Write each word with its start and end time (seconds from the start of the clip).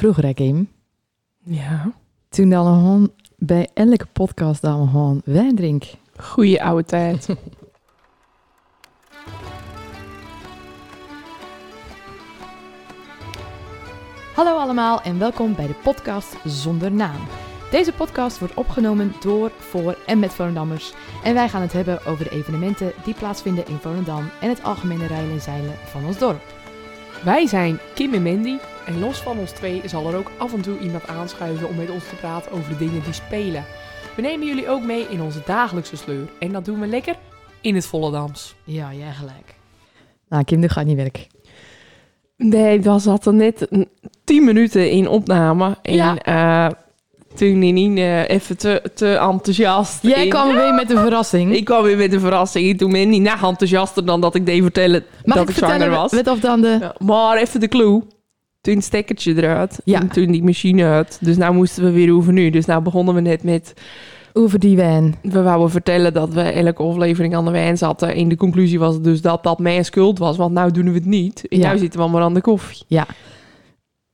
Vroeger, 0.00 0.24
hè, 0.26 0.34
Kim, 0.34 0.68
Ja. 1.44 1.92
toen 2.28 2.50
dan 2.50 2.66
gewoon 2.74 3.10
bij 3.36 3.68
elke 3.74 4.06
podcast 4.12 4.62
dan 4.62 4.88
gewoon 4.88 5.22
wijn 5.24 5.56
drink. 5.56 5.84
Goeie 6.16 6.62
oude 6.62 6.84
tijd. 6.84 7.28
Hallo 14.34 14.56
allemaal 14.58 15.00
en 15.02 15.18
welkom 15.18 15.54
bij 15.54 15.66
de 15.66 15.74
podcast 15.82 16.36
Zonder 16.44 16.92
Naam. 16.92 17.20
Deze 17.70 17.92
podcast 17.92 18.38
wordt 18.38 18.54
opgenomen 18.54 19.12
door, 19.20 19.50
voor 19.58 19.98
en 20.06 20.18
met 20.18 20.32
Volendammers. 20.32 20.92
En 21.24 21.34
wij 21.34 21.48
gaan 21.48 21.62
het 21.62 21.72
hebben 21.72 22.04
over 22.06 22.24
de 22.24 22.30
evenementen 22.30 22.92
die 23.04 23.14
plaatsvinden 23.14 23.66
in 23.66 23.76
Volendam 23.76 24.30
en 24.40 24.48
het 24.48 24.62
algemene 24.62 25.06
rijden 25.06 25.30
en 25.30 25.40
zeilen 25.40 25.74
van 25.84 26.04
ons 26.04 26.18
dorp. 26.18 26.59
Wij 27.24 27.46
zijn 27.46 27.78
Kim 27.94 28.14
en 28.14 28.22
Mandy. 28.22 28.56
En 28.86 28.98
los 28.98 29.18
van 29.22 29.38
ons 29.38 29.50
twee 29.50 29.82
zal 29.84 30.08
er 30.08 30.16
ook 30.16 30.30
af 30.38 30.52
en 30.54 30.60
toe 30.60 30.78
iemand 30.78 31.06
aanschuiven 31.06 31.68
om 31.68 31.76
met 31.76 31.90
ons 31.90 32.08
te 32.08 32.14
praten 32.14 32.52
over 32.52 32.68
de 32.72 32.76
dingen 32.78 33.02
die 33.02 33.12
spelen. 33.12 33.64
We 34.16 34.22
nemen 34.22 34.46
jullie 34.46 34.68
ook 34.68 34.82
mee 34.82 35.06
in 35.08 35.22
onze 35.22 35.42
dagelijkse 35.46 35.96
sleur. 35.96 36.28
En 36.38 36.52
dat 36.52 36.64
doen 36.64 36.80
we 36.80 36.86
lekker 36.86 37.14
in 37.60 37.74
het 37.74 37.86
Volendams. 37.86 38.54
Ja, 38.64 38.92
jij 38.94 39.12
gelijk. 39.12 39.54
Nou, 40.28 40.44
Kim, 40.44 40.60
dit 40.60 40.72
gaat 40.72 40.84
niet 40.84 40.96
werken. 40.96 41.22
Nee, 42.36 42.78
dat 42.78 43.02
zat 43.02 43.26
er 43.26 43.34
net 43.34 43.66
een- 43.70 43.88
10 44.24 44.44
minuten 44.44 44.90
in 44.90 45.08
opname. 45.08 45.78
En 45.82 45.94
Ja. 45.94 46.16
eh, 46.18 46.76
toen 47.34 47.58
Nini 47.58 48.04
even 48.26 48.56
te, 48.58 48.82
te 48.94 49.06
enthousiast. 49.14 50.02
Jij 50.02 50.22
in- 50.24 50.28
kwam 50.30 50.54
weer 50.54 50.74
met 50.74 50.90
een 50.90 50.98
verrassing. 50.98 51.54
Ik 51.54 51.64
kwam 51.64 51.82
weer 51.82 51.96
met 51.96 52.12
een 52.12 52.20
verrassing. 52.20 52.70
En 52.70 52.76
toen 52.76 52.92
ben 52.92 53.12
ik 53.12 53.20
nog 53.20 53.42
enthousiaster 53.50 54.04
dan 54.04 54.20
dat 54.20 54.34
ik 54.34 54.46
deed 54.46 54.62
vertellen 54.62 55.04
Mag 55.24 55.36
dat 55.36 55.44
ik 55.44 55.50
ik 55.50 55.56
zwanger 55.56 55.74
vertellen 55.76 56.00
was. 56.00 56.12
met 56.12 56.28
of 56.28 56.40
dan 56.40 56.60
de... 56.60 56.76
Ja, 56.80 56.94
maar 56.98 57.36
even 57.36 57.60
de 57.60 57.68
clue. 57.68 58.02
Toen 58.60 58.74
het 58.74 58.84
stekkertje 58.84 59.34
eruit. 59.36 59.80
Ja. 59.84 60.00
En 60.00 60.08
toen 60.08 60.30
die 60.30 60.42
machine 60.42 60.84
uit. 60.84 61.18
Dus 61.20 61.36
nou 61.36 61.54
moesten 61.54 61.84
we 61.84 61.90
weer 61.90 62.14
over 62.14 62.32
nu. 62.32 62.50
Dus 62.50 62.64
nou 62.66 62.82
begonnen 62.82 63.14
we 63.14 63.20
net 63.20 63.42
met... 63.42 63.72
Over 64.32 64.58
die 64.58 64.76
wijn. 64.76 65.14
We 65.22 65.42
wouden 65.42 65.70
vertellen 65.70 66.12
dat 66.12 66.28
we 66.34 66.40
elke 66.42 66.82
aflevering 66.82 67.34
aan 67.36 67.44
de 67.44 67.50
wijn 67.50 67.78
zaten. 67.78 68.14
En 68.14 68.28
de 68.28 68.36
conclusie 68.36 68.78
was 68.78 69.00
dus 69.00 69.20
dat 69.20 69.42
dat 69.42 69.58
mijn 69.58 69.84
schuld 69.84 70.18
was. 70.18 70.36
Want 70.36 70.52
nou 70.52 70.70
doen 70.70 70.84
we 70.88 70.94
het 70.94 71.04
niet. 71.04 71.48
En 71.48 71.58
Ja. 71.58 71.66
nou 71.66 71.78
zitten 71.78 72.00
we 72.00 72.08
maar 72.08 72.22
aan 72.22 72.34
de 72.34 72.40
koffie. 72.40 72.84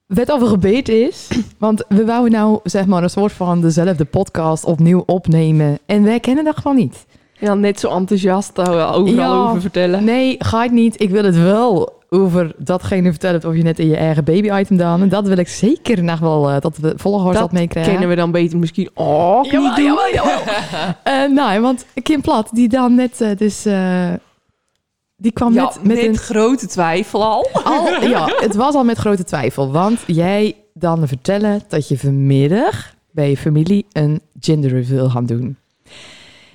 Wat 0.07 0.33
over 0.33 0.47
gebeten 0.47 1.07
is, 1.07 1.29
want 1.59 1.85
we 1.89 2.05
wouden 2.05 2.33
nou 2.33 2.59
zeg 2.63 2.87
maar 2.87 3.03
een 3.03 3.11
soort 3.11 3.33
van 3.33 3.61
dezelfde 3.61 4.05
podcast 4.05 4.65
opnieuw 4.65 5.03
opnemen. 5.07 5.79
En 5.87 6.03
wij 6.03 6.21
kennen 6.21 6.45
dat 6.45 6.57
gewoon 6.57 6.77
niet. 6.77 7.07
Ja, 7.39 7.55
net 7.55 7.81
zo 7.81 7.89
enthousiast 7.89 8.59
overal 8.69 9.07
Ja. 9.07 9.49
over 9.49 9.61
vertellen. 9.61 10.05
Nee, 10.05 10.35
ga 10.39 10.65
ik 10.65 10.71
niet. 10.71 11.01
Ik 11.01 11.11
wil 11.11 11.25
het 11.25 11.37
wel 11.43 11.95
over 12.11 12.53
datgene 12.59 13.11
vertellen 13.11 13.45
of 13.47 13.55
je 13.57 13.63
net 13.63 13.79
in 13.79 13.89
je 13.89 13.97
eigen 13.97 14.25
baby-item 14.25 14.77
dan. 14.77 15.03
En 15.03 15.09
dat 15.09 15.27
wil 15.29 15.37
ik 15.37 15.49
zeker 15.49 16.03
nog 16.05 16.19
wel, 16.19 16.51
eh, 16.51 16.61
dat 16.61 16.79
we 16.79 16.93
volgers 16.97 17.39
Dat 17.39 17.53
meekrijgen. 17.53 17.93
Kennen 17.93 18.09
we 18.11 18.17
dan 18.17 18.31
beter 18.31 18.59
misschien 18.59 18.91
ook 18.95 19.43
niet 19.43 19.53
Jawel, 19.53 19.75
doen. 19.75 19.85
jawel, 19.85 20.13
jawel. 20.13 20.39
Eh, 21.03 21.31
nou, 21.31 21.61
want 21.61 21.87
Kim 22.03 22.21
Plat, 22.21 22.49
die 22.53 22.69
dan 22.69 22.95
net 22.95 23.21
eh, 23.21 23.37
dus... 23.37 23.67
die 25.17 25.33
kwam 25.33 25.53
Ja, 25.53 25.65
met 25.65 25.85
met 25.85 25.99
een... 26.07 26.17
grote 26.17 26.67
twijfel 26.67 27.25
al. 27.25 27.49
Al, 27.65 27.87
ja, 28.09 28.33
het 28.37 28.55
was 28.55 28.75
al 28.75 28.85
met 28.85 28.99
grote 28.99 29.25
twijfel. 29.25 29.73
Want 29.73 30.01
jij 30.07 30.57
dan 30.75 31.09
vertellen 31.09 31.63
dat 31.69 31.89
je 31.89 31.99
vanmiddag 31.99 32.95
bij 33.11 33.31
je 33.31 33.37
familie 33.37 33.87
een 33.93 34.21
gender 34.41 34.71
reveal 34.71 35.11
gaan 35.11 35.27
doen. 35.27 35.57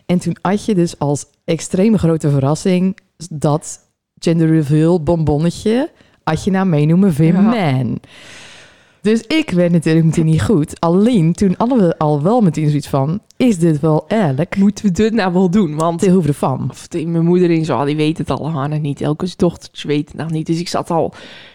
En 0.06 0.20
toen 0.20 0.38
had 0.42 0.66
je 0.66 0.76
dus 0.76 1.00
als 1.00 1.26
extreme 1.46 1.98
grote 1.98 2.30
verrassing 2.30 2.98
dat 3.30 3.80
gender 4.20 4.48
reveal 4.48 5.04
bonbonnetje 5.04 5.90
had 6.24 6.44
je 6.44 6.52
nou 6.52 6.66
meenoemen 6.66 7.14
voor 7.14 7.26
Ja. 7.26 7.42
man. 7.42 8.00
Dus 9.02 9.22
ik 9.22 9.50
werd 9.50 9.72
natuurlijk 9.72 10.06
meteen 10.06 10.26
niet 10.26 10.42
goed. 10.42 10.80
Alleen 10.80 11.34
toen 11.34 11.54
hadden 11.58 11.78
we 11.78 11.98
al 11.98 12.22
wel 12.22 12.42
meteen 12.42 12.68
zoiets 12.68 12.88
van, 12.88 13.20
is 13.38 13.58
dit 13.60 13.80
wel 13.80 14.06
eerlijk? 14.08 14.56
Moeten 14.58 14.86
we 14.86 14.92
dit 14.92 15.14
nou 15.14 15.34
wel 15.34 15.50
doen? 15.50 15.76
Want 15.76 16.00
Te 16.00 16.10
hoeven 16.12 16.34
van. 16.34 16.68
Of 16.70 16.88
mijn 17.06 17.26
moeder 17.26 17.50
en 17.50 17.66
zo, 17.66 17.86
die 17.86 17.96
weet 17.96 18.18
het 18.18 18.30
allemaal 18.32 18.68
nog 18.68 18.80
niet. 18.80 19.02
Elke 19.02 19.28
dochtertje 19.36 19.88
weet 19.88 20.08
het 20.08 20.18
nog 20.18 20.30
niet. 20.32 20.46
Dus 20.48 20.60
ik 20.60 20.68
zat 20.68 20.90
al... 20.92 21.14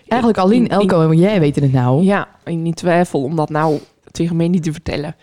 Eigenlijk 0.09 0.41
alleen 0.41 0.63
in- 0.63 0.69
Elko 0.71 1.11
en 1.11 1.19
jij 1.19 1.41
weten 1.41 1.63
het 1.63 1.73
nou. 1.73 2.03
Ja, 2.05 2.29
in 2.45 2.63
die 2.63 2.75
twijfel 2.75 3.23
om 3.23 3.37
dat 3.37 3.51
nou 3.51 3.79
tegen 4.11 4.37
mij 4.37 4.49
niet 4.49 4.63
te 4.63 4.73
vertellen. 4.73 5.17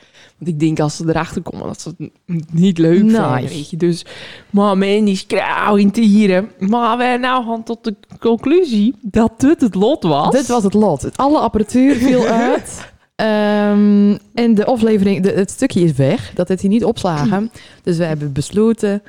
Want 0.44 0.56
ik 0.56 0.59
denk 0.59 0.80
als 0.80 0.96
ze 0.96 1.04
erachter 1.08 1.42
komen 1.42 1.68
dat 1.68 1.81
ze 1.81 1.92
het 1.98 2.09
niet 2.54 2.78
leuk 2.78 2.98
vinden, 2.98 3.31
weet 3.50 3.70
je. 3.70 3.78
Dus, 3.78 4.06
maar 4.50 4.78
men 4.78 5.06
die 5.06 5.16
schreeuw 5.16 5.76
in 5.76 5.92
tieren. 5.92 6.50
Maar 6.59 6.98
we 6.98 7.18
nou 7.20 7.46
gaan 7.46 7.64
tot 7.64 7.84
de 7.84 7.96
conclusie 8.20 8.96
dat 9.02 9.31
dit 9.38 9.62
het 9.62 9.76
lot 9.76 10.04
was. 10.04 10.31
Dit 10.31 10.48
was 10.48 10.64
het 10.64 10.74
lot. 10.74 11.02
Het- 11.02 11.18
Alle 11.18 11.40
apparatuur 11.40 11.96
viel 11.96 12.26
uit. 12.46 12.92
Ehm, 13.16 14.18
en 14.34 14.54
de 14.56 14.66
aflevering, 14.66 15.24
de, 15.24 15.31
het 15.31 15.50
stukje 15.52 15.81
is 15.81 15.92
weg. 15.94 16.31
Dat 16.34 16.48
heeft 16.48 16.62
hij 16.62 16.70
niet 16.70 16.84
opslagen. 16.84 17.52
Dus 17.84 17.98
we 17.98 18.04
hebben 18.04 18.31
besloten, 18.34 19.04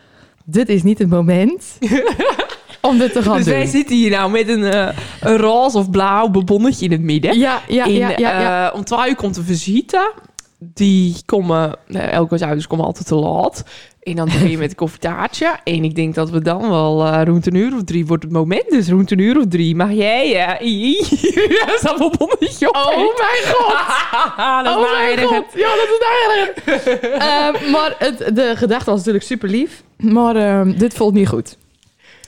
dit 0.45 0.69
is 0.69 0.83
niet 0.83 0.99
het 0.99 1.09
moment 1.09 1.79
om 2.81 2.99
dit 2.99 3.13
te 3.13 3.23
gaan 3.23 3.37
Dus 3.37 3.47
wij 3.47 3.67
zitten 3.67 3.97
hier 3.97 4.11
nou 4.11 4.31
met 4.31 4.49
een, 4.49 4.65
eh, 4.65 4.89
een 5.21 5.37
roze 5.37 5.79
of 5.79 5.91
blauw 5.91 6.29
bebonnetje 6.29 6.85
in 6.85 6.93
het 6.93 7.01
midden. 7.01 7.39
Ja, 7.39 7.61
ja, 7.69 7.85
En, 7.85 7.93
ja, 7.93 8.09
ja, 8.09 8.17
ja. 8.41 8.69
eh, 8.71 8.77
om 8.77 8.85
twee 8.85 9.09
uur 9.09 9.17
komt 9.17 9.35
de 9.35 9.43
visite. 9.43 10.13
Die 10.59 11.17
komen, 11.27 11.77
uh, 11.89 12.13
elke 12.13 12.45
ouders 12.45 12.67
komen 12.67 12.85
altijd 12.85 13.07
te 13.07 13.15
laat. 13.15 13.65
En 14.03 14.17
dan 14.17 14.25
begin 14.25 14.51
je 14.51 14.59
met 14.59 14.71
een 14.71 14.77
koffietaartje. 14.77 15.57
En 15.65 15.85
ik 15.85 15.95
denk 15.95 16.15
dat 16.15 16.31
we 16.31 16.43
dan 16.43 16.69
wel 16.69 17.07
eh, 17.07 17.21
rond 17.25 17.47
een 17.47 17.55
uur 17.55 17.75
of 17.75 17.85
drie 17.85 18.07
wordt 18.07 18.23
het 18.23 18.33
moment. 18.33 18.71
Dus 18.71 18.89
rond 18.89 19.11
een 19.11 19.19
uur 19.19 19.39
of 19.39 19.45
drie 19.49 19.77
mag 19.77 19.93
jij... 19.93 20.29
ja 20.39 20.49
dat 21.67 21.75
is 21.75 21.81
dat 21.81 22.19
bonnetje 22.19 22.69
op. 22.69 22.77
Oh 22.77 22.97
mijn 22.97 23.55
god! 23.55 23.69
dat 24.65 24.77
is 24.77 24.85
oh 24.85 24.91
nou 24.91 25.15
mijn 25.15 25.19
god! 25.19 25.45
Ja, 25.55 25.69
dat 25.69 25.89
is 25.89 26.01
nou 26.01 26.39
erg. 26.39 26.87
Ehm, 27.01 27.71
maar 27.71 27.95
het, 27.99 28.37
de 28.37 28.53
gedachte 28.57 28.91
was 28.91 28.99
natuurlijk 28.99 29.25
super 29.25 29.49
lief. 29.49 29.83
Maar 29.97 30.37
ehm, 30.37 30.79
dit 30.79 30.95
voelt 30.95 31.15
niet 31.15 31.29
goed. 31.29 31.57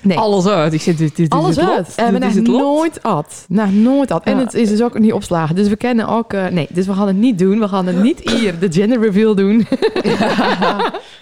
Nee. 0.02 0.18
Alles 0.18 0.46
uit. 0.46 0.72
Ik 0.72 0.80
zeg, 0.80 0.96
dit, 0.96 1.16
dit 1.16 1.30
Alles 1.30 1.56
lot. 1.56 1.68
uit. 1.68 1.92
En 1.96 2.14
we 2.14 2.24
hebben 2.26 2.42
nooit 2.42 3.02
at. 3.02 3.44
Nooit 3.70 4.10
at. 4.10 4.24
En 4.24 4.36
Ja. 4.36 4.44
het 4.44 4.54
is 4.54 4.68
dus 4.68 4.82
ook 4.82 4.98
niet 4.98 5.12
opslagen. 5.12 5.54
Dus 5.54 5.68
we 5.68 5.76
kennen 5.76 6.08
ook... 6.08 6.32
eh, 6.32 6.46
nee, 6.46 6.66
dus 6.70 6.86
we 6.86 6.92
gaan 6.92 7.06
het 7.06 7.16
niet 7.16 7.38
doen. 7.38 7.58
We 7.58 7.68
gaan 7.68 7.86
het 7.86 8.02
niet 8.02 8.30
hier 8.30 8.58
de 8.58 8.72
gender 8.72 9.00
reveal 9.00 9.34
doen. 9.34 9.66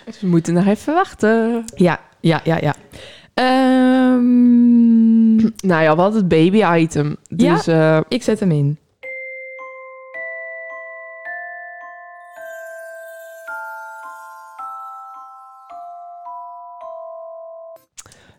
Dus 0.06 0.20
we 0.20 0.26
moeten 0.26 0.54
nog 0.54 0.66
even 0.66 0.94
wachten. 0.94 1.64
ja, 1.74 2.00
ja, 2.20 2.40
ja, 2.44 2.58
ja. 2.60 2.74
Ehm, 4.14 5.36
Nou 5.36 5.82
ja, 5.82 5.96
wat 5.96 6.14
het 6.14 6.28
baby 6.28 6.64
item. 6.82 7.16
Ja. 7.28 7.54
Dus 7.54 7.66
eh, 7.66 7.98
ik 8.08 8.22
zet 8.22 8.40
hem 8.40 8.50
in. 8.50 8.78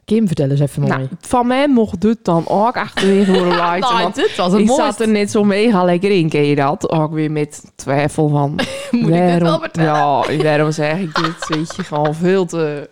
Kim, 0.06 0.28
vertel 0.28 0.50
eens 0.50 0.60
even 0.60 0.82
mooi. 0.82 0.94
nou, 0.94 1.08
van 1.20 1.48
mij 1.48 1.68
mocht 1.68 2.02
dit 2.02 2.18
dan 2.22 2.48
ook 2.48 2.78
achterwege 2.78 3.32
worden 3.32 3.56
lighten. 3.66 3.80
Nou, 3.80 4.02
want 4.02 4.16
dit 4.16 4.36
was 4.36 4.52
het 4.52 4.62
ik 4.62 4.70
zat 4.70 5.00
er 5.00 5.08
net 5.08 5.32
zo 5.32 5.44
mega 5.44 5.84
lekker 5.84 6.12
in, 6.12 6.30
ken 6.30 6.46
je 6.46 6.56
dat? 6.56 6.90
Ook 6.92 7.14
weer 7.14 7.32
met 7.32 7.72
twijfel 7.76 8.30
van... 8.30 8.50
Moet 8.92 9.10
ik 9.10 9.28
dit 9.32 9.42
wel 9.42 9.60
vertellen? 9.60 10.38
Ja, 10.38 10.44
waarom 10.44 10.72
zeg 10.72 11.00
ik 11.00 11.16
dit? 11.16 11.48
Weet 11.48 11.76
je, 11.76 11.84
gewoon 11.84 12.16
veel 12.16 12.46
te... 12.46 12.90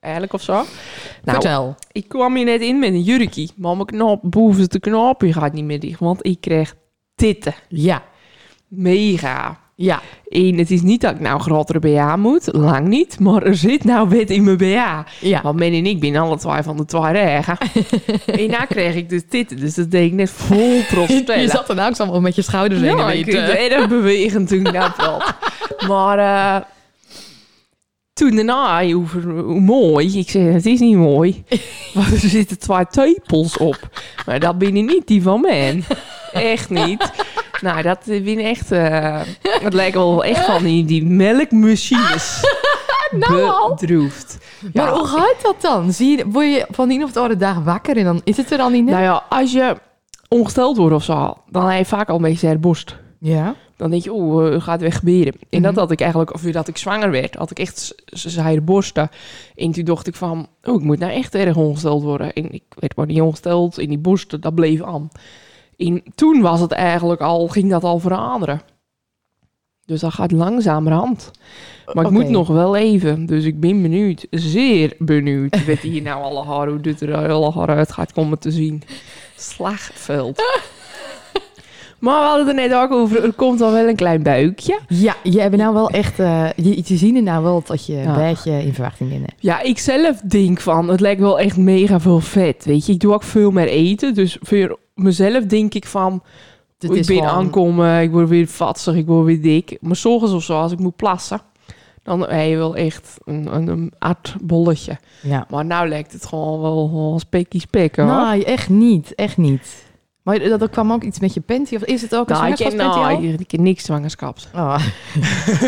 Eigenlijk 0.00 0.32
of 0.32 0.42
zo. 0.42 0.52
Nou, 0.52 0.66
Vertel. 1.24 1.74
ik 1.92 2.08
kwam 2.08 2.36
hier 2.36 2.44
net 2.44 2.60
in 2.60 2.78
met 2.78 2.88
een 2.88 3.02
jurkie. 3.02 3.50
Maar 3.56 3.74
mijn 3.74 3.86
knop, 3.86 4.20
bovenste 4.22 4.80
knopje 4.80 5.32
gaat 5.32 5.52
niet 5.52 5.64
meer 5.64 5.80
dicht. 5.80 6.00
Want 6.00 6.26
ik 6.26 6.40
kreeg 6.40 6.74
titten. 7.14 7.54
Ja, 7.68 8.02
Mega. 8.68 9.60
Ja. 9.74 10.00
En 10.28 10.58
het 10.58 10.70
is 10.70 10.82
niet 10.82 11.00
dat 11.00 11.14
ik 11.14 11.20
nou 11.20 11.34
een 11.34 11.40
grotere 11.40 11.78
BH 11.78 12.16
moet. 12.16 12.48
Lang 12.52 12.88
niet. 12.88 13.20
Maar 13.20 13.42
er 13.42 13.56
zit 13.56 13.84
nou 13.84 14.08
wet 14.08 14.30
in 14.30 14.44
mijn 14.44 14.56
BH. 14.56 15.00
Ja. 15.20 15.42
Want 15.42 15.58
men 15.58 15.72
en 15.72 15.86
ik 15.86 16.00
ben 16.00 16.16
alle 16.16 16.38
twee 16.38 16.62
van 16.62 16.76
de 16.76 16.84
twee 16.84 17.12
regen. 17.12 17.58
en 18.40 18.48
daar 18.48 18.66
kreeg 18.66 18.94
ik 18.94 19.08
dus 19.08 19.22
titten. 19.28 19.56
Dus 19.56 19.74
dat 19.74 19.90
deed 19.90 20.06
ik 20.06 20.12
net 20.12 20.30
vol 20.30 20.80
trots 20.88 21.12
Je 21.26 21.48
zat 21.48 21.68
er 21.68 21.74
nou 21.74 21.94
zo 21.94 22.20
met 22.20 22.34
je 22.34 22.42
schouders 22.42 22.80
heen. 22.80 22.96
Ja, 22.96 23.10
ik 23.10 23.26
erg 23.26 23.88
bewegen 23.88 24.46
toen 24.46 24.66
ik 24.66 24.72
dat 24.72 24.96
had. 25.06 25.34
Maar 25.88 26.18
eh, 26.18 26.64
toen 28.12 28.36
daarna, 28.36 28.84
hoe, 28.84 29.06
hoe 29.24 29.60
mooi. 29.60 30.18
Ik 30.18 30.30
zei, 30.30 30.44
het 30.44 30.66
is 30.66 30.80
niet 30.80 30.96
mooi. 30.96 31.44
Want 31.94 32.22
er 32.22 32.28
zitten 32.28 32.58
twee 32.58 32.86
tepels 32.90 33.56
op. 33.56 33.78
Maar 34.26 34.40
dat 34.40 34.58
binnen 34.58 34.84
niet 34.84 35.06
die 35.06 35.22
van 35.22 35.40
mij. 35.40 35.82
Echt 36.32 36.70
niet. 36.70 37.10
Nou, 37.62 37.82
dat 37.82 37.98
ben 38.06 38.38
echt... 38.38 38.72
eh 38.72 39.20
het 39.42 39.72
lijkt 39.74 39.94
wel 39.94 40.24
echt 40.24 40.44
van 40.44 40.62
die, 40.62 40.84
die 40.84 41.04
melkmachines. 41.04 42.40
Nou 43.12 43.42
al. 43.42 43.74
Bedroefd. 43.80 44.38
Maar 44.74 44.86
Ja. 44.86 44.92
hoe 44.92 45.06
gaat 45.06 45.34
dat 45.42 45.56
dan? 45.60 45.92
Zie 45.92 46.16
je, 46.18 46.24
word 46.28 46.46
je 46.46 46.66
van 46.70 46.88
de 46.88 46.94
een 46.94 47.02
of 47.04 47.12
de 47.12 47.20
andere 47.20 47.38
dag 47.40 47.58
wakker 47.64 47.96
en 47.96 48.04
dan 48.04 48.20
is 48.24 48.36
het 48.36 48.50
er 48.50 48.58
dan 48.58 48.72
niet 48.72 48.84
net? 48.84 48.92
Nou 48.94 49.04
ja, 49.04 49.22
als 49.28 49.52
je 49.52 49.76
ongesteld 50.28 50.76
wordt 50.76 50.94
of 50.94 51.04
zo, 51.04 51.34
dan 51.50 51.68
heb 51.68 51.78
je 51.78 51.84
vaak 51.84 52.08
al 52.08 52.16
een 52.16 52.22
beetje 52.22 52.38
zeer 52.46 52.60
borst. 52.60 52.96
ja. 53.18 53.54
Dan 53.76 53.90
denk 53.90 54.02
je, 54.02 54.12
oeh, 54.14 54.52
uh, 54.52 54.60
gaat 54.62 54.80
weer 54.80 54.92
gebeuren. 54.92 55.32
En 55.50 55.60
Mhm. 55.60 55.62
dat 55.62 55.74
had 55.74 55.90
ik 55.90 56.00
eigenlijk, 56.00 56.34
of 56.34 56.42
dat 56.42 56.68
ik 56.68 56.76
zwanger 56.76 57.10
werd, 57.10 57.34
had 57.34 57.50
ik 57.50 57.58
echt 57.58 57.94
zijde 58.06 58.60
borsten. 58.60 59.10
En 59.56 59.72
toen 59.72 59.84
dacht 59.84 60.06
ik 60.06 60.14
van, 60.14 60.46
oh, 60.62 60.74
ik 60.74 60.80
moet 60.86 60.98
nou 60.98 61.12
echt 61.12 61.34
erg 61.34 61.56
ongesteld 61.56 62.02
worden. 62.02 62.32
En 62.32 62.52
ik 62.52 62.62
werd 62.78 62.96
maar 62.96 63.06
niet 63.06 63.20
ongesteld 63.20 63.78
en 63.78 63.88
die 63.88 63.98
borsten, 63.98 64.40
dat 64.40 64.54
bleef 64.54 64.82
aan. 64.82 65.08
In, 65.76 66.02
toen 66.14 66.40
was 66.40 66.60
het 66.60 66.72
eigenlijk 66.72 67.20
al, 67.20 67.48
ging 67.48 67.70
dat 67.70 67.84
al 67.84 67.98
veranderen. 67.98 68.60
Dus 69.84 70.00
dat 70.00 70.12
gaat 70.12 70.32
langzamerhand. 70.32 71.30
Maar 71.92 72.04
ik 72.04 72.10
moet 72.10 72.28
nog 72.28 72.48
wel 72.48 72.76
even. 72.76 73.26
Dus 73.26 73.44
ik 73.44 73.60
ben 73.60 73.82
benieuwd. 73.82 74.26
Zeer 74.30 74.94
benieuwd. 74.98 75.66
Wat 75.66 75.78
hier 75.78 76.02
nou 76.02 76.22
alle 76.22 76.44
haar, 76.44 76.68
hoe 76.68 76.80
dit 76.80 77.00
er 77.00 77.28
alle 77.28 77.52
haar 77.52 77.68
uit 77.68 77.92
gaat 77.92 78.12
komen 78.12 78.38
te 78.38 78.50
zien. 78.50 78.82
Slagveld. 79.36 80.42
Maar 82.02 82.20
we 82.20 82.26
hadden 82.26 82.46
het 82.46 82.56
er 82.56 82.68
net 82.68 82.78
ook 82.78 82.90
over. 82.92 83.24
Er 83.24 83.32
komt 83.32 83.60
al 83.60 83.72
wel 83.72 83.88
een 83.88 83.96
klein 83.96 84.22
buikje. 84.22 84.78
Ja, 84.88 85.14
je 85.22 85.40
hebt 85.40 85.56
nou 85.56 85.74
wel 85.74 85.90
echt... 85.90 86.18
eh, 86.18 86.46
je, 86.56 86.82
je 86.84 86.96
ziet 86.96 87.16
er 87.16 87.22
nou 87.22 87.42
wel 87.42 87.62
dat 87.66 87.86
je 87.86 87.96
een 87.96 88.14
beetje 88.14 88.62
in 88.62 88.74
verwachting 88.74 89.10
bent. 89.10 89.32
Ja, 89.38 89.60
ik 89.60 89.78
zelf 89.78 90.20
denk 90.20 90.60
van, 90.60 90.88
het 90.88 91.00
lijkt 91.00 91.20
wel 91.20 91.40
echt 91.40 91.56
mega 91.56 92.00
veel 92.00 92.20
vet. 92.20 92.64
Weet 92.64 92.86
je, 92.86 92.92
ik 92.92 93.00
doe 93.00 93.12
ook 93.14 93.22
veel 93.22 93.50
meer 93.50 93.68
eten. 93.68 94.14
Dus 94.14 94.36
voor 94.40 94.78
mezelf 94.94 95.44
denk 95.44 95.74
ik 95.74 95.86
van, 95.86 96.22
Het 96.78 96.90
ik 96.96 97.06
ben 97.06 97.16
gewoon- 97.16 97.26
aankomen, 97.30 98.02
ik 98.02 98.10
word 98.10 98.28
weer 98.28 98.46
vatsig, 98.46 98.94
ik 98.94 99.06
word 99.06 99.24
weer 99.26 99.42
dik. 99.42 99.76
Maar 99.80 100.00
ochtends 100.04 100.34
of 100.34 100.42
zo, 100.42 100.60
als 100.60 100.72
ik 100.72 100.78
moet 100.78 100.96
plassen, 100.96 101.40
dan 102.02 102.20
heb 102.20 102.48
je 102.48 102.56
wel 102.56 102.76
echt 102.76 103.16
een, 103.24 103.54
een, 103.54 103.68
een 103.68 103.92
aardbolletje. 103.98 104.98
Ja. 105.22 105.46
Maar 105.50 105.64
nou 105.64 105.88
lijkt 105.88 106.12
het 106.12 106.26
gewoon 106.26 106.60
wel, 106.60 106.92
wel 106.92 107.18
spekkie 107.18 107.60
spek, 107.60 107.96
hoor. 107.96 108.06
Nee, 108.06 108.44
echt 108.44 108.68
niet. 108.68 109.14
Echt 109.14 109.36
niet. 109.36 109.90
Maar 110.22 110.58
dat, 110.58 110.70
kwam 110.70 110.92
ook 110.92 111.02
iets 111.02 111.20
met 111.20 111.34
je 111.34 111.40
panty? 111.40 111.74
Of 111.74 111.82
is 111.82 112.02
het 112.02 112.14
ook 112.14 112.30
een 112.30 112.36
nou, 112.36 112.56
zwangerschapspanty 112.56 112.98
al? 112.98 113.20
nou, 113.20 113.34
ik 113.38 113.48
ken 113.48 113.62
niks 113.62 113.84
zwangerschaps. 113.84 114.48
Oh. 114.54 114.86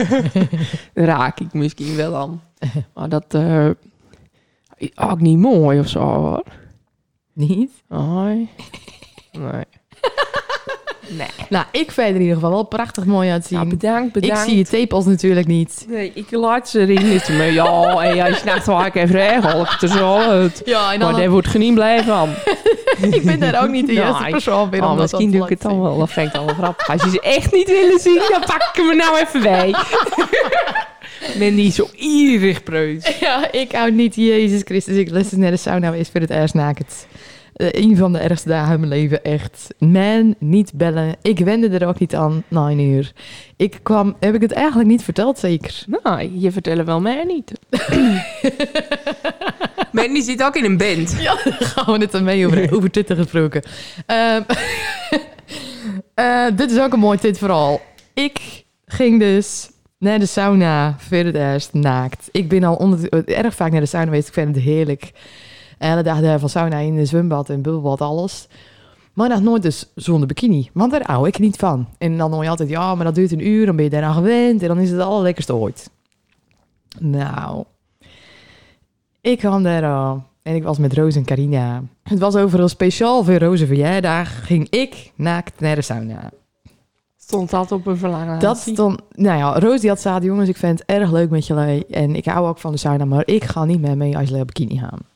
Raak 0.94 1.40
ik 1.40 1.52
misschien 1.52 1.96
wel 1.96 2.16
aan. 2.16 2.42
Maar 2.94 3.08
dat 3.08 3.34
eh 3.34 3.70
ook 4.94 5.20
niet 5.20 5.38
mooi 5.38 5.78
of 5.78 5.88
zo, 5.88 6.00
hoor. 6.00 6.42
Niet? 7.32 7.70
Nee. 7.88 8.48
Nee. 9.32 9.64
nee. 11.18 11.28
Nou, 11.48 11.64
ik 11.70 11.90
vind 11.90 12.08
er 12.08 12.14
in 12.14 12.20
ieder 12.20 12.34
geval 12.34 12.50
wel 12.50 12.64
prachtig 12.64 13.04
mooi 13.04 13.30
uitzien. 13.30 13.58
Nou, 13.58 13.70
bedankt, 13.70 14.16
ik 14.16 14.22
bedankt. 14.22 14.48
zie 14.48 14.56
je 14.56 14.64
tepels 14.64 15.04
natuurlijk 15.04 15.46
niet. 15.46 15.86
Nee, 15.88 16.12
ik 16.14 16.30
laat 16.30 16.68
ze 16.68 16.80
erin. 16.80 17.06
Is 17.06 17.28
me, 17.28 17.44
ja, 17.44 18.02
en 18.02 18.16
je 18.16 18.40
nacht 18.44 18.66
waar 18.66 18.86
ik 18.86 18.94
even 18.94 19.14
regel, 19.14 19.66
het 19.66 19.82
er 19.82 19.88
zo 19.88 20.16
uit. 20.16 20.62
Ja, 20.64 20.92
en 20.92 20.98
Maar 20.98 21.14
daar 21.14 21.30
wordt 21.30 21.52
je 21.52 21.58
niet 21.58 21.74
blij 21.74 22.04
van. 22.04 22.28
ik 23.18 23.22
ben 23.24 23.40
daar 23.40 23.62
ook 23.62 23.70
niet 23.70 23.86
de 23.86 23.92
juiste 23.92 24.24
persoon 24.30 24.70
voor. 24.70 24.84
Oh, 24.84 24.96
misschien 24.96 25.30
doe 25.30 25.42
ik 25.42 25.48
het 25.48 25.62
dan 25.62 25.82
wel. 25.82 25.98
Dat 25.98 26.10
vind 26.10 26.26
ik 26.26 26.32
dan 26.32 26.46
wel 26.46 26.54
grappig. 26.54 26.88
Als 26.88 27.02
je 27.02 27.10
ze 27.10 27.20
echt 27.20 27.52
niet 27.52 27.68
willen 27.68 27.98
zien, 27.98 28.22
dan 28.28 28.40
pak 28.40 28.70
ik 28.72 28.90
er 28.90 28.96
nou 28.96 29.18
even 29.18 29.42
bij. 29.42 29.74
Ben 31.38 31.54
niet 31.54 31.74
zo 31.74 31.88
ierig 31.96 32.62
zien. 32.62 33.16
Ja, 33.20 33.52
ik 33.52 33.72
hou 33.72 33.90
niet. 33.90 34.14
Jezus 34.14 34.60
Christus, 34.64 34.96
ik 34.96 35.10
lust 35.10 35.36
naar 35.36 35.50
de 35.50 35.56
sauna 35.56 35.92
is 35.92 36.08
voor 36.08 36.20
het 36.20 36.30
eerst 36.30 36.54
naakt. 36.54 37.06
Eh, 37.54 37.68
een 37.70 37.96
van 37.96 38.12
de 38.12 38.18
ergste 38.18 38.48
dagen 38.48 38.74
in 38.74 38.80
mijn 38.80 39.00
leven, 39.00 39.24
echt. 39.24 39.74
Man, 39.78 40.34
niet 40.38 40.72
bellen. 40.74 41.14
Ik 41.22 41.38
wende 41.38 41.68
er 41.68 41.86
ook 41.86 41.98
niet 41.98 42.14
aan 42.14 42.42
een 42.50 42.80
uur. 42.80 43.12
Ik 43.56 43.78
kwam, 43.82 44.16
heb 44.20 44.34
ik 44.34 44.40
het 44.40 44.52
eigenlijk 44.52 44.88
niet 44.88 45.02
verteld, 45.02 45.38
zeker? 45.38 45.84
Nou, 46.02 46.40
je 46.40 46.52
vertellen 46.52 46.84
wel 46.84 47.00
mij 47.00 47.24
niet. 47.24 47.52
Mandy 49.92 50.20
zit 50.20 50.42
ook 50.42 50.56
in 50.56 50.64
een 50.64 50.76
band. 50.76 51.16
Ja, 51.20 51.34
daar 51.44 51.56
gaan 51.60 51.98
we 51.98 52.04
het 52.04 52.14
ermee 52.14 52.46
over, 52.46 52.76
over 52.76 52.90
titten 52.90 53.16
gesproken. 53.16 53.62
Ehm, 54.06 54.42
eh, 56.14 56.46
dit 56.56 56.70
is 56.70 56.80
ook 56.80 56.92
een 56.92 56.98
mooi 56.98 57.18
dit 57.20 57.38
verhaal. 57.38 57.80
Ik 58.14 58.64
ging 58.86 59.20
dus 59.20 59.70
naar 59.98 60.18
de 60.18 60.26
sauna 60.26 60.96
eerst 61.10 61.72
naakt. 61.72 62.28
Ik 62.32 62.48
ben 62.48 62.64
al 62.64 62.74
onder, 62.74 63.24
erg 63.24 63.54
vaak 63.54 63.72
naar 63.72 63.80
de 63.80 63.86
sauna 63.86 64.06
geweest. 64.06 64.28
Ik 64.28 64.34
vind 64.34 64.54
het 64.54 64.64
heerlijk. 64.64 65.12
Elke 65.84 66.02
dag 66.02 66.20
daar 66.20 66.38
van 66.38 66.48
sauna 66.48 66.78
in 66.78 66.96
een 66.96 67.06
zwembad 67.06 67.48
en 67.48 67.62
bubbelbad, 67.62 68.00
alles. 68.00 68.48
Maar 69.12 69.28
nog 69.28 69.42
nooit 69.42 69.62
dus 69.62 69.90
zonder 69.94 70.28
bikini. 70.28 70.70
Want 70.72 70.92
daar 70.92 71.02
hou 71.06 71.28
ik 71.28 71.38
niet 71.38 71.56
van. 71.56 71.86
En 71.98 72.16
dan 72.16 72.32
hoor 72.32 72.42
je 72.42 72.48
altijd, 72.48 72.68
ja, 72.68 72.94
maar 72.94 73.04
dat 73.04 73.14
duurt 73.14 73.32
een 73.32 73.46
uur. 73.46 73.66
Dan 73.66 73.76
ben 73.76 73.84
je 73.84 73.90
daaraan 73.90 74.14
gewend. 74.14 74.62
En 74.62 74.68
dan 74.68 74.78
is 74.78 74.88
het 74.88 74.98
het 74.98 75.06
allerlekkerste 75.06 75.54
ooit. 75.54 75.90
Nou, 76.98 77.64
ik 79.20 79.38
kwam 79.38 79.62
daar 79.62 79.84
al. 79.84 80.22
En 80.42 80.54
ik 80.54 80.62
was 80.62 80.78
met 80.78 80.92
Roos 80.92 81.16
en 81.16 81.24
Carina. 81.24 81.82
Het 82.02 82.18
was 82.18 82.36
overal 82.36 82.68
speciaal 82.68 83.24
voor 83.24 83.38
Roos' 83.38 83.62
verjaardag. 83.62 84.46
Ging 84.46 84.68
ik 84.70 85.12
naakt 85.14 85.60
naar 85.60 85.74
de 85.74 85.82
sauna. 85.82 86.30
Stond 87.16 87.50
dat 87.50 87.72
op 87.72 87.86
een 87.86 87.96
verlangen. 87.96 88.40
Dat 88.40 88.58
stond... 88.58 89.00
Nou 89.10 89.38
ja, 89.38 89.58
Roos 89.58 89.80
die 89.80 89.90
had 89.90 90.00
zaad, 90.00 90.22
jongens, 90.22 90.48
ik 90.48 90.56
vind 90.56 90.78
het 90.78 90.88
erg 90.88 91.12
leuk 91.12 91.30
met 91.30 91.46
jullie. 91.46 91.86
En 91.86 92.16
ik 92.16 92.24
hou 92.24 92.48
ook 92.48 92.58
van 92.58 92.72
de 92.72 92.78
sauna, 92.78 93.04
maar 93.04 93.26
ik 93.26 93.44
ga 93.44 93.64
niet 93.64 93.80
met 93.80 93.96
mee 93.96 94.16
als 94.16 94.28
jullie 94.28 94.42
op 94.42 94.46
bikini 94.46 94.78
gaan. 94.78 95.12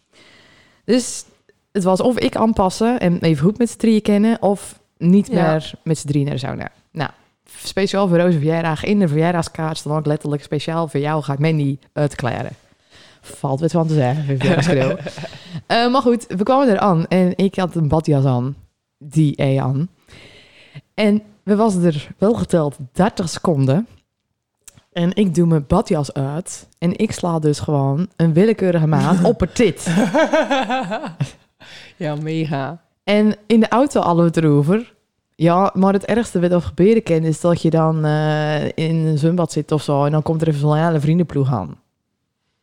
Dus 0.94 1.24
het 1.72 1.84
was 1.84 2.00
of 2.00 2.18
ik 2.18 2.36
aanpassen 2.36 3.00
en 3.00 3.20
even 3.20 3.44
goed 3.44 3.58
met 3.58 3.70
z'n 3.70 3.78
drieën 3.78 4.02
kennen... 4.02 4.42
of 4.42 4.78
niet 4.96 5.26
Ja. 5.26 5.50
meer 5.50 5.72
met 5.82 5.98
z'n 5.98 6.06
drieën 6.06 6.24
naar 6.24 6.34
de 6.34 6.40
sauna. 6.40 6.68
Nou, 6.92 7.10
speciaal 7.56 8.08
voor 8.08 8.18
Roos' 8.18 8.34
verjaardag. 8.34 8.84
In 8.84 8.98
de 8.98 9.08
verjaardagskaart 9.08 9.76
stond 9.76 9.98
ook 9.98 10.06
letterlijk 10.06 10.42
speciaal 10.42 10.88
voor 10.88 11.00
jou 11.00 11.22
gaat 11.22 11.38
Mandy 11.38 11.78
uitklaren. 11.92 12.50
Valt 13.20 13.60
wat 13.60 13.70
van 13.70 13.86
te 13.86 13.94
zeggen. 13.94 14.98
Eh, 15.66 15.90
maar 15.90 16.02
goed, 16.02 16.26
we 16.26 16.42
kwamen 16.42 16.68
er 16.68 16.78
aan 16.78 17.06
en 17.06 17.32
ik 17.36 17.54
had 17.54 17.74
een 17.74 17.88
badjas 17.88 18.24
aan. 18.24 18.56
Die 18.98 19.42
E 19.42 19.58
aan. 19.58 19.88
En 20.94 21.22
we 21.42 21.56
was 21.56 21.74
er 21.74 22.08
wel 22.18 22.34
geteld 22.34 22.76
30 22.92 23.28
seconden. 23.28 23.86
En 24.98 25.14
ik 25.14 25.34
doe 25.34 25.46
mijn 25.46 25.64
badjas 25.66 26.12
uit. 26.12 26.68
En 26.78 26.98
ik 26.98 27.12
sla 27.12 27.38
dus 27.38 27.60
gewoon 27.60 28.08
een 28.16 28.32
willekeurige 28.32 28.86
maat 28.86 29.24
op 29.24 29.40
het 29.40 29.54
tit. 29.54 29.86
ja, 31.96 32.14
mega. 32.14 32.82
En 33.04 33.36
in 33.46 33.60
de 33.60 33.68
auto 33.68 34.00
hadden 34.00 34.24
we 34.24 34.30
het 34.30 34.36
erover. 34.36 34.94
Ja, 35.34 35.70
maar 35.74 35.92
het 35.92 36.04
ergste 36.04 36.40
wat 36.40 36.50
er 36.50 36.62
gebeuren 36.62 37.02
kan 37.02 37.22
is 37.22 37.40
dat 37.40 37.62
je 37.62 37.70
dan 37.70 38.04
eh, 38.04 38.64
in 38.64 38.96
een 38.96 39.18
zwembad 39.18 39.52
zit 39.52 39.72
of 39.72 39.82
zo. 39.82 40.04
En 40.04 40.12
dan 40.12 40.22
komt 40.22 40.42
er 40.42 40.48
even 40.48 40.60
zo'n 40.60 40.76
hele 40.76 41.00
vriendenploeg 41.00 41.52
aan. 41.52 41.80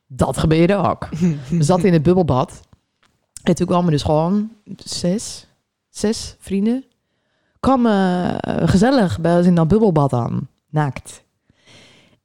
Dat 0.08 0.38
gebeurde 0.38 0.76
ook. 0.76 1.10
We 1.50 1.64
zaten 1.64 1.86
in 1.86 1.94
het 1.94 2.04
bubbelbad. 2.04 2.62
En 3.44 3.56
toen 3.56 3.68
kwamen 3.68 3.92
dus 3.92 4.04
gewoon 4.04 4.52
zes, 4.78 5.48
zes 5.90 6.36
vrienden. 6.40 6.86
Kwamen 7.60 8.40
eh, 8.40 8.68
gezellig 8.68 9.20
bij 9.20 9.38
ons 9.38 9.46
in 9.46 9.56
dat 9.56 9.68
bubbelbad 9.68 10.14
aan. 10.14 10.48
Naakt. 10.70 11.25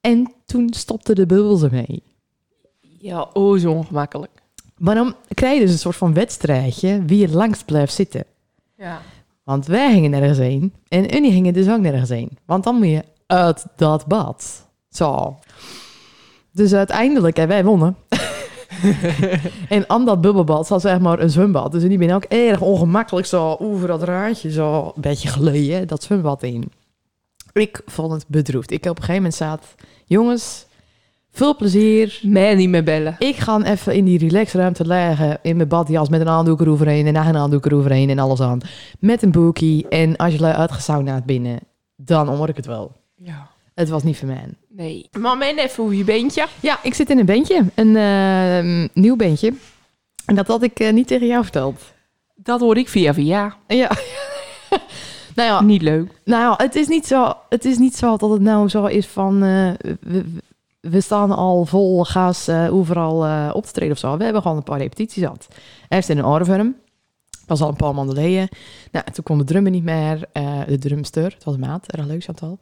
En 0.01 0.33
toen 0.47 0.73
stopte 0.73 1.15
de 1.15 1.27
bubbels 1.27 1.63
ermee. 1.63 2.03
Ja, 2.81 3.29
oh, 3.33 3.59
zo 3.59 3.73
ongemakkelijk. 3.73 4.43
Maar 4.77 4.95
dan 4.95 5.15
krijg 5.35 5.55
je 5.55 5.61
dus 5.61 5.73
een 5.73 5.79
soort 5.79 5.97
van 5.97 6.15
wedstrijdje 6.15 7.05
wie 7.05 7.23
het 7.23 7.35
langst 7.35 7.65
blijft 7.65 7.95
zitten. 7.95 8.25
Ja. 8.77 9.01
Want 9.45 9.67
wij 9.67 9.93
gingen 9.93 10.11
nergens 10.11 10.39
heen. 10.39 10.75
En 10.89 11.17
Unie 11.17 11.33
gingen 11.33 11.53
dus 11.53 11.69
ook 11.69 11.81
nergens 11.81 12.09
heen. 12.09 12.39
Want 12.45 12.65
dan 12.65 12.75
moet 12.75 12.87
je 12.87 13.05
uit 13.27 13.67
dat 13.77 14.07
bad. 14.07 14.67
Zo. 14.91 15.39
Dus 16.53 16.75
uiteindelijk 16.75 17.37
hebben 17.37 17.57
wij 17.57 17.65
wonnen. 17.65 17.97
en 19.69 19.89
aan 19.89 20.05
dat 20.05 20.21
bubbelbad 20.21 20.67
zat 20.67 20.81
zeg 20.81 20.99
maar 20.99 21.21
een 21.21 21.31
zwembad. 21.31 21.73
Dus 21.73 21.83
die 21.83 21.99
ben 21.99 22.11
ook 22.11 22.25
erg 22.25 22.61
ongemakkelijk 22.61 23.27
zo 23.27 23.57
over 23.59 23.89
dat 23.89 24.03
raadje 24.03 24.51
zo 24.51 24.93
een 24.95 25.01
beetje 25.01 25.29
geleden 25.29 25.89
dat 25.89 26.03
zwembad 26.03 26.43
in. 26.43 26.73
Ik 27.53 27.81
vond 27.87 28.13
het 28.13 28.25
bedroefd. 28.29 28.71
Ik 28.71 28.85
op 28.85 28.89
een 28.89 28.97
gegeven 28.97 29.15
moment 29.15 29.35
zat, 29.35 29.75
jongens, 30.05 30.67
veel 31.33 31.57
plezier. 31.57 32.21
Mij 32.23 32.55
niet 32.55 32.69
meer 32.69 32.85
bellen. 32.85 33.17
Ik 33.19 33.37
ga 33.37 33.63
even 33.63 33.95
in 33.95 34.05
die 34.05 34.19
relaxruimte 34.19 34.87
liggen 34.87 35.39
in 35.43 35.57
mijn 35.57 35.69
badjas 35.69 36.09
met 36.09 36.21
een 36.21 36.29
aandoek 36.29 36.61
eroverheen 36.61 37.07
en 37.07 37.17
een 37.17 37.37
aandoek 37.37 37.67
eroverheen 37.67 38.11
en 38.11 38.19
alles 38.19 38.41
aan. 38.41 38.61
Met 38.99 39.23
een 39.23 39.31
boekie 39.31 39.89
en 39.89 40.17
als 40.17 40.35
je 40.35 40.55
uitgesaunaat 40.55 41.25
binnen, 41.25 41.59
dan 41.97 42.29
hoor 42.29 42.49
ik 42.49 42.57
het 42.57 42.67
wel. 42.67 42.97
Ja. 43.15 43.51
Het 43.75 43.89
was 43.89 44.03
niet 44.03 44.17
voor 44.17 44.29
mij. 44.29 44.45
Nee. 44.69 45.09
Maar 45.19 45.37
men 45.37 45.59
even 45.59 45.85
hoe 45.85 45.97
je 45.97 46.05
beentje. 46.05 46.47
Ja, 46.61 46.79
ik 46.83 46.95
zit 46.95 47.11
in 47.11 47.19
een 47.19 47.27
bandje, 47.27 47.65
een 47.75 47.97
eh, 47.97 48.89
nieuw 49.03 49.17
bandje. 49.17 49.53
En 50.25 50.35
dat 50.35 50.47
had 50.47 50.63
ik 50.63 50.81
eh, 50.81 50.93
niet 50.93 51.07
tegen 51.07 51.27
jou 51.27 51.43
verteld. 51.43 51.83
Dat 52.35 52.61
hoor 52.61 52.77
ik 52.77 52.89
via 52.89 53.15
via. 53.15 53.57
Ja. 53.67 53.91
nou 55.35 55.49
ja, 55.49 55.61
Niet 55.61 55.83
leuk. 55.83 56.21
nou 56.25 56.43
ja, 56.43 56.55
het 56.65 56.75
is 56.77 56.89
niet 56.89 57.07
zo, 57.07 57.33
het 57.49 57.65
is 57.65 57.79
niet 57.79 57.97
zo 57.97 58.17
dat 58.17 58.31
het 58.31 58.41
nou 58.41 58.69
zo 58.69 58.85
is 58.87 59.07
van 59.07 59.43
eh, 59.43 59.71
we, 60.01 60.25
we 60.81 61.01
staan 61.01 61.31
al 61.31 61.65
vol 61.65 62.05
gas 62.05 62.49
eh, 62.49 62.75
overal 62.75 63.25
eh, 63.25 63.51
op 63.53 63.65
te 63.67 63.73
treden 63.73 63.93
of 63.93 63.99
zo. 63.99 64.17
We 64.17 64.25
hebben 64.25 64.43
gewoon 64.43 64.57
een 64.57 64.63
paar 64.63 64.79
repetities 64.79 65.23
gehad. 65.23 65.49
Heeft 65.89 66.09
in 66.09 66.19
een 66.19 66.27
oorworm. 66.27 66.75
Was 67.47 67.61
al 67.61 67.69
een 67.69 67.77
paar 67.77 67.95
maanden 67.95 68.15
geleden. 68.17 68.49
Nou, 68.93 69.05
toen 69.13 69.25
kon 69.25 69.39
de 69.39 69.45
drummer 69.45 69.71
niet 69.73 69.85
meer. 69.85 70.29
eh, 70.33 70.61
de 70.67 70.79
drumster, 70.79 71.33
het 71.35 71.45
was 71.45 71.55
een 71.55 71.61
maat, 71.61 71.93
erg 71.93 72.07
leuk 72.07 72.25
Chantal. 72.25 72.59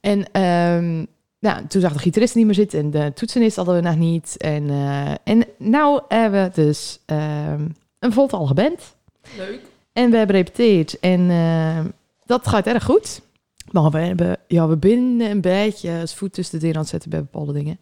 En 0.00 0.30
ehm, 0.32 1.04
nou, 1.38 1.66
toen 1.66 1.80
zag 1.80 1.92
de 1.92 1.98
gitarist 1.98 2.34
niet 2.34 2.44
meer 2.46 2.54
zitten 2.54 2.78
en 2.80 2.90
de 2.90 3.12
toetsenist 3.14 3.56
hadden 3.56 3.74
we 3.74 3.80
nog 3.80 3.96
niet. 3.96 4.34
En, 4.36 4.70
eh, 4.70 5.10
en 5.24 5.44
nou 5.58 6.00
hebben 6.08 6.42
we 6.44 6.50
dus 6.62 6.98
ehm, 7.06 7.66
een 7.98 8.12
voltallige 8.12 8.54
band. 8.54 8.94
Leuk. 9.36 9.60
En 9.92 10.10
we 10.10 10.16
hebben 10.16 10.36
repeteerd 10.36 10.98
en 11.00 11.30
eh, 11.30 11.78
dat 12.24 12.48
gaat 12.48 12.66
erg 12.66 12.84
goed. 12.84 13.22
Maar 13.70 13.90
we 13.90 13.98
hebben, 13.98 14.36
ja, 14.46 14.68
we 14.68 14.76
binnen 14.76 15.30
een 15.30 15.40
beetje 15.40 16.00
als 16.00 16.14
voet 16.14 16.32
tussen 16.32 16.58
de 16.58 16.64
deur 16.64 16.74
aan 16.74 16.80
het 16.80 16.90
zetten 16.90 17.10
bij 17.10 17.20
bepaalde 17.20 17.52
dingen. 17.52 17.78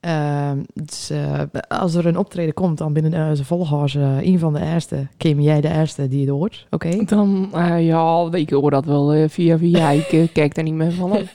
Ehm, 0.00 0.58
dus, 0.74 1.10
eh, 1.10 1.40
als 1.68 1.94
er 1.94 2.06
een 2.06 2.16
optreden 2.16 2.54
komt, 2.54 2.78
dan 2.78 2.92
binnen 2.92 3.12
uh, 3.12 3.24
zijn 3.32 3.44
volgers, 3.44 3.94
uh, 3.94 4.20
een 4.20 4.38
van 4.38 4.52
de 4.52 4.60
eerste, 4.60 5.06
Kim, 5.16 5.40
jij 5.40 5.60
de 5.60 5.68
eerste 5.68 6.08
die 6.08 6.20
het 6.20 6.28
hoort, 6.28 6.66
oké? 6.70 7.04
Dan, 7.04 7.50
uh, 7.54 7.86
ja, 7.86 8.28
ik 8.30 8.50
hoor 8.50 8.70
dat 8.70 8.84
wel 8.84 9.28
via 9.28 9.58
via. 9.58 9.90
ik 10.08 10.30
kijk 10.32 10.54
daar 10.54 10.64
niet 10.64 10.74
meer 10.74 10.92
van 10.92 11.12
op. 11.12 11.28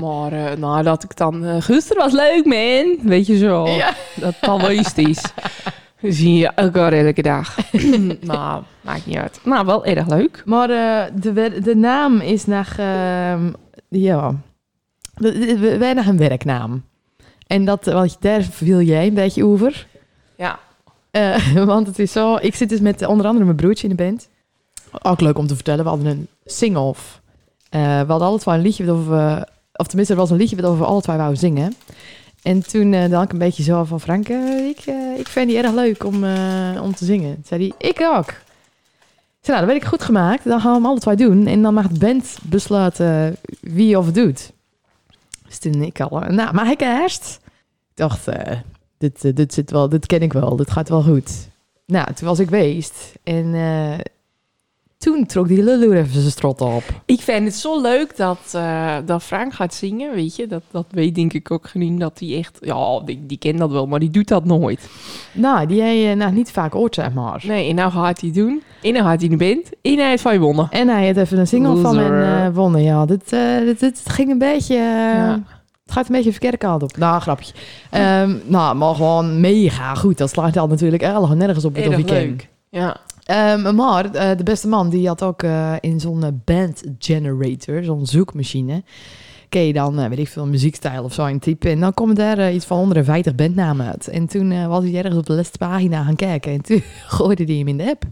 maar 0.00 0.58
nou, 0.58 0.82
dat 0.82 1.04
ik 1.04 1.16
dan, 1.16 1.62
gisteren 1.62 2.02
was 2.02 2.12
leuk, 2.12 2.44
man. 2.44 3.08
Weet 3.08 3.26
je 3.26 3.38
zo, 3.38 3.68
Ja. 3.68 3.94
dat 4.14 4.34
dan 4.40 4.60
wel 4.60 4.70
iets 4.72 4.94
is. 4.94 5.22
Zie 6.02 6.38
je 6.38 6.48
elke 6.48 6.80
elke 6.80 7.22
dag. 7.22 7.56
maar 8.24 8.60
maakt 8.84 9.06
niet 9.06 9.16
uit. 9.16 9.40
Nou, 9.44 9.66
wel 9.66 9.84
erg 9.84 10.08
leuk. 10.08 10.42
Maar 10.44 10.68
de, 10.68 11.32
de, 11.32 11.60
de 11.60 11.76
naam 11.76 12.20
is 12.20 12.46
naar, 12.46 12.74
ehm, 12.78 13.52
ja, 13.88 14.34
weinig 15.78 16.06
een 16.06 16.16
werknaam. 16.16 16.84
En 17.46 17.64
dat, 17.64 17.84
want 17.84 18.16
daar 18.20 18.42
viel 18.42 18.80
jij 18.80 19.06
een 19.06 19.14
beetje 19.14 19.44
over. 19.44 19.86
Ja. 20.36 20.58
Uh, 21.12 21.64
want 21.64 21.86
het 21.86 21.98
is 21.98 22.12
zo, 22.12 22.36
ik 22.36 22.54
zit 22.54 22.68
dus 22.68 22.80
met 22.80 23.06
onder 23.06 23.26
andere 23.26 23.44
mijn 23.44 23.56
broertje 23.56 23.88
in 23.88 23.96
de 23.96 24.02
band. 24.02 24.28
Ook 25.02 25.20
leuk 25.20 25.38
om 25.38 25.46
te 25.46 25.54
vertellen, 25.54 25.84
we 25.84 25.90
hadden 25.90 26.06
een 26.06 26.28
sing-off. 26.44 27.20
Uh, 27.70 27.80
we 27.80 28.06
hadden 28.06 28.28
alle 28.28 28.38
twee 28.38 28.54
een 28.56 28.62
liedje 28.62 28.84
uh, 28.84 29.42
of 29.72 29.86
tenminste 29.86 30.14
er 30.14 30.20
was 30.20 30.30
een 30.30 30.36
liedje 30.36 30.64
over 30.64 30.78
we 30.78 30.84
alle 30.84 31.00
twee 31.00 31.16
wouden 31.16 31.38
zingen. 31.38 31.74
En 32.42 32.66
toen 32.66 32.92
uh, 32.92 33.10
dan 33.10 33.22
ik 33.22 33.32
een 33.32 33.38
beetje 33.38 33.62
zo 33.62 33.84
van 33.84 34.00
Frank, 34.00 34.28
ik, 34.28 34.84
ik 35.16 35.28
vind 35.28 35.48
die 35.48 35.58
erg 35.58 35.72
leuk 35.72 36.04
om, 36.04 36.14
om 36.82 36.94
te 36.94 37.04
zingen. 37.04 37.34
Toen 37.34 37.44
zei 37.44 37.74
hij, 37.78 37.88
ik 37.90 38.00
ook. 38.00 38.34
Zei, 39.40 39.56
nou, 39.56 39.60
dat 39.60 39.66
weet 39.66 39.82
ik 39.82 39.88
goed 39.88 40.02
gemaakt. 40.02 40.44
Dan 40.44 40.60
gaan 40.60 40.70
we 40.70 40.76
hem 40.76 40.86
alle 40.86 40.98
twee 40.98 41.16
doen. 41.16 41.46
En 41.46 41.62
dan 41.62 41.74
mag 41.74 41.88
de 41.88 41.98
band 41.98 42.38
besluiten 42.42 43.36
wie 43.60 43.98
of 43.98 44.12
doet. 44.12 44.52
Dus 45.46 45.58
toen 45.58 45.82
ik 45.82 46.00
al, 46.00 46.18
nou, 46.18 46.54
maar 46.54 46.70
ik 46.70 46.80
eerst. 46.80 47.40
Ik 47.90 47.96
dacht, 47.96 48.28
dit, 48.98 49.36
dit, 49.36 49.54
zit 49.54 49.70
wel, 49.70 49.88
dit 49.88 50.06
ken 50.06 50.22
ik 50.22 50.32
wel, 50.32 50.56
dit 50.56 50.70
gaat 50.70 50.88
wel 50.88 51.02
goed. 51.02 51.48
Nou, 51.86 52.12
toen 52.14 52.28
was 52.28 52.38
ik 52.38 52.48
geweest 52.48 53.12
en 53.22 53.54
toen 54.98 55.26
trok 55.26 55.48
die 55.48 55.62
lulloer 55.62 55.96
even 55.96 56.20
zijn 56.20 56.30
strot 56.30 56.60
op. 56.60 56.82
Ik 57.04 57.20
vind 57.20 57.44
het 57.44 57.54
zo 57.54 57.80
leuk 57.80 58.16
dat, 58.16 58.58
dat 59.04 59.22
Frank 59.22 59.54
gaat 59.54 59.74
zingen, 59.74 60.14
weet 60.14 60.36
je. 60.36 60.46
Dat, 60.46 60.62
dat 60.70 60.86
weet 60.90 61.14
denk 61.14 61.32
ik 61.32 61.50
ook 61.50 61.68
genoeg 61.68 61.98
dat 61.98 62.18
hij 62.18 62.36
echt, 62.38 62.58
ja, 62.60 63.00
die, 63.00 63.26
die 63.26 63.38
kent 63.38 63.58
dat 63.58 63.70
wel, 63.70 63.86
maar 63.86 64.00
die 64.00 64.10
doet 64.10 64.28
dat 64.28 64.44
nooit. 64.44 64.88
Nou, 65.32 65.66
die 65.66 65.80
hij 65.80 66.14
nou, 66.14 66.32
niet 66.32 66.50
vaak 66.50 66.72
hoort, 66.72 66.94
zeg 66.94 67.12
maar. 67.12 67.42
Nee, 67.46 67.68
en 67.68 67.74
nou 67.74 67.90
gaat 67.90 68.20
hij 68.20 68.32
doen. 68.32 68.62
En 68.82 68.92
dan 68.92 69.02
gaat 69.02 69.20
hij 69.20 69.28
in 69.30 69.38
de 69.38 69.44
band. 69.44 69.70
En 69.82 69.98
hij 69.98 70.08
heeft 70.08 70.22
van 70.22 70.32
je 70.32 70.38
wonnen. 70.38 70.68
En 70.70 70.88
hij 70.88 71.04
heeft 71.04 71.18
even 71.18 71.38
een 71.38 71.46
single 71.46 71.74
Loser. 71.74 71.82
van 71.82 71.98
en 71.98 72.54
wonnen. 72.54 72.82
Ja, 72.82 73.06
dit, 73.06 73.30
dit, 73.64 73.80
dit, 73.80 74.02
ging 74.04 74.30
een 74.30 74.38
beetje... 74.38 74.74
Ja. 74.74 75.42
Het 75.84 75.94
gaat 75.94 76.06
een 76.06 76.12
beetje 76.14 76.24
de 76.24 76.30
verkeerde 76.30 76.56
kant 76.56 76.82
op. 76.82 76.96
Nou, 76.96 77.20
grapje. 77.20 77.52
Um, 77.90 78.42
nou, 78.46 78.76
maar 78.76 78.94
gewoon 78.94 79.40
mega 79.40 79.94
goed. 79.94 80.18
Dat 80.18 80.30
slaat 80.30 80.56
al 80.56 80.66
natuurlijk 80.66 81.02
erg 81.02 81.34
nergens 81.34 81.64
op 81.64 81.74
het 81.74 81.88
weekend. 81.88 82.46
Ja. 82.70 82.96
Um, 83.30 83.74
maar 83.74 84.14
uh, 84.14 84.36
de 84.36 84.42
beste 84.42 84.68
man, 84.68 84.88
die 84.88 85.06
had 85.06 85.22
ook 85.22 85.42
uh, 85.42 85.74
in 85.80 86.00
zo'n 86.00 86.22
uh, 86.22 86.28
band 86.44 86.82
generator, 86.98 87.84
zo'n 87.84 88.06
zoekmachine. 88.06 88.82
Je 89.48 89.72
dan, 89.72 90.08
weet 90.08 90.18
ik 90.18 90.28
veel, 90.28 90.46
muziekstijl 90.46 91.04
of 91.04 91.12
zo 91.12 91.26
in 91.26 91.38
type. 91.38 91.68
En 91.68 91.80
dan 91.80 91.94
komen 91.94 92.14
daar 92.14 92.52
iets 92.52 92.64
van 92.64 92.78
150 92.78 93.34
bandnamen 93.34 93.86
uit. 93.86 94.08
En 94.08 94.26
toen 94.26 94.68
was 94.68 94.84
hij 94.84 94.94
ergens 94.94 95.16
op 95.16 95.26
de 95.26 95.32
laatste 95.32 95.58
pagina 95.58 96.02
gaan 96.02 96.16
kijken. 96.16 96.52
En 96.52 96.62
toen 96.62 96.82
gooide 97.16 97.44
hij 97.44 97.54
hem 97.54 97.68
in 97.68 97.76
de 97.76 97.90
app. 97.90 98.04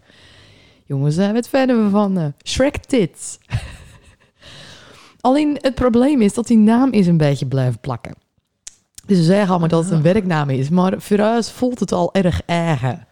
Jongens, 0.86 1.16
wat 1.16 1.48
vinden 1.48 1.84
we 1.84 1.90
van 1.90 2.32
Shrek 2.44 2.76
Tits? 2.76 3.38
Alleen 5.20 5.58
het 5.60 5.74
probleem 5.74 6.20
is 6.22 6.34
dat 6.34 6.46
die 6.46 6.58
naam 6.58 6.92
is 6.92 7.06
een 7.06 7.16
beetje 7.16 7.46
blijven 7.46 7.80
plakken. 7.80 8.14
Dus 9.06 9.16
ze 9.16 9.22
zeggen 9.22 9.48
allemaal 9.48 9.68
dat 9.68 9.84
het 9.84 9.92
een 9.92 10.02
werknaam 10.02 10.50
is, 10.50 10.68
maar 10.68 10.94
voor 10.98 11.42
voelt 11.42 11.80
het 11.80 11.92
al 11.92 12.14
erg 12.14 12.42
eigen. 12.46 13.06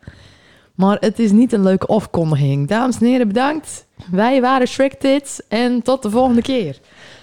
Maar 0.75 0.97
het 1.01 1.19
is 1.19 1.33
niet 1.33 1.53
een 1.53 1.63
leuke 1.63 1.87
afkondiging. 1.87 2.69
Dames 2.69 2.99
en 2.99 3.07
heren, 3.07 3.29
bedankt. 3.29 3.87
Wij 4.11 4.41
waren 4.41 4.69
Shrek 4.69 4.95
Tits 4.95 5.41
en 5.49 5.83
tot 5.83 6.03
de 6.03 6.11
volgende 6.11 6.43
keer. 6.43 6.79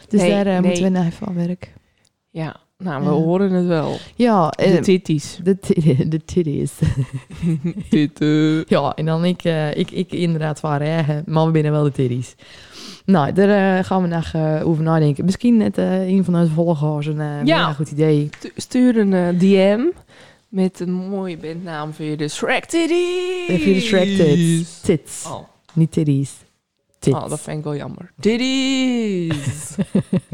Dus 0.08 0.22
nee, 0.22 0.30
daar 0.30 0.46
uh, 0.46 0.52
nee. 0.52 0.62
moeten 0.62 0.84
we 0.84 0.90
naar 0.90 1.06
even 1.06 1.28
aan 1.28 1.36
werken. 1.36 1.70
Ja, 2.30 2.56
nou, 2.78 3.04
we 3.04 3.10
uh, 3.10 3.12
horen 3.12 3.52
het 3.52 3.66
wel. 3.66 3.98
Ja. 4.16 4.48
De 4.48 4.72
uh, 4.72 4.82
titties. 4.82 5.40
De, 5.44 5.58
de 6.10 6.26
titties. 6.26 6.74
Titten. 7.90 8.64
ja, 8.76 8.94
en 8.96 9.06
dan 9.06 9.26
ik, 9.26 9.44
ik, 9.74 9.92
ik 9.92 10.12
inderdaad 10.12 10.60
van 10.60 10.80
eigen, 10.80 11.24
maar 11.26 11.46
we 11.46 11.52
binnen 11.52 11.72
wel 11.72 11.84
de 11.84 11.92
titties. 11.92 12.36
Nou, 13.06 13.34
daar 13.34 13.84
gaan 13.84 14.02
we 14.02 14.08
nog 14.08 14.36
over 14.64 14.84
nadenken. 14.84 15.26
Misschien 15.26 15.58
net 15.58 15.78
een 15.78 16.24
van 16.24 16.36
onze 16.36 16.54
volgers 16.54 17.06
een 17.06 17.46
ja. 17.46 17.74
goed 17.74 17.92
idee. 17.92 18.30
Stuur 18.56 18.98
een 18.98 19.38
DM 19.38 19.82
met 20.50 20.80
een 20.80 20.92
mooie 20.94 21.38
bandnaam 21.38 21.94
voor 21.94 22.06
je 22.06 22.18
de 22.18 22.28
Shrek 22.28 22.66
Titties. 22.66 23.64
Voor 23.64 23.74
de 23.74 23.80
Shrek 23.82 24.08
Tits. 24.08 24.82
Tits. 24.82 25.26
Oh. 25.26 25.48
Niet 25.74 25.92
titties. 25.92 26.32
Tits. 27.00 27.16
Oh, 27.18 27.30
dat 27.30 27.40
vind 27.42 27.58
ik 27.58 27.64
wel 27.64 27.76
jammer. 27.76 28.12
Titties. 28.20 29.76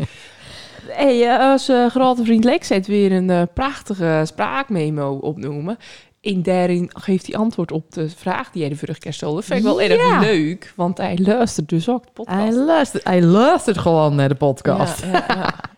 hey, 0.88 1.52
onze 1.52 1.88
grote 1.92 2.24
vriend 2.24 2.44
Lex 2.44 2.70
heeft 2.70 2.88
weer 2.88 3.12
een 3.12 3.48
prachtige 3.54 4.22
spraakmemo 4.26 5.14
opnoemen. 5.22 5.78
En 6.22 6.44
daarin 6.44 6.90
geeft 6.94 7.28
hij 7.28 7.36
antwoord 7.36 7.72
op 7.72 7.92
de 7.94 8.10
vraag 8.10 8.52
die 8.52 8.62
jij 8.62 8.70
de 8.70 8.78
vorige 8.78 9.00
keer 9.00 9.14
stelde. 9.14 9.36
Dat 9.36 9.46
vind 9.46 9.60
ik 9.60 9.66
wel 9.66 9.82
Ja. 9.82 9.90
erg 9.90 10.20
leuk, 10.22 10.74
want 10.76 10.98
hij 10.98 11.18
luistert 11.22 11.70
dus 11.70 11.90
ook 11.90 12.06
de 12.06 12.12
podcast. 12.14 12.40
Hij 12.40 12.54
luistert, 12.54 13.04
hij 13.04 13.22
luistert 13.22 13.78
gewoon 13.78 14.16
naar 14.16 14.30
de 14.30 14.36
podcast. 14.36 15.04
Ja, 15.06 15.26
ja, 15.28 15.54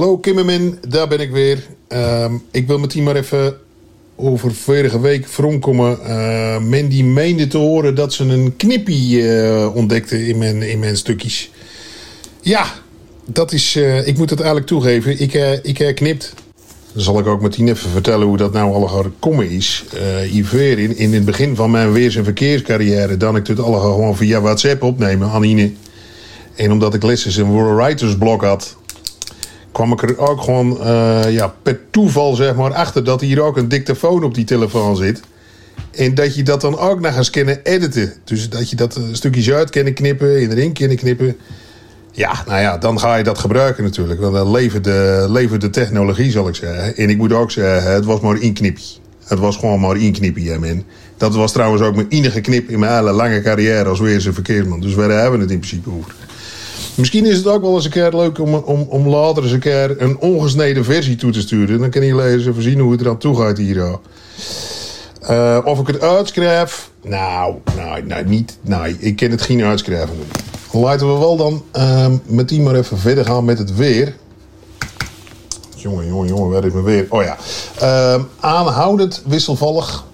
Hallo 0.00 0.18
Kimmerman, 0.18 0.78
daar 0.88 1.08
ben 1.08 1.20
ik 1.20 1.30
weer. 1.30 1.66
Uh, 1.88 2.32
ik 2.50 2.66
wil 2.66 2.78
met 2.78 2.94
maar 2.94 3.16
even 3.16 3.56
over 4.16 4.54
vorige 4.54 5.00
week 5.00 5.26
vronkomen. 5.26 5.98
Uh, 6.06 6.58
men 6.58 6.88
die 6.88 7.04
meende 7.04 7.46
te 7.46 7.58
horen 7.58 7.94
dat 7.94 8.12
ze 8.12 8.24
een 8.24 8.56
knippie 8.56 9.22
uh, 9.22 9.76
ontdekte 9.76 10.26
in 10.26 10.38
mijn, 10.38 10.62
in 10.62 10.78
mijn 10.78 10.96
stukjes. 10.96 11.50
Ja, 12.40 12.64
dat 13.24 13.52
is, 13.52 13.76
uh, 13.76 14.06
ik 14.06 14.18
moet 14.18 14.30
het 14.30 14.38
eigenlijk 14.38 14.68
toegeven. 14.68 15.20
Ik, 15.20 15.60
ik 15.62 15.78
herknipt. 15.78 16.34
Dan 16.92 17.02
zal 17.02 17.18
ik 17.18 17.26
ook 17.26 17.42
meteen 17.42 17.68
even 17.68 17.90
vertellen 17.90 18.26
hoe 18.26 18.36
dat 18.36 18.52
nou 18.52 18.74
allemaal 18.74 19.02
gekomen 19.02 19.50
is. 19.50 19.84
Uh, 20.52 20.78
in, 20.78 20.96
in 20.96 21.14
het 21.14 21.24
begin 21.24 21.56
van 21.56 21.70
mijn 21.70 21.92
weers- 21.92 22.16
en 22.16 22.24
verkeerscarrière... 22.24 23.16
dan 23.16 23.36
ik 23.36 23.46
het 23.46 23.60
allemaal 23.60 23.92
gewoon 23.92 24.16
via 24.16 24.40
WhatsApp 24.40 24.82
opnemen, 24.82 25.30
Anine. 25.30 25.72
En 26.54 26.72
omdat 26.72 26.94
ik 26.94 27.02
lessons 27.02 27.36
een 27.36 27.76
writer's 27.76 28.16
blok 28.16 28.42
had 28.42 28.78
kwam 29.80 29.92
ik 29.92 30.02
er 30.02 30.18
ook 30.18 30.42
gewoon 30.42 30.78
uh, 30.80 31.20
ja, 31.28 31.54
per 31.62 31.80
toeval 31.90 32.34
zeg 32.34 32.54
maar, 32.54 32.74
achter 32.74 33.04
dat 33.04 33.20
hier 33.20 33.40
ook 33.40 33.56
een 33.56 33.68
dictafoon 33.68 34.24
op 34.24 34.34
die 34.34 34.44
telefoon 34.44 34.96
zit. 34.96 35.20
En 35.90 36.14
dat 36.14 36.34
je 36.34 36.42
dat 36.42 36.60
dan 36.60 36.78
ook 36.78 37.00
nog 37.00 37.16
eens 37.16 37.30
kunnen 37.30 37.60
editen. 37.62 38.12
Dus 38.24 38.48
dat 38.48 38.70
je 38.70 38.76
dat 38.76 39.00
stukjes 39.12 39.50
uit 39.50 39.70
kunnen 39.70 39.94
knippen, 39.94 40.40
in 40.40 40.50
erin 40.50 40.72
kunnen 40.72 40.96
knippen. 40.96 41.36
Ja, 42.12 42.44
nou 42.46 42.60
ja, 42.60 42.78
dan 42.78 43.00
ga 43.00 43.16
je 43.16 43.24
dat 43.24 43.38
gebruiken 43.38 43.84
natuurlijk. 43.84 44.20
Want 44.20 44.34
dan 44.34 44.50
levert 44.50 44.84
de, 44.84 45.26
levert 45.28 45.60
de 45.60 45.70
technologie, 45.70 46.30
zal 46.30 46.48
ik 46.48 46.54
zeggen. 46.54 46.96
En 46.96 47.10
ik 47.10 47.16
moet 47.16 47.32
ook 47.32 47.50
zeggen, 47.50 47.92
het 47.92 48.04
was 48.04 48.20
maar 48.20 48.36
één 48.36 48.54
knipje. 48.54 48.94
Het 49.24 49.38
was 49.38 49.56
gewoon 49.56 49.80
maar 49.80 49.96
één 49.96 50.12
knipje, 50.12 50.58
man. 50.58 50.84
Dat 51.16 51.34
was 51.34 51.52
trouwens 51.52 51.82
ook 51.82 51.94
mijn 51.94 52.08
enige 52.08 52.40
knip 52.40 52.68
in 52.68 52.78
mijn 52.78 52.92
hele 52.92 53.12
lange 53.12 53.42
carrière 53.42 53.88
als 53.88 54.00
weerse 54.00 54.32
verkeersman. 54.32 54.80
Dus 54.80 54.94
wij 54.94 55.06
hebben 55.06 55.38
we 55.38 55.44
het 55.44 55.52
in 55.52 55.58
principe 55.58 55.90
over. 55.90 56.14
Misschien 56.94 57.26
is 57.26 57.36
het 57.36 57.46
ook 57.46 57.62
wel 57.62 57.74
eens 57.74 57.84
een 57.84 57.90
keer 57.90 58.10
leuk 58.14 58.38
om, 58.38 58.54
om, 58.54 58.86
om 58.88 59.08
later 59.08 59.42
eens 59.42 59.52
een 59.52 59.60
keer 59.60 60.02
een 60.02 60.18
ongesneden 60.18 60.84
versie 60.84 61.16
toe 61.16 61.32
te 61.32 61.40
sturen. 61.40 61.78
Dan 61.78 61.90
kan 61.90 62.02
eens 62.02 62.46
even 62.46 62.62
zien 62.62 62.78
hoe 62.78 62.92
het 62.92 63.00
eraan 63.00 63.18
toe 63.18 63.36
gaat 63.36 63.58
hier. 63.58 63.98
Uh, 65.30 65.58
of 65.64 65.80
ik 65.80 65.86
het 65.86 66.00
uitschrijf? 66.00 66.90
Nou, 67.02 67.54
nou, 67.76 68.06
nou, 68.06 68.24
niet. 68.24 68.58
Nou, 68.60 68.96
ik 68.98 69.16
kan 69.16 69.30
het 69.30 69.42
geen 69.42 69.62
uitschrijven. 69.62 70.16
Laten 70.72 71.12
we 71.12 71.18
wel 71.18 71.36
dan 71.36 71.64
uh, 71.76 72.06
met 72.24 72.48
die 72.48 72.60
maar 72.60 72.74
even 72.74 72.98
verder 72.98 73.24
gaan 73.24 73.44
met 73.44 73.58
het 73.58 73.76
weer. 73.76 74.16
Jongen, 75.76 76.06
jongen, 76.06 76.28
jongen, 76.28 76.50
waar 76.50 76.64
is 76.64 76.72
mijn 76.72 76.84
weer? 76.84 77.06
Oh 77.08 77.22
ja. 77.22 77.36
Uh, 77.82 78.24
aanhoudend 78.40 79.22
wisselvallig. 79.26 80.04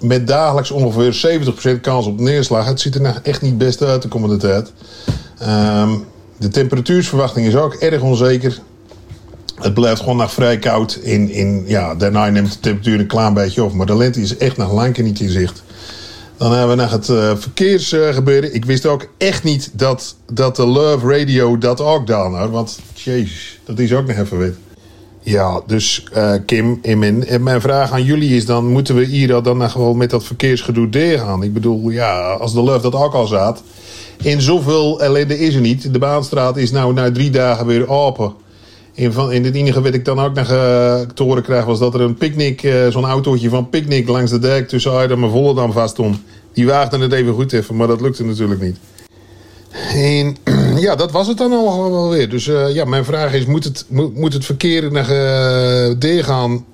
Met 0.00 0.26
dagelijks 0.26 0.70
ongeveer 0.70 1.40
70% 1.76 1.80
kans 1.80 2.06
op 2.06 2.20
neerslag. 2.20 2.66
Het 2.66 2.80
ziet 2.80 2.94
er 2.94 3.00
nou 3.00 3.16
echt 3.22 3.42
niet 3.42 3.58
best 3.58 3.82
uit 3.82 4.02
de 4.02 4.08
komende 4.08 4.36
tijd. 4.36 4.72
Um, 5.46 6.04
de 6.36 6.48
temperatuursverwachting 6.48 7.46
is 7.46 7.56
ook 7.56 7.74
erg 7.74 8.02
onzeker. 8.02 8.58
Het 9.54 9.74
blijft 9.74 10.00
gewoon 10.00 10.16
nog 10.16 10.32
vrij 10.32 10.58
koud. 10.58 10.94
In, 10.94 11.30
in, 11.30 11.64
ja, 11.66 11.94
daarna 11.94 12.28
neemt 12.28 12.52
de 12.52 12.60
temperatuur 12.60 13.00
een 13.00 13.06
klein 13.06 13.34
beetje 13.34 13.62
op. 13.62 13.72
Maar 13.72 13.86
de 13.86 13.96
lente 13.96 14.20
is 14.20 14.36
echt 14.36 14.56
nog 14.56 14.72
lang 14.72 14.96
niet 14.96 15.20
in 15.20 15.30
zicht. 15.30 15.62
Dan 16.36 16.52
hebben 16.52 16.76
we 16.76 16.82
nog 16.82 16.90
het 16.90 17.08
eh, 17.08 17.36
verkeersgebeuren. 17.36 18.54
Ik 18.54 18.64
wist 18.64 18.86
ook 18.86 19.08
echt 19.18 19.44
niet 19.44 19.70
dat, 19.72 20.16
dat 20.32 20.56
de 20.56 20.66
Love 20.66 21.18
Radio 21.18 21.58
dat 21.58 21.80
ook 21.80 22.06
dan 22.06 22.34
had. 22.34 22.50
Want, 22.50 22.78
jezus, 22.94 23.60
dat 23.64 23.78
is 23.78 23.94
ook 23.94 24.06
nog 24.06 24.16
even 24.16 24.38
wit. 24.38 24.54
Ja, 25.24 25.60
dus 25.66 26.04
eh, 26.12 26.32
Kim, 26.46 26.78
en 26.82 26.98
mijn, 26.98 27.24
mijn 27.40 27.60
vraag 27.60 27.92
aan 27.92 28.04
jullie 28.04 28.36
is 28.36 28.46
dan... 28.46 28.66
moeten 28.66 28.94
we 28.94 29.04
hier 29.04 29.42
dan 29.42 29.56
nog 29.56 29.74
wel 29.74 29.94
met 29.94 30.10
dat 30.10 30.24
verkeersgedoe 30.24 30.88
doorgaan? 30.88 31.42
Ik 31.42 31.52
bedoel, 31.52 31.90
ja, 31.90 32.32
als 32.32 32.52
de 32.52 32.62
Love 32.62 32.80
dat 32.90 32.94
ook 32.94 33.14
al 33.14 33.26
zat... 33.26 33.62
in 34.22 34.40
zoveel 34.40 35.00
ellende 35.00 35.38
is 35.38 35.54
er 35.54 35.60
niet. 35.60 35.92
De 35.92 35.98
Baanstraat 35.98 36.56
is 36.56 36.70
nou 36.70 36.92
na 36.92 37.12
drie 37.12 37.30
dagen 37.30 37.66
weer 37.66 37.88
open. 37.88 38.32
En, 38.94 39.12
van, 39.12 39.32
en 39.32 39.44
het 39.44 39.54
enige 39.54 39.82
wat 39.82 39.94
ik 39.94 40.04
dan 40.04 40.20
ook 40.20 40.34
nog 40.34 40.50
eh, 40.50 41.00
te 41.14 41.22
horen 41.22 41.42
krijg... 41.42 41.64
was 41.64 41.78
dat 41.78 41.94
er 41.94 42.00
een 42.00 42.14
picknick, 42.14 42.62
eh, 42.62 42.88
zo'n 42.88 43.04
autootje 43.04 43.48
van 43.48 43.68
picknick... 43.68 44.08
langs 44.08 44.30
de 44.30 44.38
dijk 44.38 44.68
tussen 44.68 44.92
Aardam 44.92 45.24
en 45.24 45.30
Volendam 45.30 45.72
vast 45.72 45.92
stond. 45.92 46.18
Die 46.52 46.66
waagde 46.66 46.98
het 46.98 47.12
even 47.12 47.34
goed 47.34 47.52
even, 47.52 47.76
maar 47.76 47.86
dat 47.86 48.00
lukte 48.00 48.24
natuurlijk 48.24 48.60
niet. 48.60 48.76
En 49.94 50.36
ja, 50.80 50.96
dat 50.96 51.10
was 51.10 51.26
het 51.26 51.38
dan 51.38 51.52
al 51.52 51.90
wel 51.90 52.10
weer. 52.10 52.28
Dus 52.28 52.48
eh, 52.48 52.74
ja, 52.74 52.84
mijn 52.84 53.04
vraag 53.04 53.32
is: 53.32 53.46
moet 53.46 53.64
het, 53.64 53.84
moet, 53.88 54.16
moet 54.16 54.32
het 54.32 54.44
verkeer 54.44 54.92
naar 54.92 55.10
uh, 55.10 55.90
D 55.90 56.24
gaan 56.24 56.64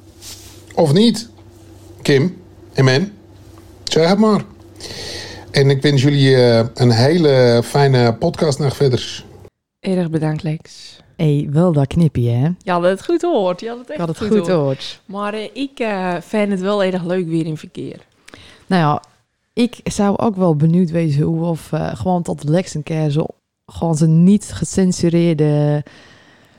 of 0.75 0.93
niet? 0.93 1.29
Kim 2.03 2.37
en 2.73 2.85
men, 2.85 3.13
zeg 3.85 4.09
het 4.09 4.19
maar. 4.19 4.45
En 5.51 5.71
ik 5.71 5.83
wens 5.83 6.03
jullie 6.03 6.31
uh, 6.31 6.61
een 6.75 6.91
hele 6.91 7.61
fijne 7.65 8.15
podcast 8.15 8.59
naar 8.59 8.73
verder. 8.73 9.25
Erg 9.81 10.11
bedankt, 10.11 10.43
Lex. 10.43 10.97
hey, 11.17 11.49
wel 11.51 11.73
dat 11.73 11.87
knippie, 11.87 12.31
hè? 12.31 12.49
Je 12.63 12.71
had 12.71 12.83
het 12.83 13.05
goed 13.05 13.21
gehoord. 13.21 13.61
Je 13.61 13.69
had 13.69 13.79
het 13.79 13.91
echt 13.91 13.99
had 13.99 14.09
het 14.09 14.19
goed 14.19 14.47
gehoord. 14.47 15.01
Maar 15.05 15.35
eh, 15.35 15.49
ik 15.53 15.79
eh, 15.79 16.15
vind 16.21 16.51
het 16.51 16.61
wel 16.61 16.85
erg 16.85 17.05
leuk 17.05 17.27
weer 17.27 17.47
in 17.47 17.57
verkeer. 17.57 18.07
Nou 18.67 18.83
ja, 18.83 19.03
ik 19.53 19.81
zou 19.85 20.17
ook 20.17 20.37
wel 20.37 20.57
benieuwd 20.57 20.91
wezen 20.91 21.23
hoe 21.23 21.45
of 21.45 21.73
eh, 21.73 21.97
gewoon 21.97 22.23
tot 22.23 22.49
Lex 22.49 22.75
een 22.75 22.83
keer 22.83 23.11
zo 23.11 23.27
gewoon 23.73 23.95
zijn 23.97 24.25
niet 24.25 24.51
gecensureerde 24.53 25.83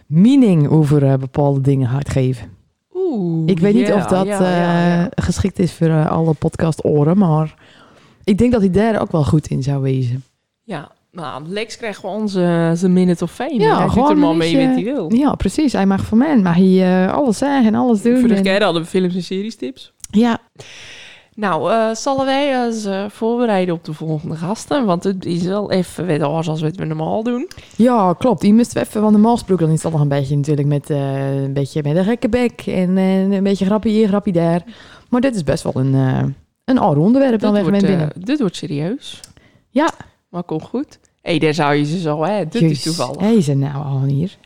meaning 0.07 0.69
over 0.69 1.05
eh, 1.05 1.13
bepaalde 1.13 1.61
dingen 1.61 1.89
gaat 1.89 2.09
geven. 2.09 2.57
Oeh. 2.93 3.43
Ik 3.45 3.59
weet 3.59 3.73
niet 3.73 3.91
of 3.91 4.05
dat 4.05 4.27
eh, 4.27 5.03
geschikt 5.15 5.59
is 5.59 5.73
voor 5.73 5.87
eh, 5.87 6.11
alle 6.11 6.33
podcast-oren, 6.33 7.17
maar 7.17 7.53
ik 8.23 8.37
denk 8.37 8.51
dat 8.51 8.61
hij 8.61 8.71
daar 8.71 9.01
ook 9.01 9.11
wel 9.11 9.23
goed 9.23 9.47
in 9.47 9.63
zou 9.63 9.81
wezen. 9.81 10.23
Ja, 10.63 10.91
nou, 11.11 11.47
Lex 11.47 11.77
krijgt 11.77 11.99
gewoon 11.99 12.29
zijn 12.29 12.77
zijn 12.77 12.93
minute 12.93 13.23
of 13.23 13.31
fame. 13.31 13.59
Ja, 13.59 13.77
hij 13.77 13.89
gewoon 13.89 14.09
er 14.09 14.17
maar 14.17 14.35
mee 14.35 14.67
wat 14.67 14.75
hij 14.75 14.83
wil. 14.83 15.13
Ja, 15.13 15.35
precies. 15.35 15.73
Hij 15.73 15.85
mag 15.85 16.05
van 16.05 16.17
mij 16.17 16.37
mag 16.37 16.55
hij 16.55 17.09
alles 17.09 17.37
zeggen 17.37 17.65
en 17.65 17.75
alles 17.75 18.01
doen. 18.01 18.31
En- 18.31 18.43
keer 18.43 18.63
hadden 18.63 18.81
we 18.81 18.87
films 18.87 19.15
en 19.15 19.23
series 19.23 19.55
tips. 19.55 19.93
Ja, 20.11 20.39
Nou, 21.39 21.71
eh 21.71 21.95
zullen 21.95 22.25
wij 22.25 22.65
eens 22.65 22.85
eh, 22.85 23.05
voorbereiden 23.09 23.75
op 23.75 23.83
de 23.83 23.93
volgende 23.93 24.35
gasten? 24.35 24.85
Want 24.85 25.03
het 25.03 25.25
is 25.25 25.43
wel 25.43 25.71
even 25.71 26.07
wat 26.07 26.21
anders 26.21 26.49
als 26.49 26.61
wat 26.61 26.75
we 26.75 26.85
normaal 26.85 27.23
doen. 27.23 27.49
ja, 27.75 28.13
klopt. 28.13 28.41
Die 28.41 28.53
moesten 28.53 28.77
we 28.77 28.87
even, 28.87 29.01
want 29.01 29.13
normaal 29.13 29.33
gesproken 29.33 29.65
dan 29.65 29.75
is 29.75 29.83
het 29.83 29.91
nog 29.91 30.01
een 30.01 30.07
beetje 30.07 30.35
natuurlijk 30.35 30.67
met, 30.67 30.89
eh, 30.89 31.41
een 31.41 31.53
beetje 31.53 31.83
met 31.83 31.95
een 31.95 32.03
gekke 32.03 32.29
bek 32.29 32.61
en 32.65 32.97
een 32.97 33.43
beetje 33.43 33.65
grapje 33.65 33.89
hier, 33.89 34.07
grapje 34.07 34.31
daar. 34.31 34.63
Maar 35.09 35.21
dit 35.21 35.35
is 35.35 35.43
best 35.43 35.63
wel 35.63 35.75
een, 35.75 35.93
een 36.65 36.77
ander 36.77 37.03
onderwerp 37.03 37.39
dan 37.39 37.53
weg 37.53 37.69
met 37.69 37.81
binnen. 37.81 38.11
dit 38.15 38.39
wordt 38.39 38.55
serieus. 38.55 39.19
Ja. 39.69 39.91
Maar 40.29 40.43
komt 40.43 40.63
goed. 40.63 40.99
Hé, 41.21 41.29
hey, 41.29 41.39
daar 41.39 41.53
zou 41.53 41.73
je 41.73 41.85
ze 41.85 41.99
zo, 41.99 42.23
hè? 42.23 42.47
Dit 42.47 42.61
is 42.61 42.81
toevallig. 42.81 43.21
Hé, 43.21 43.41
ze 43.41 43.53
nou 43.53 43.85
al 43.85 44.03
hier. 44.03 44.37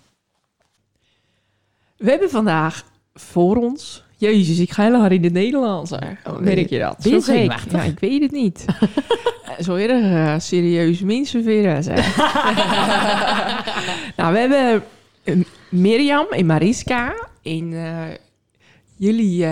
We 1.97 2.09
hebben 2.09 2.29
vandaag 2.29 2.83
voor 3.13 3.55
ons... 3.55 4.03
Jezus, 4.23 4.59
ik 4.59 4.71
ga 4.71 4.83
heel 4.83 4.99
hard 4.99 5.11
in 5.11 5.23
het 5.23 5.33
Nederlands. 5.33 5.91
hè. 5.91 5.97
Oh, 6.31 6.39
Merk 6.39 6.69
je 6.69 6.79
dat? 6.79 7.03
Zo 7.03 7.19
gek. 7.19 7.51
Ja, 7.71 7.83
ik 7.83 7.99
weet 7.99 8.21
het 8.21 8.31
niet. 8.31 8.65
Eh, 9.43 9.65
Zo 9.65 9.75
erg 9.75 10.03
eh, 10.03 10.39
serieus 10.39 10.99
mensen 11.01 11.43
weer. 11.43 11.83
zeg. 11.83 12.15
nou, 14.17 14.33
we 14.33 14.39
hebben 14.39 14.83
eh, 15.23 15.35
Mirjam 15.69 16.25
en 16.29 16.45
Mariska. 16.45 17.13
En 17.41 17.73
jullie 18.95 19.45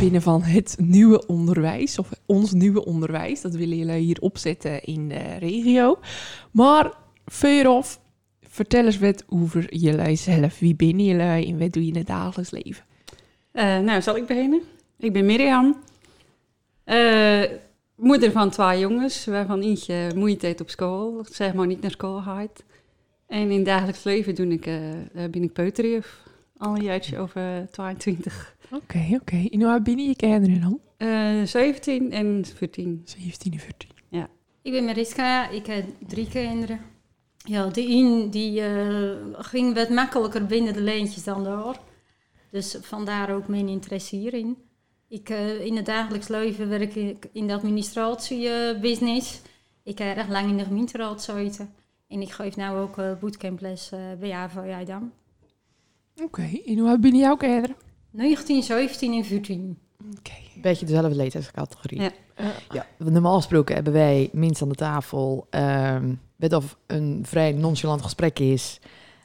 binnen 0.00 0.22
van 0.22 0.42
het 0.42 0.76
nieuwe 0.80 1.26
onderwijs, 1.26 1.98
of 1.98 2.08
ons 2.26 2.52
nieuwe 2.52 2.84
onderwijs. 2.84 3.40
Dat 3.40 3.54
willen 3.54 3.76
jullie 3.76 3.98
hier 4.00 4.18
opzetten 4.20 4.82
in 4.84 5.08
de 5.08 5.36
regio. 5.38 5.98
Maar 6.50 6.92
vooraf, 7.26 8.00
vertel 8.48 8.84
eens 8.84 8.98
wat 8.98 9.24
over 9.28 9.74
jullie 9.76 10.16
zelf. 10.16 10.58
Wie 10.58 10.74
ben 10.74 11.04
jullie 11.04 11.46
en 11.46 11.58
wat 11.58 11.72
doe 11.72 11.82
je 11.84 11.90
in 11.90 11.96
het 11.96 12.06
dagelijks 12.06 12.50
leven? 12.50 12.83
Eh, 13.54 13.78
nou, 13.78 14.02
zal 14.02 14.16
ik 14.16 14.26
beginnen? 14.26 14.62
Ik 14.98 15.12
ben 15.12 15.26
Mirjam. 15.26 15.76
Eh, 16.84 17.42
moeder 17.96 18.32
van 18.32 18.50
twee 18.50 18.78
jongens, 18.78 19.24
waarvan 19.24 19.60
eentje 19.60 20.10
moeite 20.14 20.46
heeft 20.46 20.60
op 20.60 20.70
school. 20.70 21.24
Zeg 21.30 21.54
maar 21.54 21.66
niet 21.66 21.80
naar 21.80 21.90
school 21.90 22.20
gaat. 22.20 22.64
En 23.26 23.50
in 23.50 23.56
het 23.56 23.64
dagelijks 23.64 24.04
leven 24.04 24.34
doe 24.34 24.48
ik, 24.48 24.66
eh, 24.66 24.74
ben 25.30 25.42
ik 25.42 25.52
peuterjuf. 25.52 26.22
Al 26.56 26.76
een 26.76 26.82
jaartje 26.82 27.18
over 27.18 27.68
22. 27.70 28.56
Oké, 28.70 29.18
oké. 29.20 29.48
En 29.50 29.62
hoe 29.62 29.70
oud 29.70 29.82
ben 29.82 29.98
je 29.98 30.08
je 30.08 30.16
kinderen 30.16 30.60
dan? 30.60 30.80
Eh 30.96 31.42
17 31.44 32.12
en 32.12 32.44
14. 32.54 33.02
17 33.04 33.52
en 33.52 33.58
14. 33.58 33.94
Ik 34.64 34.72
ben 34.72 34.84
Mariska, 34.84 35.48
ik 35.48 35.66
heb 35.66 35.84
drie 36.06 36.28
kinderen. 36.28 36.80
Ja, 37.36 37.66
de 37.66 37.88
een 37.88 38.30
die 38.30 38.60
eh, 38.60 39.10
ging 39.32 39.74
wat 39.74 39.88
makkelijker 39.88 40.46
binnen 40.46 40.72
de 40.72 40.80
lijntjes 40.80 41.24
dan 41.24 41.42
de 41.42 41.48
ander. 41.48 41.76
Dus 42.54 42.76
vandaar 42.80 43.34
ook 43.34 43.48
mijn 43.48 43.68
interesse 43.68 44.16
hierin. 44.16 44.56
Ik, 45.08 45.28
eh, 45.28 45.64
in 45.64 45.76
het 45.76 45.86
dagelijks 45.86 46.28
leven 46.28 46.68
werk 46.68 46.94
ik 46.94 47.28
in 47.32 47.46
de 47.46 47.54
administratiebusiness. 47.54 49.40
ik 49.82 49.98
heb 49.98 50.16
erg 50.16 50.28
lang 50.28 50.48
in 50.48 50.56
de 50.56 50.64
gemeenteraad 50.64 51.24
gezeten. 51.24 51.74
En 52.08 52.20
ik 52.20 52.30
geef 52.30 52.56
nu 52.56 52.68
ook 52.68 52.98
eh 52.98 53.12
bootcamples 53.20 53.90
eh 53.92 54.00
bij 54.18 54.32
AVO 54.32 54.84
dan. 54.84 55.12
Oké, 56.22 56.60
en 56.66 56.78
hoe 56.78 56.88
oud 56.88 57.00
ben 57.00 57.16
jouw 57.16 57.36
kinderen? 57.36 57.76
19, 58.10 58.62
17 58.62 59.12
en 59.12 59.24
14. 59.24 59.78
Oké. 60.18 60.32
Een 60.54 60.62
beetje 60.62 60.86
dezelfde 60.86 61.16
leeftijdscategorie. 61.16 62.00
Ja. 62.00 62.12
Ja, 62.70 62.86
normaal 62.98 63.36
gesproken 63.36 63.74
hebben 63.74 63.92
wij 63.92 64.28
minst 64.32 64.62
aan 64.62 64.68
de 64.68 64.74
tafel, 64.74 65.46
ehm 65.50 66.14
weet 66.36 66.52
of 66.52 66.78
een 66.86 67.22
vrij 67.26 67.52
nonchalant 67.52 68.02
gesprek 68.02 68.38
is, 68.38 68.80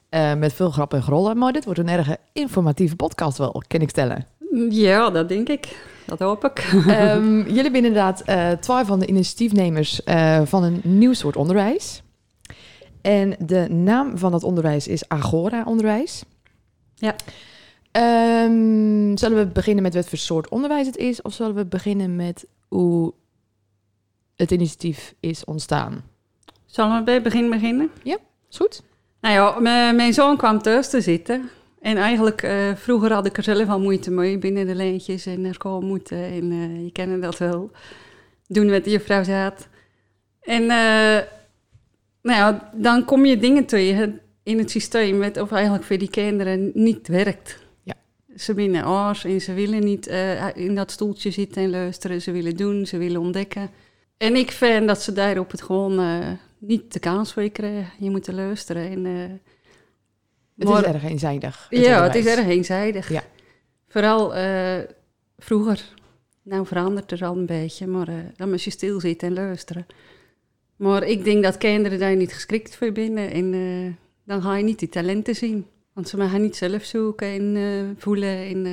eh, 0.10 0.34
met 0.34 0.54
veel 0.54 0.72
grap 0.72 0.94
en 0.94 1.02
grollen. 1.02 1.38
Maar 1.38 1.54
dit 1.54 1.66
wordt 1.66 1.80
een 1.80 1.90
erg 1.90 2.16
informatieve 2.34 2.96
podcast 2.96 3.38
wel, 3.38 3.64
kan 3.68 3.82
ik 3.82 3.90
stellen. 3.90 4.26
Ja, 4.70 5.10
dat 5.10 5.30
denk 5.30 5.50
ik. 5.50 5.88
Dat 6.06 6.20
hoop 6.20 6.46
ik. 6.46 6.58
Ehm, 6.88 7.38
jullie 7.38 7.62
zijn 7.62 7.76
inderdaad 7.76 8.22
eh 8.22 8.52
twee 8.52 8.86
van 8.86 9.00
de 9.00 9.08
initiatiefnemers 9.08 10.04
eh, 10.04 10.42
van 10.46 10.64
een 10.64 10.82
nieuw 10.84 11.14
soort 11.14 11.36
onderwijs. 11.36 12.02
En 13.02 13.36
de 13.40 13.68
naam 13.70 14.18
van 14.18 14.32
dat 14.32 14.44
onderwijs 14.44 14.88
is 14.88 15.08
Agora 15.08 15.64
Onderwijs. 15.66 16.24
Ja. 16.96 17.16
Ehm, 17.92 19.18
zullen 19.18 19.38
we 19.38 19.48
beginnen 19.54 19.84
met 19.84 19.94
wat 19.94 20.10
voor 20.10 20.18
soort 20.18 20.50
onderwijs 20.50 20.86
het 20.86 20.98
is? 20.98 21.22
Of 21.22 21.34
zullen 21.34 21.56
we 21.56 21.66
beginnen 21.66 22.16
met 22.16 22.46
hoe 22.68 23.14
het 24.36 24.52
initiatief 24.52 25.16
is 25.20 25.46
ontstaan? 25.46 26.04
Zullen 26.66 26.98
we 26.98 27.04
bij 27.04 27.14
het 27.14 27.24
begin 27.24 27.50
beginnen? 27.50 27.90
Is 28.50 28.58
goed? 28.58 28.84
Nou 29.22 29.34
ja, 29.34 29.60
mijn- 29.60 29.96
mijn 29.96 30.14
zoon 30.14 30.38
kwam 30.38 30.62
thuis 30.62 30.90
te 30.90 31.02
zitten. 31.02 31.50
En 31.82 31.98
eigenlijk, 31.98 32.42
eh, 32.42 32.76
vroeger 32.76 33.14
had 33.14 33.26
ik 33.26 33.38
er 33.38 33.44
zelf 33.44 33.70
al 33.70 33.80
moeite 33.80 34.12
mee, 34.12 34.38
binnen 34.38 34.68
de 34.68 34.76
lijntjes 34.76 35.26
en 35.26 35.42
naar 35.42 35.54
school 35.54 35.82
moeten. 35.82 36.18
En 36.18 36.52
eh, 36.52 36.84
je 36.84 36.92
kent 36.92 37.22
dat 37.22 37.38
wel. 37.38 37.72
Doen 38.48 38.70
wat 38.70 38.84
de 38.84 38.90
juffrouw 38.90 39.24
zat. 39.24 39.68
En 40.42 40.62
eh, 40.62 41.18
nou 42.22 42.38
ja, 42.38 42.72
dan 42.74 43.06
kom 43.06 43.26
je 43.26 43.38
dingen 43.38 43.66
tegen 43.66 44.20
in 44.44 44.58
het 44.58 44.72
systeem, 44.72 45.20
wat 45.20 45.38
of 45.42 45.52
eigenlijk 45.52 45.84
voor 45.84 45.98
die 45.98 46.10
kinderen 46.10 46.72
niet 46.74 47.08
werkt. 47.08 47.60
Ja. 47.84 47.94
Ze 48.38 48.54
binnen 48.54 48.88
oors 48.88 49.24
en 49.26 49.42
ze 49.42 49.54
willen 49.54 49.84
niet 49.84 50.08
eh, 50.08 50.56
in 50.56 50.76
dat 50.76 50.92
stoeltje 50.92 51.32
zitten 51.32 51.64
en 51.64 51.70
luisteren. 51.70 52.22
Ze 52.22 52.32
willen 52.32 52.56
doen, 52.56 52.86
ze 52.86 52.98
willen 52.98 53.22
ontdekken. 53.22 53.70
En 54.18 54.36
ik 54.36 54.52
vind 54.52 54.88
dat 54.88 55.02
ze 55.02 55.14
daarop 55.14 55.52
het 55.52 55.62
gewoon 55.62 56.00
eh, 56.00 56.28
niet 56.60 56.94
de 56.94 57.00
kans 57.00 57.34
voor 57.34 57.50
krijgen. 57.50 57.92
Je 58.00 58.10
moet 58.10 58.28
er 58.28 58.34
luisteren. 58.34 58.90
En, 58.90 59.06
eh, 59.06 59.14
Het 60.58 60.68
maar- 60.68 60.86
is 60.88 60.94
erg 60.94 61.04
eenzijdig. 61.04 61.68
het 61.70 61.80
ja, 61.80 62.04
het 62.04 62.16
is 62.16 62.26
erg 62.26 62.48
eenzijdig. 62.48 63.10
Ja. 63.10 63.24
Vooral 63.88 64.36
eh, 64.36 64.80
vroeger. 65.38 65.94
Nou 66.44 66.66
verandert 66.66 67.12
er 67.12 67.26
al 67.26 67.38
een 67.38 67.46
beetje, 67.46 67.88
maar 67.88 68.08
eh, 68.08 68.16
dan 68.36 68.50
moet 68.50 68.64
je 68.64 68.70
stilzitten 68.70 69.28
en 69.28 69.34
luisteren. 69.34 69.86
Maar 70.76 71.04
ik 71.04 71.24
denk 71.24 71.44
dat 71.44 71.58
kinderen 71.58 72.00
daar 72.00 72.16
niet 72.16 72.34
geschikt 72.34 72.76
voor 72.76 72.92
binnen. 72.92 73.32
En 73.32 73.98
dan 74.26 74.42
ga 74.42 74.56
je 74.56 74.64
niet 74.64 74.80
die 74.80 74.90
talenten 74.90 75.36
zien. 75.36 75.66
Want 75.94 76.10
ze 76.10 76.18
gaan 76.18 76.42
niet 76.42 76.56
zelf 76.56 76.84
zoeken 76.84 77.28
en 77.28 77.96
voelen. 77.98 78.38
En, 78.46 78.66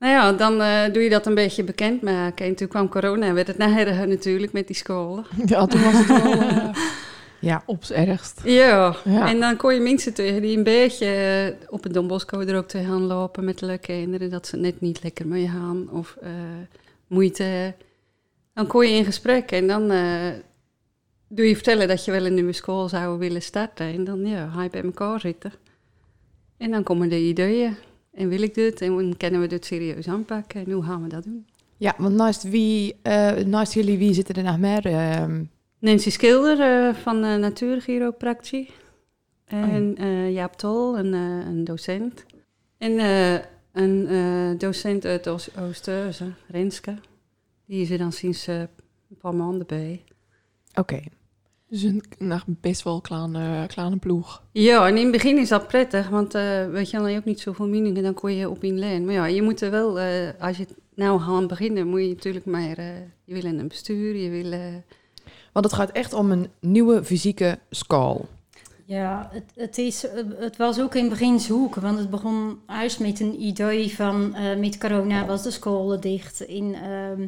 nou 0.00 0.12
ja, 0.12 0.32
dan 0.32 0.60
eh, 0.60 0.92
doe 0.92 1.02
je 1.02 1.10
dat 1.10 1.26
een 1.26 1.34
beetje 1.34 1.64
bekendmaken. 1.64 2.46
En 2.46 2.54
toen 2.54 2.68
kwam 2.68 2.88
corona 2.88 3.26
en 3.26 3.34
werd 3.34 3.46
het 3.46 3.56
erger 3.56 4.08
natuurlijk 4.16 4.52
met 4.52 4.66
die 4.66 4.76
scholen. 4.76 5.24
Ja, 5.46 5.66
toen 5.66 5.82
was 5.82 5.92
het 5.92 6.06
wel 6.06 6.32
eh, 6.32 6.68
Ja. 7.40 7.62
op 7.66 7.84
z'n 7.84 7.92
ergst. 7.92 8.40
Ja. 8.44 8.96
Ja. 9.04 9.28
en 9.28 9.40
dan 9.40 9.56
kon 9.56 9.74
je 9.74 9.80
mensen 9.80 10.14
tegen 10.14 10.42
die 10.42 10.56
een 10.56 10.62
beetje 10.62 11.06
eh, 11.06 11.72
op 11.72 11.82
het 11.82 11.94
Don 11.94 12.06
Bosco 12.06 12.40
er 12.40 12.56
ook 12.56 12.68
tegen 12.68 12.88
gaan 12.88 13.06
lopen 13.06 13.44
met 13.44 13.58
de 13.58 13.78
kinderen. 13.78 14.30
Dat 14.30 14.46
ze 14.46 14.56
net 14.56 14.80
niet 14.80 15.02
lekker 15.02 15.26
mee 15.26 15.48
gaan 15.48 15.90
of 15.90 16.16
moeite. 17.06 17.74
Dan 18.54 18.66
kon 18.66 18.86
je 18.86 18.96
in 18.96 19.04
gesprek 19.04 19.50
en 19.50 19.66
dan 19.66 19.88
doe 21.28 21.48
je 21.48 21.54
vertellen 21.54 21.88
dat 21.88 22.04
je 22.04 22.10
wel 22.10 22.26
een 22.26 22.34
nieuwe 22.34 22.52
school 22.52 22.88
zou 22.88 23.18
willen 23.18 23.42
starten. 23.42 23.86
En 23.86 24.04
dan 24.04 24.26
ja, 24.26 24.48
ga 24.48 24.62
je 24.62 24.70
bij 24.70 24.82
elkaar 24.82 25.20
zitten. 25.20 25.52
En 26.56 26.70
dan 26.70 26.82
komen 26.82 27.08
de 27.08 27.18
ideeën. 27.18 27.76
En 28.12 28.28
wil 28.28 28.42
ik 28.42 28.54
dit? 28.54 28.80
En 28.80 28.94
dan 28.96 29.16
kunnen 29.16 29.40
we 29.40 29.46
dit 29.46 29.64
serieus 29.64 30.08
aanpakken? 30.08 30.64
En 30.64 30.70
hoe 30.72 30.82
gaan 30.84 31.02
we 31.02 31.08
dat 31.08 31.24
doen? 31.24 31.46
Ja, 31.76 31.94
want 31.98 32.14
naast, 32.14 32.42
wie, 32.42 32.94
eh, 33.02 33.32
naast 33.36 33.72
jullie, 33.74 33.98
wie 33.98 34.14
zitten 34.14 34.34
er 34.34 34.42
nog 34.42 34.58
meer? 34.58 34.86
Ehm, 34.86 35.44
Nancy 35.78 36.10
Schilder 36.10 36.60
eh, 36.60 36.94
van 36.94 37.24
uh, 37.24 37.36
Natuurchiropractie. 37.36 38.70
En 39.44 39.96
eh, 39.96 40.32
Jaap 40.32 40.56
Tol, 40.56 40.98
een, 40.98 41.14
eh, 41.14 41.46
een 41.46 41.64
docent. 41.64 42.24
En 42.78 42.98
eh, 42.98 43.34
een 43.72 44.06
eh, 44.06 44.58
docent 44.58 45.04
uit 45.04 45.28
Oost- 45.28 45.58
Oosterse, 45.58 46.32
Renske. 46.48 46.94
Die 47.66 47.82
is 47.82 47.90
er 47.90 47.98
dan 47.98 48.12
sinds 48.12 48.46
eh, 48.46 48.58
een 48.60 49.16
paar 49.20 49.34
maanden 49.34 49.66
bij. 49.66 50.04
Oké. 50.74 51.00
Dus 51.70 51.82
een 51.82 52.02
best 52.46 52.82
wel 52.82 53.00
kleine, 53.00 53.66
kleine 53.66 53.96
ploeg. 53.96 54.42
Ja, 54.52 54.86
en 54.86 54.96
in 54.96 55.02
het 55.02 55.12
begin 55.12 55.38
is 55.38 55.48
dat 55.48 55.68
prettig, 55.68 56.08
want 56.08 56.34
eh, 56.34 56.66
weet 56.66 56.90
je, 56.90 56.96
dan 56.96 57.04
heb 57.04 57.12
je 57.12 57.18
ook 57.18 57.24
niet 57.24 57.40
zoveel 57.40 57.68
meningen, 57.68 58.02
dan 58.02 58.14
kon 58.14 58.34
je 58.34 58.50
op 58.50 58.64
in 58.64 58.78
lijn. 58.78 59.04
Maar 59.04 59.14
ja, 59.14 59.26
je 59.26 59.42
moet 59.42 59.60
er 59.60 59.70
wel, 59.70 60.00
eh, 60.00 60.28
als 60.40 60.56
je 60.56 60.66
nou 60.94 61.20
gaat 61.20 61.46
beginnen, 61.46 61.86
moet 61.86 62.00
je 62.00 62.08
natuurlijk 62.08 62.44
maar, 62.44 62.76
eh, 62.76 62.86
je 63.24 63.34
wil 63.34 63.44
een 63.44 63.68
bestuur, 63.68 64.16
je 64.16 64.30
wil... 64.30 64.58
Want 65.52 65.64
het 65.64 65.74
gaat 65.74 65.90
echt 65.90 66.12
om 66.12 66.30
een 66.30 66.48
nieuwe 66.60 67.04
fysieke 67.04 67.58
school. 67.70 68.28
Ja, 68.90 69.28
het, 69.32 69.52
het, 69.54 69.78
is, 69.78 70.06
het 70.36 70.56
was 70.56 70.80
ook 70.80 70.94
in 70.94 71.00
het 71.00 71.10
begin 71.10 71.40
zoeken, 71.40 71.82
want 71.82 71.98
het 71.98 72.10
begon 72.10 72.58
juist 72.68 73.00
met 73.00 73.20
een 73.20 73.42
idee 73.42 73.94
van 73.94 74.34
eh, 74.34 74.58
met 74.58 74.78
corona 74.78 75.26
was 75.26 75.42
de 75.42 75.50
scholen 75.50 76.00
dicht. 76.00 76.40
In, 76.40 76.74
ehm, 76.74 77.26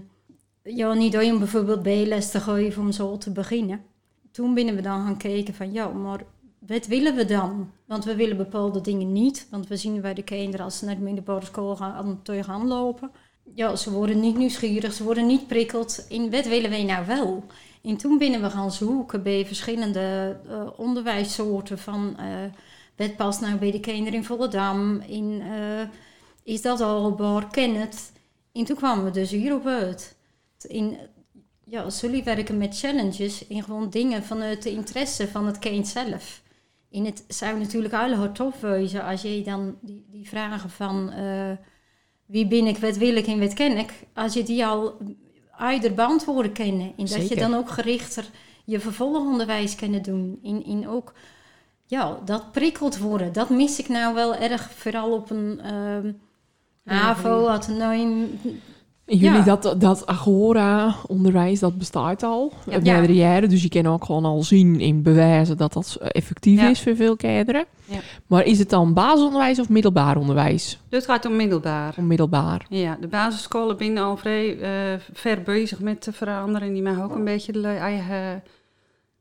ja, 0.62 0.90
een 0.90 1.00
idee 1.00 1.32
om 1.32 1.38
bijvoorbeeld 1.38 1.82
bijles 1.82 2.30
te 2.30 2.40
geven 2.40 2.82
om 2.82 2.92
zo 2.92 3.18
te 3.18 3.30
beginnen. 3.30 3.80
Toen 4.32 4.54
binnen 4.54 4.74
we 4.74 4.82
dan 4.82 5.04
gaan 5.04 5.16
kijken 5.16 5.54
van 5.54 5.72
ja, 5.72 5.88
maar 5.88 6.24
wat 6.58 6.86
willen 6.86 7.14
we 7.14 7.24
dan? 7.24 7.70
Want 7.86 8.04
we 8.04 8.16
willen 8.16 8.36
bepaalde 8.36 8.80
dingen 8.80 9.12
niet, 9.12 9.46
want 9.50 9.68
we 9.68 9.76
zien 9.76 10.00
bij 10.00 10.14
de 10.14 10.22
kinderen 10.22 10.64
als 10.64 10.78
ze 10.78 10.84
naar 10.84 10.94
de 10.94 11.02
middelbare 11.02 11.44
school 11.44 11.76
gaan, 11.76 12.20
te 12.22 12.44
gaan 12.44 12.66
lopen. 12.66 13.10
Ja, 13.54 13.76
ze 13.76 13.92
worden 13.92 14.20
niet 14.20 14.36
nieuwsgierig, 14.36 14.92
ze 14.92 15.04
worden 15.04 15.26
niet 15.26 15.46
prikkeld. 15.46 16.06
In 16.08 16.30
wat 16.30 16.46
willen 16.46 16.70
wij 16.70 16.84
nou 16.84 17.06
wel? 17.06 17.44
En 17.82 17.96
toen 17.96 18.18
binnen 18.18 18.42
we 18.42 18.50
gaan 18.50 18.72
zoeken 18.72 19.22
bij 19.22 19.46
verschillende 19.46 20.36
eh, 20.48 20.66
onderwijssoorten 20.76 21.78
van 21.78 22.16
eh 22.18 22.26
wat 22.96 23.16
past 23.16 23.40
nou 23.40 23.56
bij 23.56 23.70
de 23.70 23.80
kinderen 23.80 24.14
in 24.14 24.24
Volendam, 24.24 25.00
in, 25.00 25.42
eh, 25.42 25.88
is 26.42 26.62
dat 26.62 26.80
haalbaar, 26.80 27.50
ken 27.50 27.74
het. 27.74 28.12
En 28.52 28.64
toen 28.64 28.76
kwamen 28.76 29.04
we 29.04 29.10
dus 29.10 29.30
hierop 29.30 29.66
uit. 29.66 30.16
In, 30.66 30.96
ja, 31.64 31.86
jullie 32.00 32.22
werken 32.22 32.58
met 32.58 32.78
challenges 32.78 33.46
en 33.46 33.62
gewoon 33.62 33.90
dingen 33.90 34.22
vanuit 34.22 34.62
de 34.62 34.70
interesse 34.70 35.28
van 35.28 35.46
het 35.46 35.58
kind 35.58 35.88
zelf. 35.88 36.42
En 36.90 37.04
het 37.04 37.24
zou 37.28 37.58
natuurlijk 37.58 37.94
heel 37.94 38.14
hard 38.14 38.34
tof 38.34 38.60
wezen 38.60 39.04
als 39.04 39.22
je 39.22 39.42
dan 39.42 39.76
die, 39.80 40.04
die 40.10 40.28
vragen 40.28 40.70
van 40.70 41.10
eh, 41.10 41.50
wie 42.26 42.46
ben 42.46 42.66
ik, 42.66 42.78
wat 42.78 42.96
wil 42.96 43.16
ik 43.16 43.26
en 43.26 43.40
wat 43.40 43.54
ken 43.54 43.76
ik, 43.76 43.92
als 44.14 44.34
je 44.34 44.42
die 44.42 44.66
al 44.66 44.98
uit 45.50 45.94
beantwoorden 45.94 46.52
kennen. 46.52 46.92
En 46.96 47.06
dat 47.06 47.28
je 47.28 47.36
dan 47.36 47.54
ook 47.54 47.68
gerichter 47.70 48.30
je 48.64 48.80
vervolgonderwijs 48.80 49.74
kunnen 49.74 50.02
doen. 50.02 50.38
En, 50.42 50.64
en 50.64 50.88
ook 50.88 51.12
ja, 51.86 52.18
dat 52.24 52.52
prikkeld 52.52 52.98
worden. 52.98 53.32
Dat 53.32 53.50
mis 53.50 53.78
ik 53.78 53.88
nou 53.88 54.14
wel 54.14 54.34
erg, 54.34 54.70
vooral 54.70 55.12
op 55.12 55.30
een 55.30 55.60
ehm 55.60 56.12
HAVO, 56.84 57.46
ateneum. 57.46 58.40
Jullie, 59.06 59.30
Ja. 59.30 59.42
dat, 59.42 59.74
dat 59.78 60.06
Agora-onderwijs, 60.06 61.60
dat 61.60 61.78
bestaat 61.78 62.22
al. 62.22 62.52
Ja. 62.70 62.78
Meerdere 62.80 63.14
jaren. 63.14 63.48
Dus 63.48 63.62
je 63.62 63.68
kan 63.68 63.86
ook 63.86 64.04
gewoon 64.04 64.24
al 64.24 64.42
zien 64.42 64.80
in 64.80 65.02
bewijzen 65.02 65.56
dat 65.56 65.72
dat 65.72 65.98
effectief 66.00 66.60
Ja. 66.60 66.68
is 66.68 66.82
voor 66.82 66.96
veel 66.96 67.16
kinderen. 67.16 67.64
Ja. 67.84 67.98
Maar 68.26 68.44
is 68.44 68.58
het 68.58 68.70
dan 68.70 68.92
basisonderwijs 68.94 69.58
of 69.58 69.68
middelbaar 69.68 70.16
onderwijs? 70.16 70.78
dit 70.88 71.04
gaat 71.04 71.24
om 71.26 71.36
middelbaar. 71.36 71.88
Of 71.88 72.04
middelbaar? 72.04 72.66
Ja, 72.68 72.96
de 73.00 73.06
basisscholen 73.06 73.76
binnen 73.76 74.02
al 74.02 74.16
vrij 74.16 74.58
eh, 74.60 75.00
ver 75.12 75.42
bezig 75.42 75.80
met 75.80 76.00
te 76.00 76.12
veranderen. 76.12 76.68
En 76.68 76.74
die 76.74 76.82
mag 76.82 77.02
ook 77.02 77.14
een 77.14 77.24
beetje 77.24 77.52
de 77.52 77.66
eigen 77.66 78.42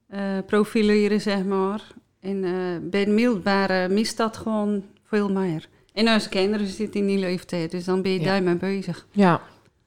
eh, 0.08 0.20
profileren, 0.46 1.22
zeg 1.22 1.44
maar. 1.44 1.82
En 2.20 2.44
eh, 2.44 2.52
bij 2.82 3.06
de 3.06 3.12
middelbare 3.12 3.90
mist 3.90 4.18
dat 4.18 4.38
gewoon 4.38 4.84
veel 5.04 5.32
meer. 5.32 5.68
En 5.94 6.14
onze 6.14 6.30
kinderen 6.30 6.68
zitten 6.68 7.00
in 7.00 7.08
die 7.08 7.18
leeftijd, 7.18 7.72
dus 7.72 7.86
dan 7.86 8.02
ben 8.02 8.12
je 8.12 8.20
daarmee 8.20 8.56
bezig. 8.56 9.08
Ja. 9.12 9.42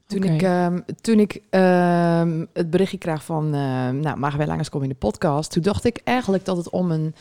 Toen 0.07 0.23
ik, 0.23 0.43
ehm, 0.43 0.81
toen 1.01 1.19
ik 1.19 1.43
ehm, 1.51 2.45
het 2.53 2.71
berichtje 2.71 2.99
kreeg 2.99 3.25
van, 3.25 3.55
ehm 3.55 4.01
nou, 4.01 4.19
mag 4.19 4.37
wij 4.37 4.47
langskomen 4.47 4.89
in 4.89 4.93
de 4.93 5.07
podcast, 5.07 5.51
toen 5.53 5.63
dacht 5.63 5.85
ik 5.85 6.01
eigenlijk 6.05 6.45
dat 6.45 6.57
het 6.57 6.71
om 6.71 6.91
een 6.91 7.15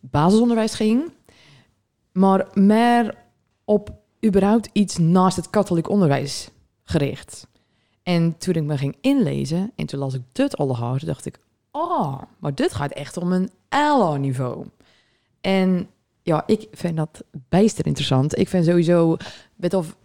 basisonderwijs 0.00 0.74
ging, 0.74 1.12
maar 2.12 2.46
meer 2.52 3.14
op 3.64 3.92
überhaupt 4.26 4.68
iets 4.72 4.98
naast 4.98 5.36
het 5.36 5.50
katholiek 5.50 5.88
onderwijs 5.88 6.50
gericht. 6.84 7.46
En 8.02 8.38
toen 8.38 8.54
ik 8.54 8.62
me 8.62 8.78
ging 8.78 8.96
inlezen 9.00 9.72
en 9.76 9.86
toen 9.86 9.98
las 9.98 10.14
ik 10.14 10.22
dit 10.32 10.56
allemaal, 10.56 10.96
toen 10.96 11.08
dacht 11.08 11.26
ik, 11.26 11.38
oh, 11.70 12.22
maar 12.38 12.54
dit 12.54 12.74
gaat 12.74 12.92
echt 12.92 13.16
om 13.16 13.32
een 13.32 13.50
LO-niveau. 13.68 14.66
En 15.40 15.88
ja, 16.22 16.42
ik 16.46 16.68
vind 16.72 16.96
dat 16.96 17.22
bijster 17.48 17.86
interessant. 17.86 18.38
Ik 18.38 18.48
vind 18.48 18.64
sowieso, 18.64 19.16
weet 19.56 19.74
of 19.74 19.96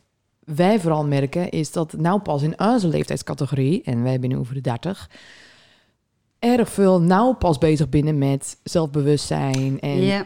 wij 0.56 0.80
vooral 0.80 1.06
merken, 1.06 1.50
is 1.50 1.72
dat 1.72 1.94
nou 1.94 2.20
pas 2.20 2.42
in 2.42 2.60
onze 2.60 2.88
leeftijdscategorie, 2.88 3.84
en 3.84 4.04
wij 4.04 4.20
binnen 4.20 4.40
over 4.40 4.54
de 4.54 4.62
30, 4.62 5.10
erg 6.40 6.70
veel 6.70 7.02
nou 7.02 7.36
pas 7.36 7.58
bezig 7.58 7.90
binnen 7.90 8.18
met 8.18 8.58
zelfbewustzijn 8.64 9.80
en 9.80 10.02
ja, 10.02 10.26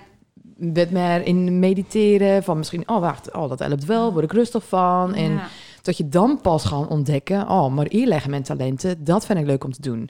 wat 0.57 0.89
meer 0.89 1.25
in 1.25 1.59
mediteren 1.59 2.43
van 2.43 2.57
misschien, 2.57 2.89
oh 2.89 2.99
wacht, 2.99 3.33
oh 3.33 3.49
dat 3.49 3.59
helpt 3.59 3.85
wel, 3.85 4.11
word 4.11 4.23
ik 4.23 4.31
rustig 4.31 4.67
van. 4.67 5.13
En 5.13 5.39
dat 5.81 5.97
je 5.97 6.09
dan 6.09 6.41
pas 6.41 6.63
gaan 6.63 6.87
ontdekken, 6.87 7.49
oh, 7.49 7.73
maar 7.73 7.85
hier 7.89 8.07
leggen 8.07 8.29
mijn 8.29 8.43
talenten, 8.43 9.03
dat 9.03 9.25
vind 9.25 9.39
ik 9.39 9.45
leuk 9.45 9.63
om 9.63 9.71
te 9.71 9.81
doen. 9.81 10.09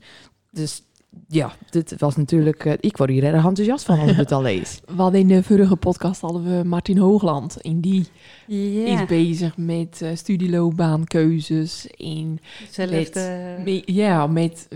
Dus 0.51 0.83
ja, 1.27 1.55
dit 1.69 1.95
was 1.97 2.15
natuurlijk, 2.15 2.65
eh, 2.65 2.73
ik 2.79 2.97
word 2.97 3.09
hier 3.09 3.23
erg 3.23 3.45
enthousiast 3.45 3.85
van 3.85 3.99
als 3.99 4.09
ik 4.11 4.15
het 4.17 4.31
al 4.31 4.41
lees. 4.41 4.81
Hadden 4.95 5.19
in 5.21 5.27
de 5.27 5.43
vorige 5.43 5.75
podcast 5.75 6.21
hadden 6.21 6.43
we 6.43 6.63
Martin 6.67 6.97
Hoogland. 6.97 7.61
En 7.61 7.81
die 7.81 8.07
is 8.47 9.05
bezig 9.07 9.57
met 9.57 10.01
eh 10.01 10.09
studieloopbaankeuzes. 10.15 11.87
In, 11.97 12.39
Hetzelfde. 12.59 13.55
met- 13.65 13.81
ja, 13.85 14.27
met 14.27 14.67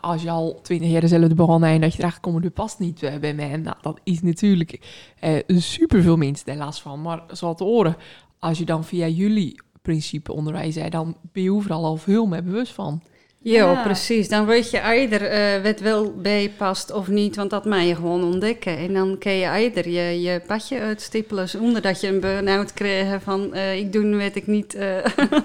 als 0.00 0.22
je 0.22 0.30
al 0.30 0.58
twintig 0.62 0.90
jaar 0.90 1.00
dezelfde 1.00 1.34
baan 1.34 1.62
hebt 1.62 1.74
en 1.74 1.80
dat 1.80 1.92
je 1.94 1.98
erachter 1.98 2.20
komt, 2.20 2.42
dit 2.42 2.54
past 2.54 2.78
niet 2.78 3.00
bij 3.20 3.34
mij. 3.34 3.56
Nou, 3.56 3.76
dat 3.82 4.00
is 4.04 4.22
natuurlijk 4.22 4.80
eh 5.20 5.42
super 5.46 6.02
veel 6.02 6.16
mensen 6.16 6.46
daar 6.46 6.56
last 6.56 6.80
van. 6.80 7.02
Maar 7.02 7.22
zo 7.32 7.54
te 7.54 7.64
horen, 7.64 7.96
als 8.38 8.58
je 8.58 8.64
dan 8.64 8.84
via 8.84 9.06
jullie 9.08 9.60
principe 9.82 10.32
onderwijs 10.32 10.74
hebt, 10.74 10.92
dan 10.92 11.16
ben 11.32 11.42
je 11.42 11.52
overal 11.52 11.84
al 11.84 11.96
veel 11.96 12.26
meer 12.26 12.44
bewust 12.44 12.72
van. 12.72 13.02
Ja, 13.52 13.82
precies. 13.82 14.28
Dan 14.28 14.46
weet 14.46 14.70
je 14.70 14.78
eider 14.78 15.22
eh 15.22 15.62
wat 15.62 15.80
wel 15.80 16.14
bij 16.16 16.42
je 16.42 16.50
past 16.50 16.92
of 16.92 17.08
niet, 17.08 17.36
want 17.36 17.50
dat 17.50 17.64
mag 17.64 17.82
je 17.82 17.94
gewoon 17.94 18.24
ontdekken. 18.24 18.78
En 18.78 18.94
dan 18.94 19.18
kun 19.18 19.32
je 19.32 19.44
eider 19.44 19.88
je, 19.88 20.20
je 20.22 20.40
padje 20.46 20.80
uitstippelen 20.80 21.48
zonder 21.48 21.82
dat 21.82 22.00
je 22.00 22.08
een 22.08 22.20
burn-out 22.20 22.72
krijgt 22.72 23.22
van 23.22 23.54
eh, 23.54 23.76
ik 23.76 23.92
doe 23.92 24.16
wat 24.16 24.34
ik 24.34 24.46
niet... 24.46 24.74
eh. 24.74 25.04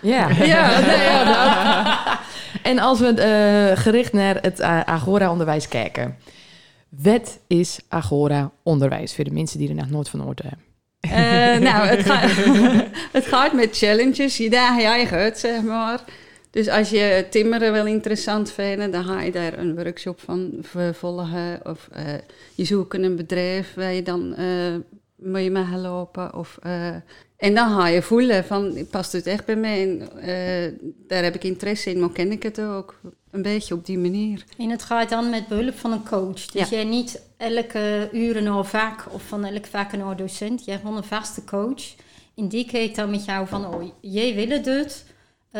Ja, 0.00 0.28
ja, 0.54 0.80
nee, 0.80 1.02
ja 1.02 1.24
dat. 1.24 2.18
En 2.70 2.78
als 2.78 3.00
we 3.00 3.72
gericht 3.76 4.12
naar 4.12 4.38
het 4.40 4.60
Agora-onderwijs 4.62 5.68
kijken. 5.68 6.16
Wat 6.88 7.38
is 7.46 7.78
Agora-onderwijs 7.88 9.14
voor 9.14 9.24
de 9.24 9.30
mensen 9.30 9.58
die 9.58 9.68
er 9.68 9.74
nog 9.74 9.90
nooit 9.90 10.08
van 10.08 10.20
gehoord 10.20 10.42
hebben? 10.42 10.64
Nou, 11.62 11.86
het 11.86 12.10
gaat, 12.10 12.30
het 13.12 13.26
gaat 13.26 13.52
met 13.52 13.76
challenges. 13.78 14.36
Je 14.36 14.50
daagt 14.50 14.80
je 14.80 14.86
eigen 14.86 15.16
uit, 15.16 15.38
zeg 15.38 15.62
maar. 15.62 16.00
Dus 16.56 16.68
als 16.68 16.90
je 16.90 17.26
timmeren 17.30 17.72
wel 17.72 17.86
interessant 17.86 18.50
vindt, 18.50 18.92
dan 18.92 19.04
ga 19.04 19.22
je 19.22 19.32
daar 19.32 19.58
een 19.58 19.74
workshop 19.74 20.20
van 20.20 20.52
volgen. 20.92 21.60
Of 21.64 21.88
eh, 21.92 22.04
je 22.54 22.64
zoekt 22.64 22.94
een 22.94 23.16
bedrijf 23.16 23.74
waar 23.74 23.92
je 23.92 24.02
dan 24.02 24.34
eh 24.34 24.74
mee 25.16 25.50
mag 25.50 25.76
lopen. 25.76 26.34
Of, 26.34 26.58
eh, 26.62 26.88
en 27.36 27.54
dan 27.54 27.70
ga 27.70 27.88
je 27.88 28.02
voelen 28.02 28.44
van, 28.44 28.86
past 28.90 29.12
het 29.12 29.26
echt 29.26 29.44
bij 29.44 29.56
mij? 29.56 29.82
En, 29.82 30.78
daar 31.08 31.22
heb 31.22 31.34
ik 31.34 31.44
interesse 31.44 31.90
in, 31.90 32.00
maar 32.00 32.10
ken 32.10 32.32
ik 32.32 32.42
het 32.42 32.60
ook? 32.60 33.00
Een 33.30 33.42
beetje 33.42 33.74
op 33.74 33.86
die 33.86 33.98
manier. 33.98 34.44
En 34.58 34.70
het 34.70 34.82
gaat 34.82 35.08
dan 35.08 35.30
met 35.30 35.48
behulp 35.48 35.74
van 35.74 35.92
een 35.92 36.08
coach. 36.08 36.46
Dus 36.46 36.68
Ja. 36.68 36.76
jij 36.76 36.84
niet 36.84 37.22
elke 37.36 38.08
uur 38.12 38.36
een 38.36 38.64
vak 38.64 39.04
of 39.10 39.22
van 39.22 39.44
elk 39.44 39.66
vak 39.66 39.92
een 39.92 40.16
docent. 40.16 40.64
Je 40.64 40.70
hebt 40.70 40.82
gewoon 40.82 40.96
een 40.96 41.04
vaste 41.04 41.44
coach. 41.44 41.94
En 42.34 42.48
die 42.48 42.66
kijkt 42.66 42.96
dan 42.96 43.10
met 43.10 43.24
jou 43.24 43.46
van, 43.46 43.74
oh, 43.74 43.90
jij 44.00 44.34
wil 44.34 44.48
het 44.48 44.64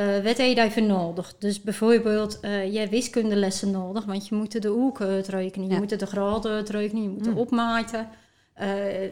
je 0.00 0.54
daarvoor 0.54 0.82
nodig? 0.82 1.34
Dus 1.38 1.62
bijvoorbeeld, 1.62 2.40
eh 2.40 2.72
jij 2.72 2.80
hebt 2.80 2.90
wiskundelessen 2.90 3.70
nodig, 3.70 4.04
want 4.04 4.28
je 4.28 4.34
moet 4.34 4.62
de 4.62 4.68
hoeken 4.68 5.06
uitrekenen, 5.06 5.66
je 5.68 5.72
Ja. 5.74 5.78
moet 5.78 5.98
de 5.98 6.06
graden 6.06 6.52
uitrekenen, 6.52 7.02
je 7.02 7.08
moet 7.08 7.24
de 7.24 7.30
Mm. 7.30 7.38
opmaten, 7.38 8.08
eh, 8.54 8.66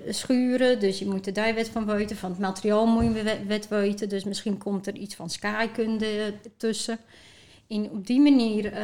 schuren. 0.09 0.81
Dus 0.81 0.99
je 0.99 1.07
moet 1.07 1.35
daar 1.35 1.55
wat 1.55 1.68
van 1.68 1.87
weten, 1.87 2.16
van 2.16 2.31
het 2.31 2.38
materiaal 2.38 2.87
moet 2.87 3.05
je 3.05 3.38
wat 3.49 3.68
weten. 3.68 4.09
Dus 4.09 4.25
misschien 4.25 4.59
komt 4.59 4.87
er 4.87 4.94
iets 4.94 5.14
van 5.14 5.31
scheikunde 5.31 6.33
tussen. 6.57 6.99
En 7.68 7.90
op 7.90 8.07
die 8.07 8.20
manier 8.20 8.73
eh 8.73 8.83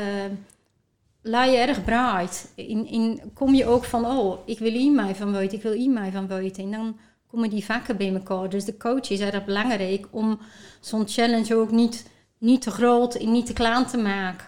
la 1.23 1.45
je 1.45 1.57
erg 1.57 1.85
breed. 1.85 2.53
In, 2.55 2.87
in, 2.87 3.21
kom 3.35 3.55
je 3.55 3.67
ook 3.67 3.85
van, 3.85 4.05
oh, 4.07 4.39
ik 4.47 4.59
wil 4.59 4.71
hier 4.73 4.93
mij 4.93 5.15
van 5.15 5.33
weten, 5.33 5.57
ik 5.57 5.63
wil 5.63 5.73
hier 5.73 5.91
mij 5.91 6.11
van 6.11 6.27
weten. 6.27 6.63
En 6.65 6.71
dan 6.71 6.97
komen 7.31 7.51
die 7.51 7.65
vakken 7.65 7.97
bij 7.97 8.15
elkaar. 8.15 8.49
Dus 8.49 8.65
de 8.65 8.77
coach 8.77 9.11
is 9.11 9.21
erg 9.21 9.45
belangrijk 9.45 10.07
om 10.11 10.39
zo'n 10.81 11.09
challenge 11.09 11.55
ook 11.57 11.71
niet, 11.71 12.11
niet 12.39 12.63
te 12.63 12.71
groot 12.71 13.15
en 13.15 13.33
niet 13.33 13.47
te 13.47 13.53
klein 13.53 13.87
te 13.87 13.97
maken. 13.97 14.47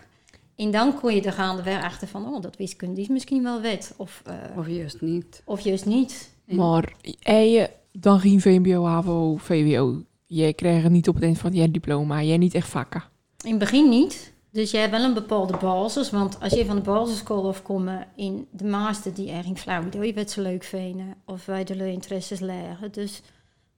En 0.56 0.70
dan 0.70 1.00
kon 1.00 1.14
je 1.14 1.22
er 1.22 1.32
gaandeweg 1.32 1.82
achter 1.82 2.08
van, 2.08 2.34
oh, 2.34 2.40
dat 2.42 2.56
wiskunde 2.56 3.00
is 3.00 3.08
misschien 3.08 3.42
wel 3.42 3.60
wet. 3.60 3.94
Of, 3.96 4.22
eh, 4.24 4.34
Of 4.58 4.68
juist 4.68 5.00
niet. 5.00 5.42
of 5.44 5.60
juist 5.60 5.84
niet. 5.86 6.30
Maar 6.44 6.92
en 7.22 7.50
je 7.50 7.70
dan 7.92 8.20
geen 8.20 8.40
VMBO, 8.40 8.84
HAVO, 8.84 9.36
VWO. 9.36 10.02
Jij 10.26 10.52
krijgt 10.52 10.82
het 10.82 10.92
niet 10.92 11.08
op 11.08 11.14
het 11.14 11.24
eind 11.24 11.38
van 11.38 11.52
je 11.52 11.70
diploma. 11.70 12.22
Jij 12.22 12.36
niet 12.36 12.54
echt 12.54 12.68
vakken. 12.68 13.02
In 13.44 13.50
het 13.50 13.58
begin 13.58 13.88
niet. 13.88 14.31
Dus 14.52 14.70
jij 14.70 14.80
hebt 14.80 14.92
wel 14.92 15.04
een 15.04 15.14
bepaalde 15.14 15.56
basis. 15.56 16.10
Want 16.10 16.40
als 16.40 16.52
je 16.52 16.64
van 16.64 16.76
de 16.76 16.82
basisschool 16.82 17.48
afkomt 17.48 17.90
in 18.14 18.48
de 18.50 18.64
master 18.64 19.14
die 19.14 19.30
eigenlijk 19.30 19.60
flauw 19.60 19.86
idee 19.86 20.06
je 20.06 20.12
werd 20.12 20.30
ze 20.30 20.40
leuk 20.40 20.64
vinden. 20.64 21.14
Of 21.24 21.46
wij 21.46 21.64
de 21.64 21.76
leuke 21.76 21.92
interesses 21.92 22.40
leggen. 22.40 22.92
Dus 22.92 23.22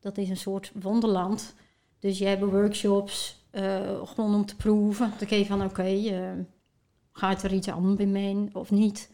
dat 0.01 0.19
is 0.19 0.29
een 0.29 0.37
soort 0.37 0.73
wonderland. 0.83 1.55
Dus 1.99 2.19
jij 2.19 2.31
hebt 2.31 2.43
workshops 2.43 3.43
eh, 3.51 3.81
gewoon 4.05 4.35
om 4.35 4.47
te 4.47 4.57
proeven. 4.57 5.13
Dan 5.19 5.29
kun 5.29 5.39
je 5.39 5.47
van 5.47 5.65
oké, 5.65 5.83
eh, 5.83 6.31
gaat 7.13 7.43
er 7.43 7.53
iets 7.53 7.69
aan 7.69 7.97
bij 7.97 8.07
mij 8.07 8.49
of 8.53 8.71
niet? 8.71 9.11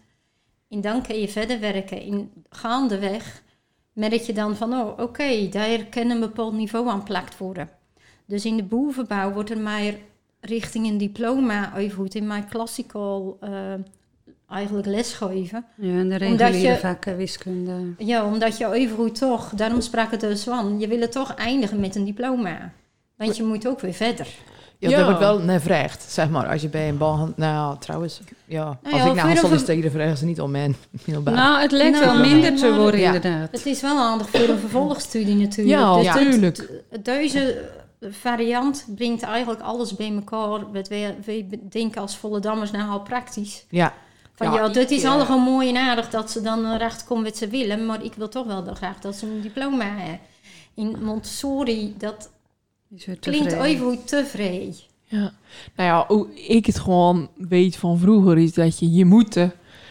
En 0.68 0.80
dan 0.80 1.02
kun 1.02 1.20
je 1.20 1.28
verder 1.28 1.60
werken. 1.60 2.02
In 2.02 2.32
gaandeweg 2.48 3.42
merk 3.92 4.20
je 4.20 4.32
dan 4.32 4.56
van 4.56 4.72
oh 4.72 4.98
oké, 4.98 5.48
daar 5.48 5.84
kan 5.84 6.10
een 6.10 6.20
bepaald 6.20 6.52
niveau 6.52 6.88
aan 6.88 7.02
plakt 7.02 7.38
worden. 7.38 7.70
Dus 8.26 8.44
in 8.44 8.56
de 8.56 8.62
bovenbouw 8.62 9.32
wordt 9.32 9.50
er 9.50 9.60
maar 9.60 9.94
richting 10.40 10.86
een 10.88 10.98
diploma 10.98 11.72
overhoed 11.78 12.14
in 12.14 12.26
mijn 12.26 12.48
classical 12.48 13.36
eh, 13.40 13.50
eigenlijk 14.48 14.86
lesgeven. 14.86 15.64
Ja, 15.76 15.92
en 15.98 16.08
de 16.08 16.16
reguliere 16.16 16.72
je- 16.72 16.78
vakken 16.78 17.16
wiskunde. 17.16 17.72
Ja, 17.98 18.24
omdat 18.24 18.58
je 18.58 18.66
overhoed 18.66 19.14
toch, 19.18 19.48
daarom 19.54 19.80
sprak 19.80 20.10
het 20.10 20.20
dus 20.20 20.42
van, 20.44 20.78
je 20.78 20.88
wil 20.88 21.00
het 21.00 21.12
toch 21.12 21.34
eindigen 21.34 21.80
met 21.80 21.96
een 21.96 22.04
diploma. 22.04 22.72
Want 23.16 23.36
je 23.36 23.42
moet 23.42 23.66
ook 23.68 23.80
weer 23.80 23.92
verder. 23.94 24.26
Ja, 24.78 24.88
Ja. 24.88 24.96
dat 24.96 25.04
wordt 25.04 25.20
wel 25.20 25.38
nevraagd, 25.38 26.02
zeg 26.12 26.28
maar. 26.30 26.46
Als 26.48 26.62
je 26.62 26.68
bij 26.68 26.88
een 26.88 26.98
bal... 26.98 27.32
Nou, 27.36 27.78
trouwens, 27.78 28.20
ja. 28.44 28.64
Nou 28.64 28.76
als 28.82 28.92
ja, 28.92 28.98
ik 29.08 29.14
naar 29.14 29.14
veel 29.14 29.24
een 29.24 29.30
over- 29.44 29.48
solliciteren 29.58 29.90
vragen 29.90 30.16
ze 30.16 30.24
niet 30.24 30.40
om 30.40 30.50
mijn 30.50 30.76
middelbaar. 31.04 31.34
Nou, 31.44 31.60
het 31.60 31.72
lijkt 31.72 32.00
Nou, 32.00 32.18
wel 32.18 32.28
minder 32.30 32.56
te 32.56 32.74
worden 32.74 33.00
Ja. 33.00 33.06
inderdaad. 33.14 33.48
Het 33.50 33.66
is 33.66 33.80
wel 33.80 33.96
handig 33.96 34.28
voor 34.30 34.40
een 34.48 34.58
vervolgstudie 34.58 35.34
natuurlijk. 35.36 35.78
Ja, 35.78 35.94
Dus 35.96 36.04
ja. 36.04 36.14
dit- 36.14 36.30
tuurlijk. 36.30 36.68
Deze 37.02 37.68
variant 38.00 38.86
brengt 38.94 39.22
eigenlijk 39.22 39.60
alles 39.60 39.96
bij 39.96 40.14
elkaar. 40.14 40.72
Wat 40.72 40.88
wij, 40.88 41.16
wij 41.24 41.46
denken 41.70 42.00
als 42.00 42.16
Vollendammers 42.16 42.70
nou 42.70 42.90
al 42.90 43.00
praktisch. 43.00 43.64
Ja, 43.68 43.94
Van 44.34 44.52
Ja, 44.52 44.74
ik, 44.74 44.90
is 44.90 45.02
eh, 45.02 45.10
allemaal 45.10 45.38
mooi 45.38 45.68
en 45.68 45.76
aardig 45.76 46.10
dat 46.10 46.30
ze 46.30 46.40
dan 46.40 46.76
recht 46.76 47.04
komen 47.04 47.24
wat 47.24 47.36
ze 47.36 47.48
willen. 47.48 47.86
Maar 47.86 48.04
ik 48.04 48.14
wil 48.14 48.28
toch 48.28 48.46
wel 48.46 48.64
dat 48.64 48.76
graag 48.76 48.98
dat 48.98 49.14
ze 49.16 49.26
een 49.26 49.40
diploma 49.40 49.84
hebben. 49.84 50.20
In 50.74 50.96
Montessori, 51.02 51.94
dat 51.98 52.30
klinkt 53.20 53.52
even 53.52 53.84
hoe 53.84 54.04
tevreden. 54.04 54.74
Ja. 55.04 55.32
Nou 55.76 55.88
ja, 55.88 56.04
hoe 56.06 56.34
ik 56.34 56.66
het 56.66 56.78
gewoon 56.78 57.28
weet 57.36 57.76
van 57.76 57.98
vroeger 57.98 58.38
is 58.38 58.52
dat 58.52 58.78
je 58.78 58.92
je 58.92 59.04
moet 59.04 59.36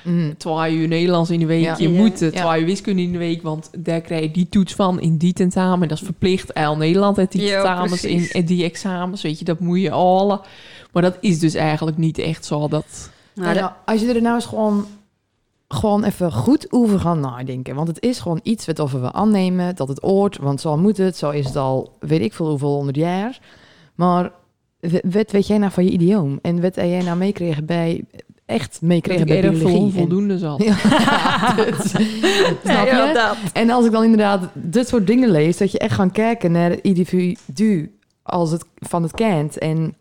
mm, 0.03 0.37
twee 0.37 0.75
uur 0.75 0.87
Nederlands 0.87 1.29
in 1.29 1.39
de 1.39 1.45
week, 1.45 1.63
Ja. 1.63 1.75
je 1.77 1.91
Ja. 1.91 1.99
moet 2.01 2.15
twee 2.15 2.31
Ja. 2.31 2.57
uur 2.57 2.65
wiskunde 2.65 3.01
in 3.01 3.11
de 3.11 3.17
week, 3.17 3.41
want 3.41 3.69
daar 3.77 4.01
krijg 4.01 4.21
je 4.21 4.31
die 4.31 4.49
toets 4.49 4.73
van 4.73 4.99
in 4.99 5.17
die 5.17 5.33
tentamen. 5.33 5.87
Dat 5.87 5.97
is 5.99 6.03
verplicht. 6.03 6.53
Al 6.53 6.77
Nederland 6.77 7.17
heeft 7.17 7.31
die 7.31 7.41
Ja, 7.41 7.61
tentamens 7.61 8.03
in 8.03 8.27
en 8.31 8.45
die 8.45 8.63
examens, 8.63 9.21
weet 9.21 9.39
je, 9.39 9.45
dat 9.45 9.59
moet 9.59 9.79
je 9.81 9.89
halen. 9.89 10.41
Maar 10.91 11.01
dat 11.01 11.17
is 11.19 11.39
dus 11.39 11.53
eigenlijk 11.53 11.97
niet 11.97 12.17
echt 12.17 12.45
zo 12.45 12.67
dat... 12.67 13.09
Nou, 13.35 13.47
dat- 13.53 13.61
nou, 13.63 13.71
als 13.85 14.01
je 14.01 14.13
er 14.13 14.21
nou 14.21 14.35
eens 14.35 14.45
gewoon, 14.45 14.85
gewoon 15.67 16.03
even 16.03 16.31
goed 16.31 16.67
over 16.69 16.99
gaat 16.99 17.17
nadenken. 17.17 17.75
Want 17.75 17.87
het 17.87 18.01
is 18.01 18.19
gewoon 18.19 18.39
iets 18.43 18.65
wat 18.65 18.91
we 18.91 19.11
aannemen, 19.13 19.75
dat 19.75 19.87
het 19.87 20.03
oort, 20.03 20.37
want 20.37 20.61
zo 20.61 20.77
moet 20.77 20.97
het, 20.97 21.17
zo 21.17 21.29
is 21.29 21.45
het 21.45 21.55
al, 21.55 21.95
weet 21.99 22.21
ik 22.21 22.33
veel 22.33 22.49
hoeveel 22.49 22.73
honderd 22.75 22.95
jaar. 22.97 23.39
Maar 23.95 24.31
wat 25.03 25.31
weet 25.31 25.47
jij 25.47 25.57
nou 25.57 25.71
van 25.71 25.83
je 25.83 25.91
idioom? 25.91 26.39
En 26.41 26.61
wat 26.61 26.75
heb 26.75 26.85
jij 26.85 27.01
nou 27.03 27.17
meekregen 27.17 27.65
bij, 27.65 28.03
echt 28.49 28.71
Dat 28.79 28.81
meekregen 28.81 29.25
bij 29.27 29.41
biologie? 29.41 29.67
En- 29.67 29.73
onvoldoende 29.73 30.37
zat. 30.37 30.63
Ja, 30.63 30.75
snap 32.63 32.85
je? 32.85 32.91
Ja, 32.91 33.13
dat. 33.13 33.37
En 33.53 33.69
als 33.69 33.85
ik 33.85 33.91
dan 33.91 34.03
inderdaad 34.03 34.49
dit 34.53 34.87
soort 34.87 35.07
dingen 35.07 35.29
lees, 35.29 35.57
dat 35.57 35.71
je 35.71 35.79
echt 35.79 35.93
gaan 35.95 36.11
kijken 36.11 36.51
naar 36.51 36.69
het 36.69 36.81
individu 36.81 37.91
als 38.23 38.51
het 38.51 38.65
van 38.75 39.03
het 39.03 39.11
kent 39.11 39.57
en 39.57 39.93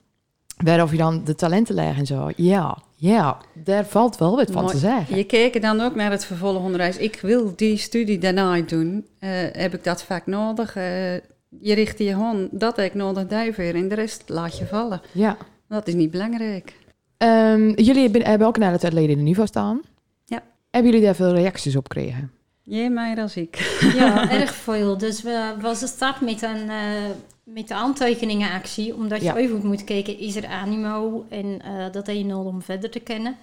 waarover 0.56 0.94
je 0.96 1.02
dan 1.02 1.24
de 1.24 1.34
talenten 1.34 1.74
legt 1.74 1.98
en 1.98 2.06
zo. 2.06 2.30
Ja, 2.36 2.78
ja, 2.96 3.36
daar 3.54 3.86
valt 3.86 4.18
wel 4.18 4.36
wat 4.36 4.50
van 4.50 4.62
Mooi. 4.62 4.74
te 4.74 4.80
zeggen. 4.80 5.16
Je 5.16 5.24
kijkt 5.24 5.62
dan 5.62 5.80
ook 5.80 5.94
naar 5.94 6.10
het 6.10 6.24
vervolgonderwijs. 6.24 6.96
Ik 6.96 7.18
wil 7.22 7.52
die 7.56 7.76
studie 7.76 8.18
daarna 8.18 8.60
doen. 8.60 9.06
Eh, 9.18 9.30
heb 9.52 9.74
ik 9.74 9.84
dat 9.84 10.02
vaak 10.02 10.26
nodig? 10.26 10.76
Eh, 10.76 11.14
je 11.60 11.74
richt 11.74 11.98
je 11.98 12.08
gewoon, 12.12 12.48
dat 12.50 12.76
heb 12.76 12.86
ik 12.86 12.94
nodig 12.94 13.26
daarvoor. 13.26 13.64
En 13.64 13.88
de 13.88 13.94
rest 13.94 14.22
laat 14.26 14.58
je 14.58 14.66
vallen. 14.66 15.00
Ja. 15.12 15.36
Dat 15.68 15.88
is 15.88 15.94
niet 15.94 16.10
belangrijk. 16.10 16.72
Ehm, 17.18 17.70
jullie 17.70 18.02
hebben, 18.02 18.22
hebben 18.22 18.46
ook 18.46 18.58
naar 18.58 18.72
het 18.72 18.84
atleten 18.84 19.10
in 19.10 19.16
de 19.16 19.22
niveau 19.22 19.48
staan. 19.48 19.80
Ja. 20.24 20.42
Hebben 20.70 20.90
jullie 20.90 21.06
daar 21.06 21.14
veel 21.14 21.34
reacties 21.34 21.76
op 21.76 21.86
gekregen? 21.86 22.30
Jij 22.62 22.90
meer 22.90 23.20
als 23.20 23.36
ik. 23.36 23.78
Ja, 23.94 24.30
erg 24.30 24.54
veel. 24.54 24.98
Dus 24.98 25.22
we 25.22 25.54
was 25.60 25.80
de 25.80 25.86
start 25.86 26.20
met, 26.20 26.42
een, 26.42 26.70
eh, 26.70 27.10
met 27.44 27.68
de 27.68 27.74
aantekeningenactie. 27.74 28.94
Omdat 28.94 29.22
je 29.22 29.36
even 29.36 29.54
goed 29.54 29.64
moet 29.64 29.84
kijken, 29.84 30.18
is 30.18 30.36
er 30.36 30.46
animo? 30.46 31.26
En 31.28 31.60
eh, 31.62 31.92
dat 31.92 32.06
heb 32.06 32.16
je 32.16 32.24
nodig 32.24 32.52
om 32.52 32.62
verder 32.62 32.90
te 32.90 33.00
kennen. 33.00 33.36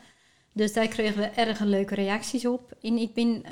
Dus 0.53 0.73
daar 0.73 0.88
kregen 0.88 1.21
we 1.21 1.25
erg 1.25 1.59
leuke 1.59 1.95
reacties 1.95 2.45
op. 2.45 2.71
En 2.81 2.97
ik 2.97 3.13
ben 3.13 3.43
eh, 3.43 3.51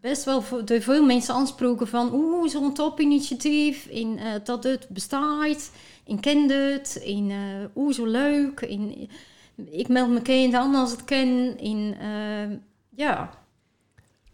best 0.00 0.24
wel 0.24 0.42
door 0.64 0.80
veel 0.80 1.04
mensen 1.04 1.34
aansproken 1.34 1.88
van... 1.88 2.14
Oeh, 2.14 2.50
zo'n 2.50 2.74
topinitiatief. 2.74 3.86
En 3.86 4.18
eh, 4.18 4.32
dat 4.44 4.64
het 4.64 4.86
bestaat. 4.88 5.70
En 6.06 6.20
kent 6.20 6.50
het. 6.50 7.02
En 7.04 7.30
eh, 7.30 7.76
oeh, 7.82 7.94
zo 7.94 8.06
leuk. 8.06 8.60
En 8.60 9.08
ik 9.70 9.88
meld 9.88 10.10
me 10.10 10.22
kind 10.22 10.54
aan 10.54 10.74
als 10.74 10.90
het 10.90 11.04
ken. 11.04 11.58
En 11.58 11.96
eh, 12.00 12.58
ja... 12.96 13.38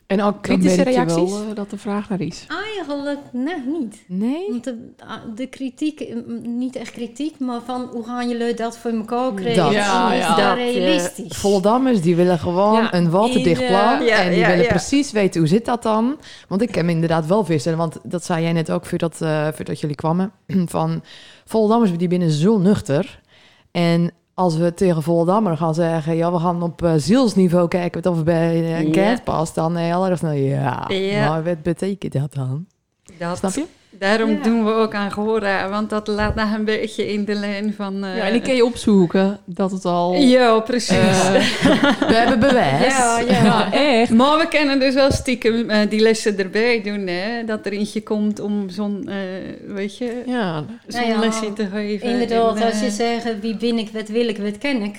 En 0.06 0.22
ook 0.22 0.42
kritische 0.42 0.82
reacties? 0.82 1.30
wel 1.30 1.48
eh, 1.48 1.54
dat 1.54 1.70
de 1.70 1.78
vraag 1.78 2.08
naar 2.08 2.20
is. 2.20 2.46
Eigenlijk 2.74 3.20
net 3.32 3.66
niet. 3.66 4.04
Nee? 4.08 4.46
Want 4.50 4.64
de, 4.64 4.92
de 5.34 5.46
kritiek, 5.46 6.14
niet 6.42 6.76
echt 6.76 6.90
kritiek, 6.90 7.38
maar 7.38 7.60
van 7.64 7.88
hoe 7.92 8.04
gaan 8.04 8.28
jullie 8.28 8.54
dat 8.54 8.78
voor 8.78 8.90
elkaar 8.90 9.34
krijgen? 9.34 9.62
Dat. 9.64 9.72
Ja, 9.72 10.12
is 10.12 10.18
ja. 10.18 10.36
dat 10.36 10.58
eh, 10.58 10.74
realistisch? 10.74 11.36
Voldammers, 11.36 12.00
die 12.00 12.16
willen 12.16 12.38
gewoon 12.38 12.82
Ja, 12.82 12.94
een 12.94 13.10
waterdicht 13.10 13.66
plan. 13.66 14.00
eh, 14.00 14.06
ja, 14.06 14.22
en 14.22 14.30
die 14.30 14.38
ja, 14.38 14.48
willen 14.48 14.62
ja. 14.64 14.68
precies 14.68 15.12
weten, 15.12 15.40
hoe 15.40 15.48
zit 15.48 15.64
dat 15.64 15.82
dan? 15.82 16.16
Want 16.48 16.62
ik 16.62 16.82
me 16.82 16.90
inderdaad 16.90 17.26
wel 17.26 17.44
voorstellen, 17.44 17.78
want 17.78 17.98
dat 18.02 18.24
zei 18.24 18.42
jij 18.42 18.52
net 18.52 18.70
ook 18.70 18.86
voordat, 18.86 19.20
eh 19.20 19.48
voordat 19.52 19.80
jullie 19.80 19.96
kwamen. 19.96 20.32
Van 20.66 21.02
Voldammers, 21.44 21.96
die 21.96 22.08
binnen 22.08 22.30
zo 22.30 22.58
nuchter. 22.58 23.20
En 23.70 24.10
als 24.38 24.56
we 24.56 24.74
tegen 24.74 25.02
Voldammer 25.02 25.56
gaan 25.56 25.74
zeggen, 25.74 26.16
ja, 26.16 26.32
we 26.32 26.38
gaan 26.38 26.62
op 26.62 26.82
eh, 26.82 26.92
zielsniveau 26.96 27.68
kijken 27.68 28.10
of 28.10 28.24
bij 28.24 28.60
eh, 28.62 28.78
een 28.78 28.86
Ja. 28.92 28.92
kind 29.06 29.24
past, 29.24 29.54
dan 29.54 29.76
heel 29.76 30.06
erg 30.06 30.18
snel, 30.18 30.32
ja, 30.32 30.84
Ja. 30.88 31.28
maar 31.28 31.44
wat 31.44 31.62
betekent 31.62 32.12
dat 32.12 32.34
dan? 32.34 32.66
Dat, 33.18 33.38
Snap 33.38 33.52
je? 33.52 33.64
Daarom 33.98 34.30
Ja. 34.30 34.42
doen 34.42 34.64
we 34.64 34.72
ook 34.72 34.94
aan 34.94 35.10
Gora. 35.12 35.68
Want 35.68 35.90
dat 35.90 36.06
laat 36.08 36.34
nog 36.34 36.52
een 36.54 36.64
beetje 36.64 37.12
in 37.12 37.24
de 37.24 37.34
lijn 37.34 37.74
van... 37.74 38.04
eh, 38.04 38.16
Ja, 38.16 38.22
en 38.24 38.32
die 38.32 38.40
kun 38.42 38.54
je 38.54 38.64
opzoeken 38.64 39.38
dat 39.44 39.70
het 39.70 39.84
al... 39.84 40.14
Ja, 40.14 40.58
precies. 40.60 40.96
eh, 40.98 41.32
We 42.08 42.14
hebben 42.14 42.40
bewijs. 42.40 42.96
Ja, 42.96 43.18
ja. 43.18 43.44
ja, 43.44 43.72
echt. 43.72 44.10
Maar 44.10 44.38
we 44.38 44.48
kunnen 44.48 44.78
dus 44.78 44.94
wel 44.94 45.12
stiekem 45.12 45.70
eh, 45.70 45.90
die 45.90 46.00
lessen 46.00 46.38
erbij 46.38 46.82
doen, 46.82 47.06
hè? 47.06 47.44
Dat 47.44 47.66
er 47.66 47.72
eentje 47.72 48.02
komt 48.02 48.40
om 48.40 48.68
zo'n, 48.70 49.08
eh, 49.08 49.16
weet 49.66 49.98
je, 49.98 50.22
Ja, 50.26 50.64
zo'n 50.86 51.00
Nou 51.00 51.12
ja, 51.12 51.18
lesje 51.18 51.52
te 51.52 51.66
geven. 51.66 52.08
Inderdaad, 52.08 52.56
En, 52.56 52.62
als 52.66 52.80
je 52.80 52.86
eh, 52.86 52.92
zegt 52.92 53.40
wie 53.40 53.56
ben 53.56 53.78
ik, 53.78 53.90
wat 53.92 54.08
wil 54.08 54.28
ik, 54.28 54.38
wat 54.38 54.58
ken 54.58 54.82
ik, 54.82 54.96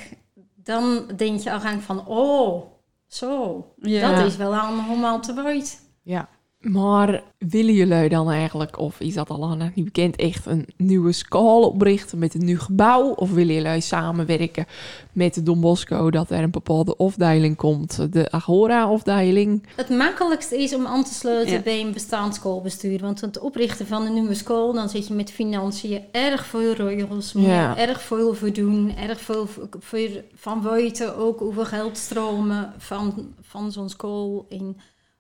dan 0.64 1.04
denk 1.16 1.40
je 1.40 1.52
al 1.52 1.60
gang 1.60 1.84
van, 1.84 2.08
oh, 2.08 2.64
zo, 3.08 3.66
Ja. 3.82 4.16
dat 4.16 4.26
is 4.26 4.36
wel 4.38 4.56
allemaal 4.56 5.20
te 5.20 5.34
weten. 5.44 5.74
Ja. 6.04 6.28
Maar 6.72 7.24
willen 7.38 7.74
jullie 7.74 8.10
dan 8.10 8.32
eigenlijk, 8.32 8.80
of 8.80 9.00
is 9.00 9.14
dat 9.14 9.30
al 9.30 9.56
nog 9.56 9.76
niet 9.76 9.86
bekend, 9.86 10.16
echt 10.16 10.46
een 10.46 10.66
nieuwe 10.78 11.12
school 11.12 11.64
oprichten 11.70 12.18
met 12.20 12.34
een 12.34 12.46
nieuw 12.46 12.60
gebouw? 12.60 13.10
Of 13.10 13.32
willen 13.32 13.56
jullie 13.56 13.82
samenwerken 13.82 14.66
met 15.12 15.34
de 15.34 15.44
Don 15.44 15.60
Bosco 15.60 16.12
dat 16.12 16.30
er 16.30 16.44
een 16.44 16.52
bepaalde 16.52 16.96
afdeling 16.96 17.56
komt, 17.56 18.14
de 18.14 18.32
Agora-afdeling? 18.32 19.64
Het 19.76 19.90
makkelijkste 19.90 20.58
is 20.62 20.76
om 20.76 20.86
aan 20.86 21.04
te 21.04 21.14
sluiten 21.14 21.54
Ja. 21.56 21.62
bij 21.62 21.82
een 21.82 21.94
bestaand 21.94 22.36
schoolbestuur. 22.36 23.00
Want 23.00 23.22
het 23.22 23.40
oprichten 23.40 23.88
van 23.88 24.06
een 24.06 24.14
nieuwe 24.14 24.34
school, 24.36 24.74
dan 24.74 24.90
zit 24.90 25.08
je 25.08 25.14
met 25.14 25.32
financiën 25.32 26.02
erg 26.12 26.46
veel 26.46 26.90
je 26.90 27.08
Ja. 27.34 27.78
erg 27.78 28.02
veel 28.02 28.34
voor 28.34 28.54
doen, 28.54 28.96
erg 28.96 29.22
veel 29.22 29.48
voor, 29.80 30.10
van 30.36 30.62
weten 30.62 31.18
ook 31.18 31.40
hoeveel 31.40 31.66
geld 31.66 31.98
stromen 31.98 32.74
van, 32.78 33.34
van 33.42 33.72
zo'n 33.72 33.90
school 33.90 34.46
en 34.50 34.78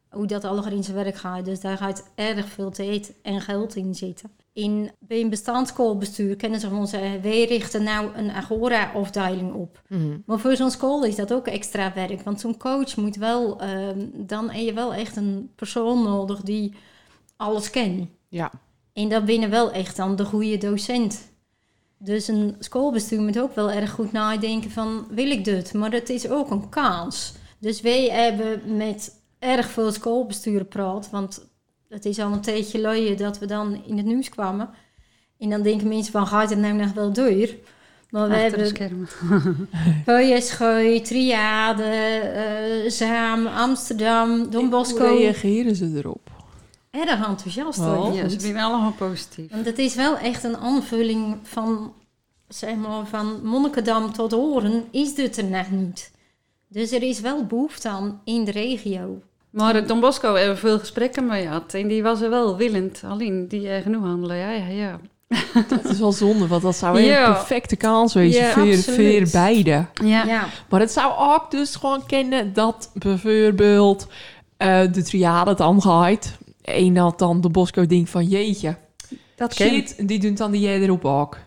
hoe 0.10 0.28
dat 0.28 0.44
allemaal 0.44 0.72
in 0.72 0.84
zijn 0.84 0.96
werk 0.96 1.16
gaat. 1.16 1.46
Dus 1.46 1.60
daar 1.60 1.78
gaat 1.78 2.12
erg 2.16 2.48
veel 2.50 2.72
tijd 2.72 3.14
en 3.22 3.42
geld 3.42 3.76
in 3.76 3.96
zitten. 3.96 4.32
in, 4.54 4.92
bij 5.00 5.22
een 5.22 5.30
bestandsschoolbestuur 5.30 6.36
kunnen 6.36 6.60
ze 6.60 6.68
gewoon 6.68 6.88
zeggen... 6.88 7.22
wij 7.22 7.46
richten 7.46 7.84
nou 7.84 8.16
een 8.16 8.32
Agora-afdeling 8.32 9.54
op. 9.54 9.82
Mhm. 9.88 10.18
Maar 10.26 10.40
voor 10.40 10.56
zo'n 10.56 10.72
school 10.72 11.04
is 11.04 11.16
dat 11.16 11.34
ook 11.34 11.48
extra 11.48 11.94
werk. 11.94 12.22
Want 12.22 12.40
zo'n 12.40 12.58
coach 12.58 12.96
moet 12.96 13.16
wel... 13.16 13.60
ehm, 13.60 14.06
dan 14.14 14.50
heb 14.50 14.66
je 14.66 14.74
wel 14.74 14.94
echt 14.94 15.16
een 15.16 15.52
persoon 15.56 16.04
nodig 16.04 16.42
die 16.42 16.74
alles 17.36 17.70
kent. 17.70 18.08
Ja. 18.28 18.52
En 18.94 19.10
dat 19.10 19.26
binnen 19.26 19.50
wel 19.50 19.72
echt 19.72 19.96
dan 19.96 20.16
de 20.16 20.26
goede 20.26 20.58
docent. 20.58 21.32
Dus 21.98 22.28
een 22.28 22.56
schoolbestuur 22.60 23.22
moet 23.22 23.40
ook 23.40 23.56
wel 23.56 23.72
erg 23.72 23.92
goed 23.92 24.12
nadenken 24.12 24.72
van... 24.72 25.06
wil 25.10 25.32
ik 25.32 25.46
dit? 25.46 25.74
Maar 25.74 25.92
het 25.92 26.10
is 26.10 26.30
ook 26.30 26.52
een 26.52 26.70
kans. 26.70 27.34
Dus 27.60 27.82
wij 27.82 28.10
hebben 28.10 28.78
met 28.78 29.22
erg 29.40 29.70
veel 29.70 29.92
schoolbesturen 29.92 30.60
gepraat... 30.60 31.10
want 31.10 31.48
het 31.90 32.06
is 32.06 32.20
al 32.20 32.32
een 32.32 32.42
tijdje 32.42 32.78
geleden 32.78 33.18
dat 33.18 33.40
we 33.40 33.46
dan 33.46 33.84
in 33.86 33.98
het 33.98 34.06
nieuws 34.06 34.30
kwamen. 34.30 34.70
En 35.40 35.50
dan 35.50 35.62
denken 35.62 35.88
mensen 35.88 36.12
van, 36.12 36.28
gaat 36.28 36.50
het 36.50 36.60
nou 36.60 36.74
nog 36.74 36.94
wel 36.94 37.14
door? 37.14 37.48
Maar 38.10 38.30
we 38.30 38.36
hebben 38.36 38.68
schermen. 38.68 39.08
PSG, 40.40 40.58
Triade, 41.04 41.84
eh 41.84 42.92
Zaam, 42.92 43.48
Amsterdam, 43.48 44.50
Don 44.50 44.62
Hoe 44.62 44.70
Bosco. 44.70 45.06
reageren 45.06 45.76
ze 45.76 45.92
erop? 45.96 46.30
Erg 46.90 47.28
enthousiast 47.28 47.80
hoor. 47.80 48.14
Ja, 48.14 48.30
ze 48.30 48.40
vinden 48.40 48.62
allemaal 48.62 48.92
positief. 48.92 49.52
Want 49.52 49.66
het 49.66 49.78
is 49.78 49.96
wel 49.96 50.18
echt 50.18 50.44
een 50.44 50.58
aanvulling 50.58 51.38
van, 51.44 51.94
zeg 52.48 52.76
maar, 52.76 53.06
van 53.06 53.40
Monnikendam 53.44 54.14
tot 54.14 54.32
Horen 54.32 54.84
is 54.92 55.16
dit 55.16 55.38
er 55.38 55.46
nog 55.46 55.72
niet. 55.72 56.12
Dus 56.70 56.92
er 56.92 57.04
is 57.04 57.20
wel 57.20 57.46
behoefte 57.46 57.90
aan 57.90 58.22
in 58.24 58.44
de 58.46 58.52
regio. 58.52 59.22
Maar 59.50 59.76
het 59.76 59.88
Don 59.88 60.00
Bosco 60.00 60.34
hebben 60.34 60.54
we 60.54 60.60
veel 60.60 60.80
gesprekken 60.80 61.26
mee 61.26 61.42
gehad. 61.44 61.74
En 61.74 61.88
die 61.88 62.04
was 62.04 62.22
er 62.22 62.30
wel 62.30 62.58
willend. 62.58 63.02
Alleen 63.06 63.48
die 63.48 63.62
uh, 63.62 63.76
genoeg 63.82 64.04
handelen. 64.04 64.38
Ja, 64.38 64.52
ja, 64.52 64.68
ja. 64.68 65.00
Dat 65.70 65.86
is 65.86 66.00
wel 66.00 66.12
zonde, 66.12 66.48
want 66.48 66.62
dat 66.62 66.76
zou 66.76 66.98
een 66.98 67.06
Ja. 67.06 67.32
perfecte 67.32 67.76
kans 67.76 68.14
wezen 68.14 68.42
Ja, 68.42 68.52
voor, 68.52 68.76
voor 68.76 69.30
beide. 69.32 69.86
Ja. 70.04 70.24
Ja, 70.26 70.48
Maar 70.70 70.80
het 70.80 70.92
zou 70.92 71.14
ook 71.18 71.52
dus 71.52 71.76
gewoon 71.76 72.06
kennen 72.06 72.54
dat 72.54 72.92
bijvoorbeeld 72.94 74.08
eh, 74.58 74.82
de 74.92 75.04
triade 75.04 75.50
het 75.50 75.62
aangaat. 75.62 76.38
En 76.62 76.94
dat 76.94 77.20
dan 77.20 77.42
de 77.42 77.50
Bosco 77.50 77.86
denkt 77.86 78.10
van 78.10 78.26
jeetje, 78.26 78.76
dat 79.36 79.56
shit, 79.56 80.08
die 80.08 80.20
doen 80.20 80.36
dan 80.36 80.52
die 80.52 80.62
jij 80.62 80.82
erop 80.82 81.06
ook. 81.06 81.38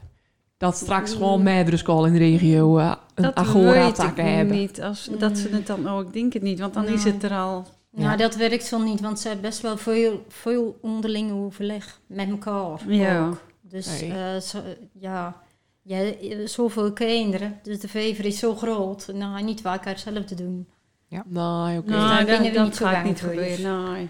Dat 0.61 0.77
straks 0.77 1.13
gewoon 1.13 1.43
meerdere 1.43 1.77
school 1.77 2.07
in 2.07 2.13
de 2.13 2.19
regio 2.19 2.79
eh, 2.79 2.93
een 3.15 3.37
agora-takken 3.37 4.35
hebben. 4.37 4.57
niet. 4.57 4.83
Als, 4.83 5.09
Dat 5.19 5.39
ze 5.39 5.49
het 5.49 5.67
dan 5.67 5.89
ook, 5.89 6.07
ik 6.07 6.13
denk 6.13 6.33
het 6.33 6.43
niet. 6.43 6.61
Want 6.61 6.75
dan 6.75 6.87
is 6.87 7.05
het 7.05 7.23
er 7.23 7.31
al... 7.33 7.67
nou 7.91 8.11
Ja. 8.11 8.17
dat 8.17 8.37
werkt 8.37 8.65
zo 8.65 8.79
niet, 8.83 9.01
want 9.01 9.21
ze 9.21 9.29
hebben 9.29 9.47
best 9.51 9.61
wel 9.61 9.77
veel, 9.77 10.25
veel 10.29 10.79
onderlinge 10.83 11.33
overleg 11.35 12.01
met 12.07 12.29
elkaar. 12.31 12.81
Ja. 12.87 13.27
ook. 13.29 13.41
Dus 13.63 14.01
Nee. 14.01 14.13
eh, 14.13 14.41
zo- 14.41 14.63
ja, 14.99 15.37
ja, 15.83 16.03
zoveel 16.45 16.93
kinderen. 16.93 17.59
Dus 17.63 17.81
de 17.81 17.89
vever 17.89 18.25
is 18.25 18.39
zo 18.39 18.55
groot. 18.55 19.09
Nou, 19.15 19.43
niet 19.43 19.63
waar 19.63 19.73
elkaar 19.73 19.93
hetzelfde 19.93 20.35
doen. 20.35 20.69
Nee, 21.09 21.79
oké. 21.79 21.91
daar 21.91 22.15
Nee, 22.15 22.25
binnen 22.25 22.43
dat, 22.53 22.53
we 22.53 22.61
niet 22.63 22.77
zo 22.77 22.85
gaat 22.87 23.05
niet 23.05 23.21
gebeuren. 23.21 23.93
Nee. 23.93 24.09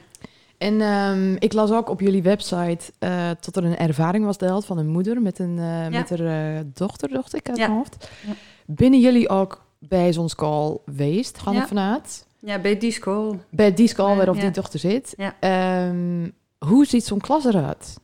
En 0.61 0.81
ehm, 0.81 1.35
ik 1.39 1.53
las 1.53 1.71
ook 1.71 1.89
op 1.89 2.01
jullie 2.01 2.23
website 2.23 2.79
uh, 3.01 3.29
dat 3.41 3.57
er 3.57 3.65
een 3.65 3.77
ervaring 3.77 4.25
was 4.25 4.39
deeld 4.39 4.65
van 4.65 4.79
een 4.79 4.89
moeder 4.89 5.23
met, 5.23 5.39
een, 5.39 5.57
uh, 5.59 5.87
met 5.89 6.09
haar 6.11 6.21
uh, 6.55 6.61
dochter, 6.75 7.09
dacht 7.09 7.35
ik, 7.35 7.49
uit 7.49 7.57
Ja. 7.59 7.67
mijn 7.67 7.79
hoofd. 7.79 8.09
Ja. 8.27 8.33
Binnen 8.67 9.01
jullie 9.01 9.29
ook 9.29 9.65
bij 9.79 10.13
zo'n 10.13 10.29
school 10.29 10.83
geweest, 10.85 11.39
gaan 11.39 11.55
Ja. 11.55 11.61
ik 11.63 11.67
vanuit? 11.69 12.27
Ja, 12.39 12.59
bij 12.59 12.79
die 12.79 12.91
school. 12.93 13.41
Bij 13.51 13.75
die 13.75 13.89
school 13.89 14.17
waarop 14.17 14.35
Ja. 14.35 14.41
die 14.41 14.51
dochter 14.51 14.79
zit. 14.79 15.15
Ja. 15.17 15.35
Ehm, 15.41 16.29
hoe 16.59 16.87
ziet 16.87 17.05
zo'n 17.05 17.21
klas 17.21 17.45
eruit? 17.45 17.97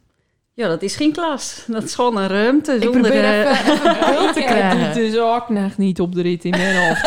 Ja, 0.52 0.68
dat 0.68 0.82
is 0.82 0.96
geen 0.96 1.12
klas. 1.12 1.64
Dat 1.66 1.82
is 1.82 1.94
gewoon 1.94 2.16
een 2.16 2.28
ruimte 2.28 2.72
Ik 2.72 2.82
zonder... 2.82 3.00
probeer 3.00 3.24
eh, 3.24 3.38
even, 3.40 3.72
even 3.72 3.88
een 3.90 4.14
beeld 4.14 4.32
te 4.32 4.40
Ik 4.40 4.46
krijgen. 4.46 4.80
het 4.80 4.94
dus 4.94 5.18
ook 5.18 5.48
nog 5.48 5.76
niet 5.76 6.00
op 6.00 6.14
de 6.14 6.22
rit 6.22 6.44
in 6.44 6.50
mijn 6.50 6.86
hoofd. 6.88 7.00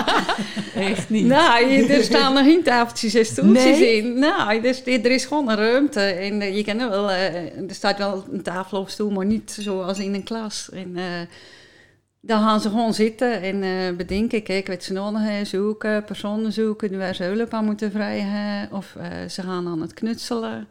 Echt 0.74 1.10
niet. 1.10 1.26
Nou, 1.26 1.64
er 1.88 2.02
staan 2.04 2.34
nog 2.34 2.44
geen 2.44 2.62
tafeltjes 2.62 3.14
en 3.14 3.26
stoeltjes 3.26 3.78
Nee? 3.78 3.96
in. 3.96 4.18
Nou, 4.18 4.56
er 4.56 4.64
is, 4.64 4.82
er 4.86 5.10
is 5.10 5.24
gewoon 5.24 5.48
een 5.48 5.56
ruimte. 5.56 6.00
En 6.00 6.40
eh, 6.40 6.56
je 6.56 6.64
kan 6.64 6.78
er 6.80 6.88
wel... 6.88 7.10
eh, 7.10 7.34
er 7.68 7.74
staat 7.74 7.98
wel 7.98 8.24
een 8.32 8.42
tafel 8.42 8.80
of 8.80 8.90
stoel, 8.90 9.10
maar 9.10 9.26
niet 9.26 9.56
zoals 9.60 9.98
in 9.98 10.14
een 10.14 10.22
klas. 10.24 10.68
En 10.72 10.96
eh, 10.96 11.04
dan 12.20 12.40
gaan 12.42 12.60
ze 12.60 12.68
gewoon 12.68 12.94
zitten 12.94 13.42
en 13.42 13.62
eh, 13.62 13.96
bedenken. 13.96 14.42
Kijk, 14.42 14.66
wat 14.66 14.82
ze 14.82 14.92
nodig 14.92 15.20
hebben, 15.22 15.46
zoeken, 15.46 16.04
personen 16.04 16.52
zoeken... 16.52 16.98
waar 16.98 17.14
ze 17.14 17.22
hulp 17.24 17.54
aan 17.54 17.64
moeten 17.64 17.90
vragen. 17.90 18.68
Of 18.76 18.96
eh, 18.98 19.06
ze 19.28 19.42
gaan 19.42 19.66
aan 19.68 19.80
het 19.80 19.94
knutselen. 19.94 20.66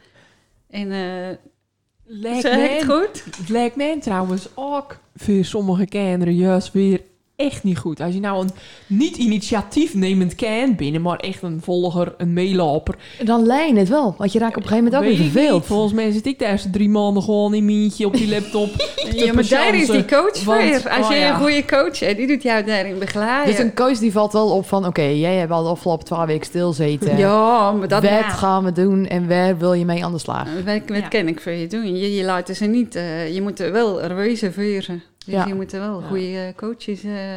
En... 0.69 0.91
eh 0.91 1.37
Lijkt 2.13 2.43
mij, 2.43 2.75
het 2.75 2.83
goed? 2.91 3.23
het 3.37 3.49
lijkt 3.49 3.75
mij 3.75 3.99
trouwens 3.99 4.47
ook 4.55 4.97
voor 5.15 5.45
sommige 5.45 5.85
kinderen 5.85 6.35
juist 6.35 6.71
weer 6.71 7.01
echt 7.41 7.63
niet 7.63 7.77
goed. 7.77 7.99
Als 8.01 8.13
je 8.13 8.19
nou 8.19 8.41
een 8.43 8.49
niet 8.87 9.17
initiatiefnemend 9.17 10.35
kind 10.35 10.77
binnen, 10.77 11.01
maar 11.01 11.17
echt 11.17 11.41
een 11.41 11.59
volger, 11.63 12.13
een 12.17 12.33
meeloper. 12.33 12.95
Dan 13.23 13.45
lijn 13.45 13.77
het 13.77 13.89
wel, 13.89 14.15
want 14.17 14.31
je 14.31 14.39
raakt 14.39 14.55
op 14.57 14.61
een 14.63 14.67
gegeven 14.67 14.91
moment 14.91 15.03
ook 15.09 15.09
weer 15.17 15.25
ik 15.25 15.31
verveeld. 15.31 15.59
niet. 15.59 15.65
Volgens 15.67 15.93
mij 15.93 16.11
zit 16.11 16.25
ik 16.25 16.39
de 16.39 16.45
eerste 16.45 16.69
drie 16.69 16.89
maanden 16.89 17.23
gewoon 17.23 17.53
in 17.53 17.65
mientje 17.65 18.05
op 18.05 18.13
die 18.13 18.29
laptop. 18.29 18.69
Ja, 19.11 19.33
maar 19.33 19.47
daar 19.47 19.75
is 19.75 19.87
die 19.89 20.05
coach 20.05 20.21
want- 20.21 20.37
voor. 20.81 20.89
Als 20.91 21.05
oh 21.05 21.11
je 21.11 21.17
ja. 21.17 21.33
een 21.33 21.39
goede 21.39 21.65
coach 21.65 21.99
hebt, 21.99 22.17
die 22.17 22.27
doet 22.27 22.43
jou 22.43 22.63
daarin 22.63 22.99
begeleiden. 22.99 23.51
Dus 23.55 23.63
een 23.63 23.73
coach 23.75 23.97
die 23.97 24.11
valt 24.11 24.33
wel 24.33 24.49
op 24.49 24.67
van, 24.67 24.85
oké, 24.85 25.01
jij 25.01 25.35
hebt 25.35 25.51
al 25.51 25.63
de 25.63 25.69
afgelopen 25.69 26.05
twaalf 26.05 26.25
weken 26.25 26.45
stilzeten. 26.45 27.17
Ja, 27.17 27.71
maar 27.71 27.87
dat... 27.87 28.01
Wat 28.01 28.09
Ja. 28.11 28.29
gaan 28.29 28.63
we 28.63 28.71
doen 28.71 29.07
en 29.07 29.27
waar 29.27 29.57
wil 29.57 29.73
je 29.73 29.85
mee 29.85 30.05
aan 30.05 30.11
de 30.11 30.17
slag? 30.19 30.47
Wat, 30.65 30.79
wat 30.87 30.97
Ja. 30.97 31.07
kan 31.07 31.27
ik 31.27 31.41
voor 31.41 31.51
je 31.51 31.67
doen? 31.67 31.97
Je, 31.97 32.15
je 32.15 32.23
laat 32.23 32.49
ze 32.55 32.65
niet... 32.65 32.95
eh, 32.95 33.33
je 33.33 33.41
moet 33.41 33.59
er 33.59 33.71
wel 33.71 34.01
reserveren. 34.01 35.03
Dus 35.31 35.39
Ja. 35.39 35.45
je 35.47 35.53
moet 35.53 35.73
er 35.73 35.79
wel 35.79 36.01
Ja. 36.01 36.07
goede 36.07 36.37
eh, 36.37 36.55
coaches... 36.55 37.03
eh, 37.03 37.33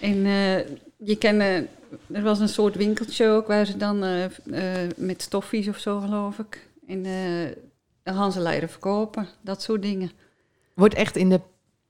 en 0.00 0.26
eh, 0.26 0.58
je 0.96 1.16
kan... 1.18 1.40
eh, 1.40 1.56
er 2.12 2.22
was 2.22 2.38
een 2.40 2.48
soort 2.48 2.74
winkeltje 2.76 3.28
ook 3.28 3.46
waar 3.46 3.66
ze 3.66 3.76
dan 3.76 4.04
eh, 4.04 4.24
eh, 4.24 4.90
met 4.96 5.22
stoffies 5.22 5.68
of 5.68 5.78
zo, 5.78 6.00
geloof 6.00 6.38
ik. 6.38 6.68
En 6.86 7.04
eh, 7.04 7.56
dan 8.02 8.14
gaan 8.14 8.32
ze 8.32 8.40
leren 8.40 8.68
verkopen. 8.68 9.28
Dat 9.40 9.62
soort 9.62 9.82
dingen. 9.82 10.10
Wordt 10.74 10.94
echt 10.94 11.16
in 11.16 11.28
de, 11.30 11.40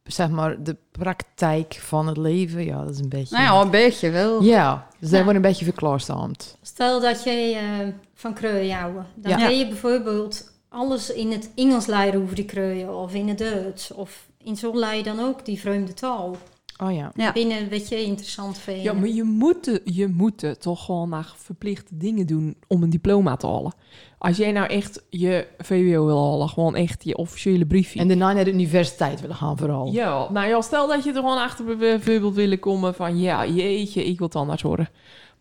zeg 0.05 0.29
maar, 0.29 0.62
de 0.62 0.77
praktijk 0.90 1.75
van 1.75 2.07
het 2.07 2.16
leven, 2.16 2.64
ja, 2.64 2.85
dat 2.85 2.90
is 2.94 2.99
een 3.01 3.09
beetje... 3.09 3.37
Nou 3.37 3.55
ja, 3.57 3.61
een 3.64 3.70
beetje 3.70 4.11
wel. 4.11 4.42
Ja, 4.42 4.87
dus 5.01 5.09
daar 5.09 5.18
Ja. 5.18 5.25
wordt 5.25 5.37
een 5.38 5.49
beetje 5.51 5.64
verklaarstaand. 5.64 6.57
Stel 6.62 7.01
dat 7.01 7.25
jij 7.25 7.57
eh, 7.57 7.88
van 8.14 8.35
kreuien 8.35 8.77
houden. 8.77 9.07
Dan 9.14 9.31
Ja. 9.31 9.38
ga 9.38 9.49
je 9.49 9.66
bijvoorbeeld 9.68 10.53
alles 10.68 11.12
in 11.12 11.33
het 11.33 11.51
Engels 11.55 11.87
leren 11.87 12.22
over 12.22 12.35
die 12.35 12.44
kreuien. 12.44 12.94
Of 12.94 13.14
in 13.14 13.29
het 13.29 13.38
Duits. 13.38 13.90
Of 13.92 14.27
in 14.47 14.97
je 14.97 15.03
dan 15.03 15.21
ook 15.21 15.45
die 15.45 15.61
vreemde 15.61 15.95
taal. 15.95 16.37
Oh 16.83 16.95
ja. 16.95 17.13
Ja. 17.15 17.33
Binnen 17.33 17.71
wat 17.71 17.89
je 17.89 18.03
interessant 18.03 18.59
vindt. 18.59 18.83
Ja, 18.83 18.93
maar 18.93 19.09
je 19.09 19.23
moet, 19.23 19.81
je 19.85 20.07
moet 20.09 20.61
toch 20.61 20.85
gewoon 20.85 21.09
naar 21.09 21.33
verplichte 21.37 21.97
dingen 21.97 22.27
doen 22.27 22.57
om 22.69 22.83
een 22.83 22.91
diploma 22.91 23.37
te 23.37 23.47
halen. 23.47 23.75
Als 24.19 24.37
jij 24.37 24.53
nou 24.53 24.67
echt 24.67 25.03
je 25.11 25.47
VWO 25.59 26.07
wil 26.07 26.31
halen, 26.31 26.49
gewoon 26.49 26.75
echt 26.75 27.05
je 27.05 27.17
officiële 27.17 27.67
briefje. 27.67 28.01
En 28.01 28.09
daarna 28.09 28.33
naar 28.33 28.45
de 28.45 28.53
universiteit 28.53 29.21
willen 29.21 29.37
gaan 29.37 29.59
vooral. 29.59 29.93
Ja, 29.93 30.31
nou 30.31 30.49
ja, 30.49 30.61
stel 30.61 30.87
dat 30.89 31.05
je 31.05 31.11
er 31.11 31.17
gewoon 31.17 31.39
achter 31.39 31.77
bijvoorbeeld 31.77 32.35
willen 32.35 32.59
komen 32.59 32.95
van... 32.95 33.19
ja, 33.19 33.47
jeetje, 33.47 34.05
ik 34.05 34.19
wil 34.19 34.29
tandarts 34.29 34.63
worden. 34.63 34.89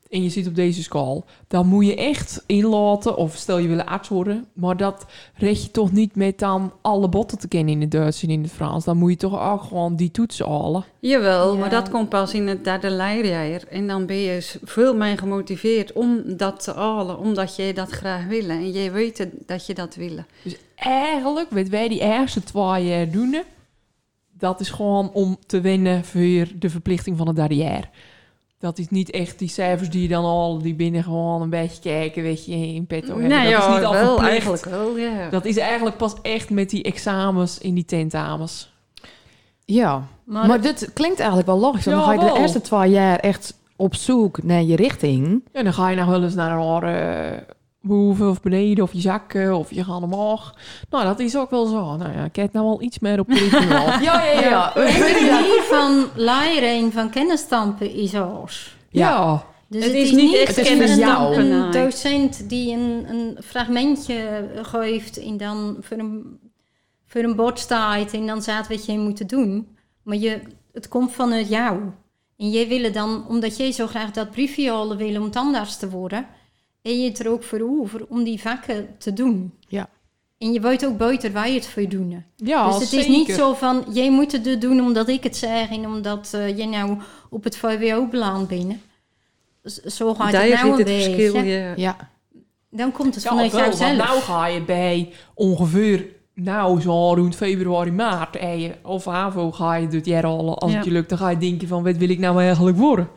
En 0.10 0.24
je 0.24 0.30
zit 0.30 0.48
op 0.48 0.56
deze 0.56 0.84
school. 0.84 1.26
Dan 1.48 1.68
moet 1.68 1.86
je 1.86 1.96
echt 1.96 2.44
inlaten, 2.46 3.18
of 3.18 3.36
stel 3.36 3.58
je 3.58 3.68
wil 3.68 3.82
arts 3.84 4.10
worden... 4.10 4.46
maar 4.54 4.78
dat 4.78 5.06
red 5.36 5.64
je 5.64 5.72
toch 5.72 5.92
niet 5.92 6.16
met 6.16 6.40
dan 6.40 6.74
alle 6.82 7.10
botten 7.10 7.40
te 7.40 7.48
kennen 7.48 7.74
in 7.74 7.82
het 7.82 7.92
Duits 7.92 8.24
en 8.24 8.30
in 8.30 8.42
het 8.42 8.52
Frans. 8.52 8.86
Dan 8.86 8.98
moet 8.98 9.10
je 9.12 9.18
toch 9.18 9.52
ook 9.52 9.62
gewoon 9.62 9.96
die 9.96 10.12
toetsen 10.12 10.48
halen. 10.48 10.84
Jawel, 11.00 11.54
Ja. 11.54 11.60
maar 11.60 11.70
dat 11.70 11.90
komt 11.90 12.10
pas 12.10 12.34
in 12.34 12.48
het 12.48 12.64
derde 12.64 12.92
leerjaar. 12.92 13.64
En 13.70 13.88
dan 13.88 14.06
ben 14.06 14.16
je 14.16 14.60
veel 14.64 14.96
meer 14.96 15.18
gemotiveerd 15.18 15.94
om 15.94 16.22
dat 16.38 16.64
te 16.64 16.72
halen, 16.72 17.18
omdat 17.20 17.56
jij 17.56 17.74
dat 17.74 17.90
graag 17.90 18.26
wil. 18.26 18.50
En 18.50 18.72
jij 18.72 18.92
weet 18.92 19.28
dat 19.46 19.66
je 19.66 19.74
dat 19.74 19.96
wil. 19.96 20.16
Dus 20.44 20.56
eigenlijk, 20.76 21.50
wat 21.50 21.68
wij 21.68 21.88
die 21.88 22.02
eerste 22.02 22.44
twee 22.44 22.86
jaar 22.88 23.12
doen... 23.12 23.44
dat 24.38 24.60
is 24.60 24.70
gewoon 24.70 25.12
om 25.12 25.38
te 25.46 25.62
wennen 25.62 26.06
voor 26.06 26.48
de 26.60 26.70
verplichting 26.70 27.18
van 27.18 27.28
het 27.28 27.36
derde 27.36 27.56
jaar. 27.56 27.90
Dat 28.66 28.78
is 28.78 28.90
niet 28.90 29.10
echt 29.10 29.40
die 29.40 29.50
cijfers 29.50 29.90
die 29.90 30.02
je 30.02 30.08
dan 30.08 30.24
al, 30.24 30.58
die 30.62 30.74
binnen 30.74 31.04
gewoon 31.04 31.42
een 31.42 31.50
beetje 31.50 31.82
kijken, 31.82 32.24
weet 32.24 32.46
je, 32.46 32.52
in 32.56 32.86
petto 32.86 33.08
hebben. 33.08 33.28
Nee, 33.28 33.52
dat 33.52 33.62
ja, 33.62 33.68
is 33.70 33.76
niet 33.76 33.86
al 33.86 33.94
wel, 33.94 34.04
verplicht. 34.06 34.30
eigenlijk 34.30 34.66
wel, 34.66 34.98
ja. 34.98 35.30
Dat 35.30 35.46
is 35.46 35.58
eigenlijk 35.58 35.98
pas 35.98 36.14
echt 36.22 36.50
met 36.50 36.70
die 36.70 36.84
examens 36.84 37.58
in 37.58 37.74
die 37.74 37.86
tentamens. 37.86 38.74
Ja, 39.66 40.08
Maar, 40.24 40.48
maar, 40.48 40.62
dit 40.62 40.90
klinkt 40.94 41.18
eigenlijk 41.20 41.48
wel 41.48 41.60
logisch. 41.60 41.86
want 41.86 41.98
Dan 41.98 42.06
ga 42.06 42.14
je 42.26 42.34
de 42.34 42.40
eerste 42.40 42.62
twee 42.62 42.90
jaar 42.90 43.20
echt 43.20 43.54
op 43.76 43.96
zoek 43.96 44.44
naar 44.44 44.62
je 44.64 44.76
richting. 44.76 45.44
En 45.52 45.64
dan 45.64 45.74
ga 45.74 45.90
je 45.90 45.96
nou 45.96 46.10
wel 46.10 46.24
eens 46.24 46.36
naar 46.36 46.52
een 46.52 46.58
andere 46.58 47.46
boven 47.86 48.30
of 48.30 48.42
beneden, 48.42 48.84
of 48.84 48.94
je 48.94 49.00
zakken, 49.02 49.56
of 49.58 49.72
je 49.74 49.84
gaat 49.84 50.02
omhoog. 50.02 50.56
Nou, 50.90 51.04
dat 51.06 51.20
is 51.20 51.38
ook 51.38 51.50
wel 51.50 51.66
zo. 51.66 51.96
Nou 51.96 52.12
ja, 52.14 52.28
kijk 52.28 52.52
nou 52.54 52.66
wel 52.66 52.82
iets 52.82 53.00
meer 53.00 53.20
op 53.20 53.28
de. 53.28 53.50
Ja, 54.02 54.24
ja, 54.24 54.40
ja. 54.40 54.72
de 54.74 55.28
manier 55.32 55.62
van 55.64 56.06
leren 56.16 56.92
van 56.92 57.10
kennisstampen 57.10 57.94
is 57.94 58.16
anders. 58.16 58.76
Ja. 58.90 59.46
Dus 59.68 59.84
Dus 59.84 59.86
Het 59.86 59.94
is 59.96 60.12
niet 60.12 60.36
echt 60.36 60.56
Het 60.56 60.70
is 60.70 60.90
een- 60.92 60.98
jou. 60.98 61.36
een 61.36 61.48
Nee. 61.70 61.70
docent 61.84 62.50
die 62.50 62.74
een, 62.74 63.06
een 63.10 63.38
fragmentje 63.44 64.50
geeft 64.62 65.18
en 65.24 65.38
dan 65.38 65.78
voor 65.82 65.98
een, 65.98 66.40
voor 67.08 67.22
een 67.22 67.36
bord 67.36 67.60
staat 67.60 68.14
en 68.14 68.28
dan 68.28 68.42
staat 68.42 68.68
wat 68.68 68.86
je 68.86 68.98
moet 69.00 69.30
doen. 69.30 69.68
Maar 70.04 70.18
je, 70.18 70.40
het 70.74 70.88
komt 70.88 71.12
vanuit 71.12 71.50
jou. 71.50 71.80
En 72.38 72.50
jij 72.50 72.68
wil 72.68 72.92
dan, 72.92 73.28
omdat 73.28 73.58
jij 73.58 73.72
zo 73.72 73.88
graag 73.88 74.12
dat 74.12 74.32
briefje 74.32 74.72
al 74.72 74.96
wil 74.96 75.22
om 75.22 75.32
tandarts 75.32 75.78
te 75.78 75.90
worden, 75.90 76.26
en 76.86 77.00
je 77.02 77.08
het 77.10 77.20
er 77.20 77.30
ook 77.32 77.44
voor 77.44 77.62
over 77.62 78.06
om 78.08 78.24
die 78.24 78.42
vakken 78.42 78.88
te 78.98 79.14
doen. 79.14 79.54
Ja. 79.68 79.90
En 80.38 80.54
je 80.54 80.60
weet 80.60 80.86
ook 80.86 80.98
buiten 80.98 81.34
waar 81.34 81.48
je 81.50 81.54
het 81.56 81.68
voor 81.68 81.90
doen. 81.90 82.24
Ja, 82.36 82.68
dus 82.72 82.80
het 82.80 82.94
is 82.94 83.08
niet 83.08 83.32
zo 83.32 83.54
van, 83.54 83.86
jij 83.94 84.12
moet 84.12 84.32
het 84.32 84.62
doen 84.62 84.82
omdat 84.82 85.08
ik 85.08 85.24
het 85.24 85.38
zeg 85.38 85.70
en 85.70 85.86
omdat 85.86 86.34
eh 86.34 86.58
jij 86.58 86.66
nou 86.66 86.98
op 87.30 87.44
het 87.44 87.58
VWO 87.58 88.08
beland 88.08 88.48
bent. 88.48 88.74
Zo 89.86 90.14
gaat 90.14 90.32
Daar 90.32 90.42
het 90.48 90.54
nou 90.54 90.72
een 90.72 90.78
het 90.78 90.90
verschil. 90.90 91.44
Ja. 91.44 91.74
Ja, 91.76 92.10
Dan 92.70 92.92
komt 92.92 93.16
het 93.16 93.24
Ja, 93.24 93.30
vanuit 93.30 93.52
wel, 93.52 93.62
want 93.62 93.78
jouzelf. 93.78 94.08
nou 94.08 94.22
ga 94.22 94.48
je 94.48 94.62
bij 94.62 95.14
ongeveer, 95.34 96.06
nou 96.34 96.82
zo 96.82 97.14
rond 97.14 97.36
februari, 97.36 97.92
maart, 97.92 98.36
en 98.36 98.60
je, 98.60 98.72
of 98.84 99.08
AVO 99.08 99.52
ga 99.52 99.76
je 99.76 99.88
dit 99.88 100.06
jaar 100.06 100.26
al, 100.26 100.60
als 100.60 100.72
Ja. 100.72 100.78
het 100.78 100.86
je 100.86 100.92
lukt, 100.92 101.10
dan 101.10 101.18
ga 101.18 101.30
je 101.30 101.38
denken 101.38 101.68
van, 101.68 101.84
wat 101.84 101.98
wil 101.98 102.10
ik 102.10 102.20
nou 102.20 102.42
eigenlijk 102.42 102.78
worden? 102.78 103.10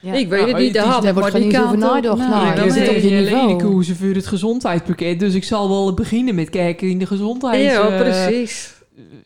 Ja. 0.00 0.12
Ik 0.12 0.28
weet 0.28 0.40
Ja, 0.40 0.46
het 0.46 0.56
niet, 0.56 0.72
de 0.72 1.12
wordt 1.12 1.32
maar 1.32 1.40
die 1.40 1.52
kant 1.52 1.64
over 1.66 1.78
nagedacht. 1.78 2.28
Nou, 2.28 2.70
zit 2.70 2.88
op 2.88 2.94
je 2.96 3.10
niveau. 3.10 3.46
ledenkoersen 3.48 3.96
voor 3.96 4.08
het 4.08 4.26
gezondheidspakket, 4.26 5.20
dus 5.20 5.34
ik 5.34 5.44
zal 5.44 5.68
wel 5.68 5.94
beginnen 5.94 6.34
met 6.34 6.50
kijken 6.50 6.88
in 6.88 6.98
de 6.98 7.06
gezondheid. 7.06 7.62
Ja, 7.62 7.88
eh, 7.88 8.00
precies. 8.00 8.74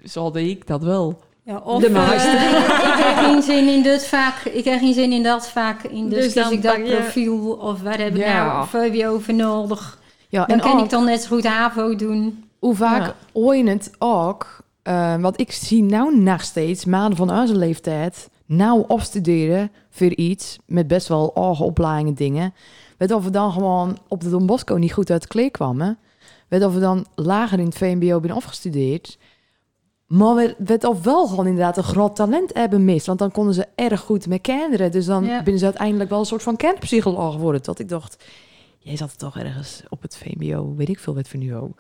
Zal 0.05 0.37
ik 0.37 0.67
dat 0.67 0.83
wel. 0.83 1.21
Ja, 1.45 1.61
of 1.65 1.81
De 1.81 1.87
eh, 1.89 2.13
ik 2.93 3.05
heb 3.05 3.17
geen 3.25 3.43
zin 3.43 3.69
in 3.69 3.83
dit 3.83 4.07
vak, 4.07 4.35
ik 4.53 4.65
heb 4.65 4.79
geen 4.79 4.95
zin 4.95 5.13
in 5.13 5.23
dat 5.23 5.49
vak. 5.49 5.83
In 5.83 6.09
dus, 6.09 6.19
Dus 6.25 6.33
kies 6.33 6.43
dan 6.43 6.53
ik 6.53 6.63
dat 6.63 6.85
profiel 6.85 7.51
of 7.53 7.83
waar 7.83 7.99
heb 7.99 8.15
ik 8.15 8.17
Ja. 8.17 8.47
nou 8.47 8.67
VWO 8.69 9.19
voor 9.19 9.35
nodig. 9.35 9.99
ja 10.29 10.45
Dan 10.47 10.57
en 10.57 10.63
kan 10.63 10.79
ook, 10.79 10.85
ik 10.85 10.91
dan 10.91 11.05
net 11.05 11.23
zo 11.23 11.29
goed 11.29 11.47
HAVO 11.47 11.97
doen. 11.97 12.45
hoe 12.59 12.75
vaak 12.75 13.07
Ja. 13.07 13.15
hoor 13.33 13.57
je 13.57 13.65
het 13.69 13.91
ook, 13.99 14.47
eh, 14.83 15.15
want 15.17 15.41
ik 15.41 15.53
zie 15.53 15.83
nou 15.83 16.19
nog 16.19 16.43
steeds 16.43 16.85
maanden 16.85 17.17
van 17.17 17.31
onze 17.41 17.57
leeftijd 17.57 18.29
nou 18.57 18.85
opstuderen 18.87 19.71
voor 19.91 20.15
iets 20.15 20.59
met 20.67 20.87
best 20.87 21.09
wel 21.09 21.31
hoge 21.35 21.65
opleidingen 21.65 22.15
dingen. 22.15 22.55
Weet 22.99 23.13
of 23.13 23.25
we 23.25 23.31
dan 23.31 23.53
gewoon 23.53 23.99
op 24.09 24.21
de 24.21 24.31
Don 24.31 24.47
Bosco 24.47 24.75
niet 24.75 24.93
goed 24.93 25.11
uit 25.11 25.23
de 25.23 25.29
kleer 25.29 25.51
kwamen. 25.51 25.99
Weet 26.49 26.65
of 26.65 26.75
we 26.75 26.81
dan 26.81 27.07
lager 27.15 27.59
in 27.59 27.65
het 27.65 27.77
VMBO 27.77 28.21
zijn 28.21 28.33
afgestudeerd. 28.33 29.19
Maar 30.07 30.35
we- 30.35 30.55
weet 30.59 30.85
of 30.85 31.03
wel 31.05 31.27
gewoon 31.27 31.47
inderdaad 31.47 31.77
een 31.77 31.83
groot 31.83 32.17
talent 32.17 32.55
hebben 32.55 32.85
mist. 32.85 33.07
Want 33.07 33.19
dan 33.19 33.31
konden 33.31 33.55
ze 33.55 33.67
erg 33.75 34.01
goed 34.01 34.27
met 34.27 34.41
kinderen. 34.41 34.91
Dus 34.91 35.07
dan 35.07 35.25
Ja. 35.25 35.37
binnen 35.43 35.59
ze 35.59 35.65
uiteindelijk 35.65 36.11
wel 36.11 36.19
een 36.19 36.25
soort 36.27 36.43
van 36.43 36.57
kernpsycholoog 36.57 37.33
geworden. 37.35 37.63
Tot 37.63 37.79
ik 37.79 37.89
dacht, 37.89 38.25
jij 38.79 38.97
zat 38.97 39.19
toch 39.19 39.39
ergens 39.39 39.83
op 39.89 40.03
het 40.03 40.17
VMBO, 40.17 40.75
weet 40.77 40.89
ik 40.89 40.99
veel 40.99 41.15
wat 41.15 41.29
voor 41.29 41.39
niveau. 41.39 41.71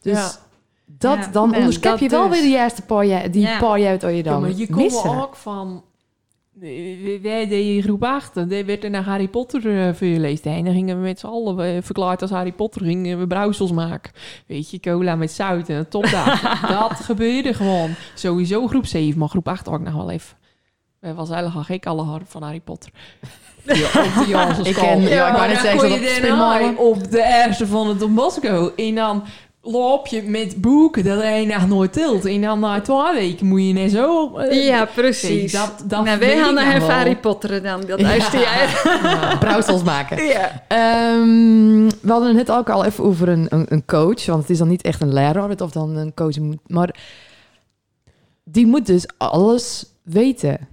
Dus 0.00 0.18
Ja. 0.18 0.30
dat, 0.86 1.16
Ja. 1.18 1.26
dan 1.30 1.50
Ja, 1.50 1.56
onderschep 1.58 1.98
je 1.98 2.08
wel 2.08 2.28
dus. 2.28 2.32
weer 2.32 2.42
de 2.42 2.54
juiste 2.54 2.82
paar 2.82 3.04
jaar, 3.04 3.30
die 3.30 3.42
Ja. 3.42 3.58
paar 3.58 3.78
jaar 3.78 3.98
uit 3.98 4.10
je 4.10 4.16
Ja, 4.16 4.22
dan 4.22 4.40
maar 4.40 4.50
je 4.50 4.68
komt 4.68 5.04
ook 5.06 5.36
van... 5.36 5.82
Wij 6.60 7.18
deden 7.22 7.74
in 7.74 7.82
groep 7.82 8.04
8, 8.04 8.36
en 8.36 8.48
daar 8.48 8.64
werd 8.64 8.84
er 8.84 8.90
naar 8.90 9.02
Harry 9.02 9.28
Potter 9.28 9.86
eh, 9.86 9.94
voor 9.94 10.06
je 10.06 10.18
leeftijd. 10.18 10.58
En 10.58 10.64
dan 10.64 10.74
gingen 10.74 10.96
we 10.96 11.02
met 11.02 11.18
z'n 11.18 11.26
allen, 11.26 11.76
eh, 11.76 11.82
verklaard 11.82 12.22
als 12.22 12.30
Harry 12.30 12.52
Potter, 12.52 12.84
gingen 12.84 13.18
we 13.18 13.26
brouwsels 13.26 13.72
maken. 13.72 14.12
Weet 14.46 14.70
je, 14.70 14.80
cola 14.80 15.16
met 15.16 15.30
zout 15.30 15.68
en 15.68 15.76
een 15.76 15.88
topdag. 15.88 16.40
dat 16.78 17.00
gebeurde 17.00 17.54
gewoon. 17.54 17.94
Sowieso 18.14 18.66
groep 18.66 18.86
7, 18.86 19.18
maar 19.18 19.28
groep 19.28 19.48
8 19.48 19.68
ook 19.68 19.80
nog 19.80 19.94
wel 19.94 20.10
even. 20.10 20.36
Wij 20.98 21.14
was 21.14 21.30
eigenlijk 21.30 21.58
al 21.58 21.74
gek 21.74 21.86
alle 21.86 22.02
hard 22.02 22.28
van 22.28 22.42
Harry 22.42 22.60
Potter. 22.60 22.92
Ja, 23.62 23.88
op 26.76 27.10
de 27.10 27.42
eerste 27.44 27.66
van 27.66 27.88
het 27.88 27.98
Don 27.98 28.14
Bosco. 28.14 28.72
En 28.76 28.94
dan 28.94 29.24
loop 29.62 30.06
je 30.06 30.22
met 30.22 30.60
boeken 30.60 31.04
dat 31.04 31.22
hij 31.22 31.44
nog 31.44 31.68
nooit 31.68 31.92
tilt. 31.92 32.24
En 32.24 32.40
dan 32.40 32.60
na 32.60 32.80
twee 32.80 33.12
weken 33.14 33.46
moet 33.46 33.62
je 33.66 33.72
net 33.72 33.90
zo... 33.90 34.36
eh, 34.36 34.66
Ja, 34.66 34.84
precies. 34.84 35.52
dat, 35.52 35.82
dat 35.84 36.04
nou, 36.04 36.18
wij 36.18 36.36
gaan 36.38 36.54
naar 36.54 36.78
wel. 36.78 36.90
Harry 36.90 37.16
Potter 37.16 37.62
dan, 37.62 37.80
dat 37.86 38.00
Ja. 38.00 38.08
Ja, 39.02 39.36
brouwsels 39.38 39.82
maken. 39.82 40.24
Ja. 40.24 40.64
Ehm, 40.68 41.88
we 42.00 42.10
hadden 42.12 42.36
het 42.36 42.50
ook 42.50 42.70
al 42.70 42.84
even 42.84 43.04
over 43.04 43.28
een, 43.28 43.46
een, 43.48 43.66
een 43.68 43.84
coach. 43.84 44.26
Want 44.26 44.40
het 44.40 44.50
is 44.50 44.58
dan 44.58 44.68
niet 44.68 44.82
echt 44.82 45.00
een 45.00 45.12
leraar 45.12 45.60
of 45.60 45.70
dan 45.70 45.96
een 45.96 46.14
coach 46.14 46.38
moet. 46.38 46.58
Maar 46.66 46.94
die 48.44 48.66
moet 48.66 48.86
dus 48.86 49.04
alles 49.18 49.86
weten. 50.02 50.68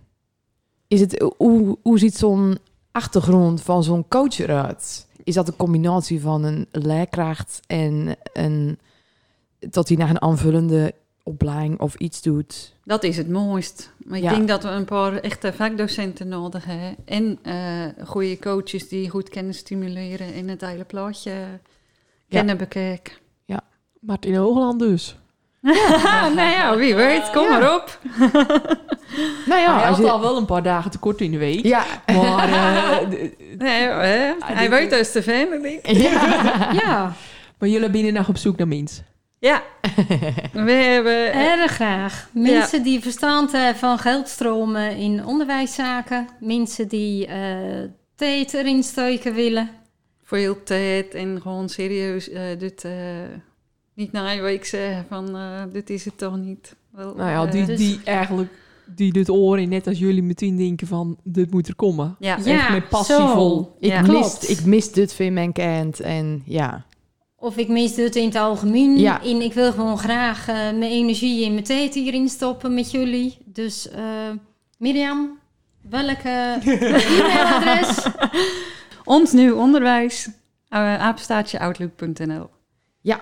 Is 0.88 1.00
het, 1.00 1.32
hoe, 1.38 1.78
hoe 1.82 2.00
ziet 2.00 2.18
zo'n 2.18 2.58
achtergrond 2.92 3.62
van 3.62 3.84
zo'n 3.84 4.06
coach 4.08 4.40
eruit? 4.40 5.07
Is 5.28 5.34
dat 5.34 5.48
een 5.48 5.56
combinatie 5.56 6.22
van 6.22 6.44
een 6.44 6.68
leerkracht 6.72 7.60
en 7.68 8.16
een, 8.34 8.80
dat 9.60 9.88
hij 9.88 9.98
naar 9.98 10.10
een 10.10 10.22
aanvullende 10.22 10.94
opleiding 11.24 11.80
of 11.80 11.96
iets 11.96 12.22
doet? 12.22 12.74
Dat 12.84 13.04
is 13.04 13.18
het 13.18 13.30
mooist. 13.30 13.92
Maar 14.06 14.18
ik 14.18 14.24
Ja. 14.24 14.30
denk 14.36 14.48
dat 14.48 14.64
we 14.64 14.70
een 14.70 14.86
paar 14.86 15.14
echte 15.18 15.54
vakdocenten 15.54 16.28
nodig 16.28 16.66
hebben. 16.66 16.96
En 17.06 17.40
eh 17.44 18.06
goede 18.06 18.40
coaches 18.40 18.88
die 18.90 19.10
goed 19.10 19.30
kunnen 19.30 19.54
stimuleren 19.54 20.34
en 20.34 20.48
het 20.48 20.62
hele 20.62 20.84
plaatje 20.84 21.32
kennen 22.30 22.58
bekijken. 22.58 23.14
Martin 24.00 24.36
Hoogland 24.36 24.80
dus. 24.80 25.18
nou 26.36 26.50
ja, 26.50 26.76
wie 26.76 26.96
weet, 26.96 27.30
kom 27.32 27.44
Ja. 27.44 27.50
maar 27.60 27.76
op. 27.76 28.00
Nou 29.46 29.62
ja, 29.62 29.78
hij 29.80 29.88
had 29.88 29.98
je- 29.98 30.10
al 30.12 30.22
wel 30.22 30.38
een 30.38 30.46
paar 30.46 30.64
dagen 30.64 30.92
tekort 30.92 31.22
in 31.22 31.32
de 31.32 31.38
week. 31.38 31.66
ja. 31.66 31.84
Maar 32.06 32.50
eh, 32.54 33.08
Nee, 33.58 33.82
hè? 33.88 34.34
hij 34.46 34.70
weet 34.70 34.90
dus 34.90 35.12
te 35.12 35.24
vinden, 35.24 35.62
denk 35.62 35.86
ik. 35.86 35.98
ja. 35.98 36.72
Ja, 36.74 37.14
maar 37.60 37.70
jullie 37.70 37.90
binnen 37.90 38.14
nog 38.14 38.28
op 38.30 38.38
zoek 38.38 38.58
naar 38.58 38.68
mens. 38.68 39.02
Ja, 39.40 39.62
we 40.54 40.72
hebben... 40.72 41.34
erg 41.34 41.72
graag. 41.72 42.28
Mensen 42.34 42.84
die 42.84 43.02
verstand 43.02 43.52
hebben 43.52 43.76
van 43.76 43.98
geldstromen 44.00 44.96
in 44.96 45.26
onderwijszaken. 45.26 46.28
Mensen 46.40 46.88
die 46.88 47.26
eh 47.28 47.36
tijd 48.16 48.54
erin 48.54 48.84
steken 48.84 49.34
willen. 49.34 49.70
voor 50.24 50.38
heel 50.38 50.64
tijd 50.64 51.14
en 51.14 51.40
gewoon 51.42 51.70
serieus 51.70 52.30
eh, 52.30 52.42
dit 52.58 52.84
eh, 52.84 52.92
niet 53.98 54.12
na 54.12 54.34
een 54.34 54.42
week 54.42 54.66
zeggen 54.66 55.06
van 55.10 55.36
eh, 55.36 55.62
dit 55.72 55.90
is 55.90 56.06
het 56.06 56.18
toch 56.18 56.38
niet. 56.38 56.76
Wel, 56.92 57.16
Nou 57.16 57.30
ja, 57.30 57.46
eh, 57.46 57.52
die, 57.52 57.66
dus- 57.66 57.78
die 57.78 58.00
eigenlijk 58.04 58.52
die 58.96 59.12
dit 59.14 59.30
oren, 59.30 59.70
net 59.70 59.88
als 59.88 60.00
jullie 60.00 60.24
meteen 60.24 60.56
denken 60.58 60.88
van, 60.88 61.18
dit 61.24 61.52
moet 61.52 61.68
er 61.68 61.76
komen. 61.76 62.16
ja. 62.20 62.38
echt 62.46 62.70
met 62.70 62.90
passievol. 62.90 63.76
Ik, 63.80 63.90
Ja. 63.92 64.02
mis, 64.02 64.10
Klopt. 64.10 64.50
ik 64.50 64.66
mis 64.66 64.92
dit 64.92 65.14
voor 65.14 65.32
mijn 65.32 65.52
kind. 65.54 66.00
En 66.00 66.42
ja, 66.46 66.86
Of 67.36 67.58
ik 67.58 67.68
mis 67.68 67.96
het 67.96 68.16
in 68.16 68.26
het 68.26 68.36
algemeen. 68.36 68.98
Ja. 68.98 69.24
En 69.24 69.42
ik 69.42 69.54
wil 69.54 69.72
gewoon 69.72 69.98
graag 69.98 70.48
eh, 70.48 70.56
mijn 70.56 70.82
energie 70.92 71.46
en 71.46 71.52
mijn 71.54 71.64
tijd 71.64 71.94
hierin 71.94 72.30
stoppen 72.30 72.74
met 72.74 72.92
jullie. 72.92 73.38
Dus 73.46 73.90
eh, 73.90 74.04
Mirjam, 74.78 75.40
welke 75.90 76.30
e-mailadres? 76.64 78.06
Ons 79.04 79.32
nieuw 79.32 79.56
onderwijs, 79.56 80.26
uh, 80.70 81.00
apenstaatjeoutlook.nl. 81.00 82.50
ja. 83.02 83.20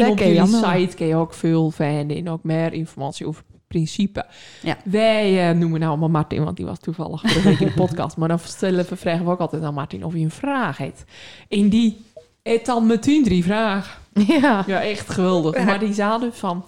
En 0.00 0.10
op 0.10 0.18
jullie 0.18 0.46
site 0.46 0.96
kun 0.96 1.06
je 1.06 1.16
ook 1.16 1.34
veel 1.34 1.70
vinden 1.70 2.16
en 2.16 2.28
ook 2.28 2.42
meer 2.42 2.72
informatie 2.72 3.26
over 3.26 3.42
het 3.52 3.60
principe. 3.66 4.26
Ja. 4.62 4.76
Wij 4.84 5.48
eh, 5.48 5.56
noemen 5.56 5.78
nou 5.78 5.90
allemaal 5.90 6.08
Martin, 6.08 6.44
want 6.44 6.56
die 6.56 6.66
was 6.66 6.78
toevallig 6.78 7.20
vorige 7.20 7.48
week 7.48 7.60
in 7.60 7.66
de 7.66 7.72
podcast. 7.72 8.16
Maar 8.16 8.28
dan 8.28 8.38
stellen 8.38 8.86
we, 8.88 8.96
vragen 8.96 9.24
we 9.24 9.30
ook 9.30 9.40
altijd 9.40 9.62
aan 9.62 9.74
Martin 9.74 10.04
of 10.04 10.12
hij 10.12 10.22
een 10.22 10.30
vraag 10.30 10.76
heeft. 10.76 11.04
En 11.48 11.68
die 11.68 12.04
heeft 12.42 12.66
dan 12.66 12.86
meteen 12.86 13.24
drie 13.24 13.44
vragen. 13.44 14.02
Ja. 14.40 14.64
Ja, 14.66 14.82
echt 14.82 15.10
geweldig. 15.10 15.64
Maar 15.64 15.78
die 15.78 15.92
zaten 15.92 16.34
van... 16.34 16.64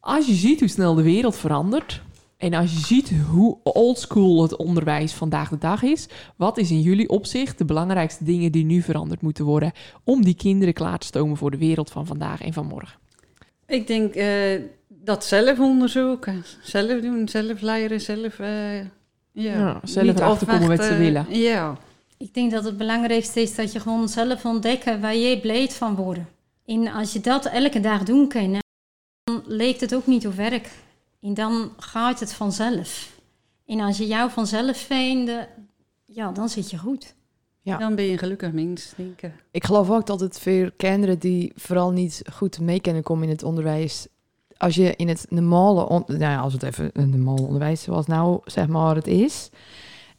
Als 0.00 0.26
je 0.26 0.34
ziet 0.34 0.60
hoe 0.60 0.68
snel 0.68 0.94
de 0.94 1.02
wereld 1.02 1.36
verandert... 1.36 2.02
en 2.40 2.54
als 2.54 2.72
je 2.72 2.78
ziet 2.78 3.12
hoe 3.30 3.58
oldschool 3.62 4.42
het 4.42 4.56
onderwijs 4.56 5.12
vandaag 5.12 5.48
de 5.48 5.58
dag 5.58 5.82
is... 5.82 6.08
wat 6.36 6.58
is 6.58 6.70
in 6.70 6.80
jullie 6.80 7.08
opzicht 7.08 7.58
de 7.58 7.64
belangrijkste 7.64 8.24
dingen 8.24 8.52
die 8.52 8.64
nu 8.64 8.82
veranderd 8.82 9.20
moeten 9.20 9.44
worden... 9.44 9.72
om 10.04 10.24
die 10.24 10.34
kinderen 10.34 10.74
klaar 10.74 10.98
te 10.98 11.06
stomen 11.06 11.36
voor 11.36 11.50
de 11.50 11.58
wereld 11.58 11.90
van 11.90 12.06
vandaag 12.06 12.40
en 12.40 12.52
van 12.52 12.66
morgen? 12.66 12.98
Ik 13.66 13.86
denk 13.86 14.14
eh, 14.14 14.60
dat 14.88 15.24
zelf 15.24 15.58
onderzoeken, 15.58 16.44
zelf 16.62 17.00
doen, 17.00 17.28
zelf 17.28 17.60
leren, 17.60 18.00
zelf... 18.00 18.38
eh, 18.38 18.78
ja, 18.78 18.88
Ja, 19.32 19.80
zelf 19.84 20.06
niet 20.06 20.20
erachter 20.20 20.46
komen 20.46 20.68
wat 20.68 20.84
ze 20.84 20.96
willen. 20.96 21.26
Ja, 21.28 21.78
Ik 22.18 22.34
denk 22.34 22.50
dat 22.50 22.64
het 22.64 22.76
belangrijkste 22.76 23.40
is 23.40 23.54
dat 23.54 23.72
je 23.72 23.80
gewoon 23.80 24.08
zelf 24.08 24.44
ontdekken 24.44 25.00
waar 25.00 25.16
je 25.16 25.40
blij 25.40 25.68
van 25.68 25.94
wordt. 25.94 26.20
En 26.66 26.88
als 26.88 27.12
je 27.12 27.20
dat 27.20 27.46
elke 27.46 27.80
dag 27.80 28.02
doen 28.02 28.28
kan, 28.28 28.58
dan 29.24 29.42
leek 29.46 29.80
het 29.80 29.94
ook 29.94 30.06
niet 30.06 30.26
op 30.26 30.34
werk. 30.34 30.68
En 31.20 31.34
dan 31.34 31.70
gaat 31.76 32.20
het 32.20 32.32
vanzelf. 32.34 33.18
En 33.66 33.80
als 33.80 33.98
je 33.98 34.06
jou 34.06 34.30
vanzelf 34.30 34.76
vindt, 34.76 35.30
ja, 36.04 36.32
dan 36.32 36.48
zit 36.48 36.70
je 36.70 36.78
goed. 36.78 37.14
Ja. 37.62 37.76
dan 37.78 37.94
ben 37.94 38.04
je 38.04 38.12
een 38.12 38.18
gelukkig 38.18 38.52
mens, 38.52 38.92
denk 38.96 39.22
ik. 39.22 39.32
Ik 39.50 39.64
geloof 39.64 39.90
ook 39.90 40.06
dat 40.06 40.20
het 40.20 40.40
voor 40.40 40.72
kinderen 40.76 41.18
die 41.18 41.52
vooral 41.56 41.90
niet 41.90 42.22
goed 42.32 42.60
mee 42.60 42.80
kunnen 42.80 43.02
komen 43.02 43.24
in 43.24 43.30
het 43.30 43.42
onderwijs. 43.42 44.06
Als 44.56 44.74
je 44.74 44.96
in 44.96 45.08
het 45.08 45.26
normale, 45.28 45.88
on- 45.88 46.04
nou 46.06 46.18
ja, 46.20 46.38
als 46.40 46.52
het 46.52 46.62
even 46.62 46.90
een 46.92 47.10
normaal 47.10 47.36
onderwijs 47.44 47.82
zoals 47.82 48.06
nou 48.06 48.40
zeg 48.44 48.66
maar 48.68 48.94
het 48.94 49.06
is. 49.06 49.50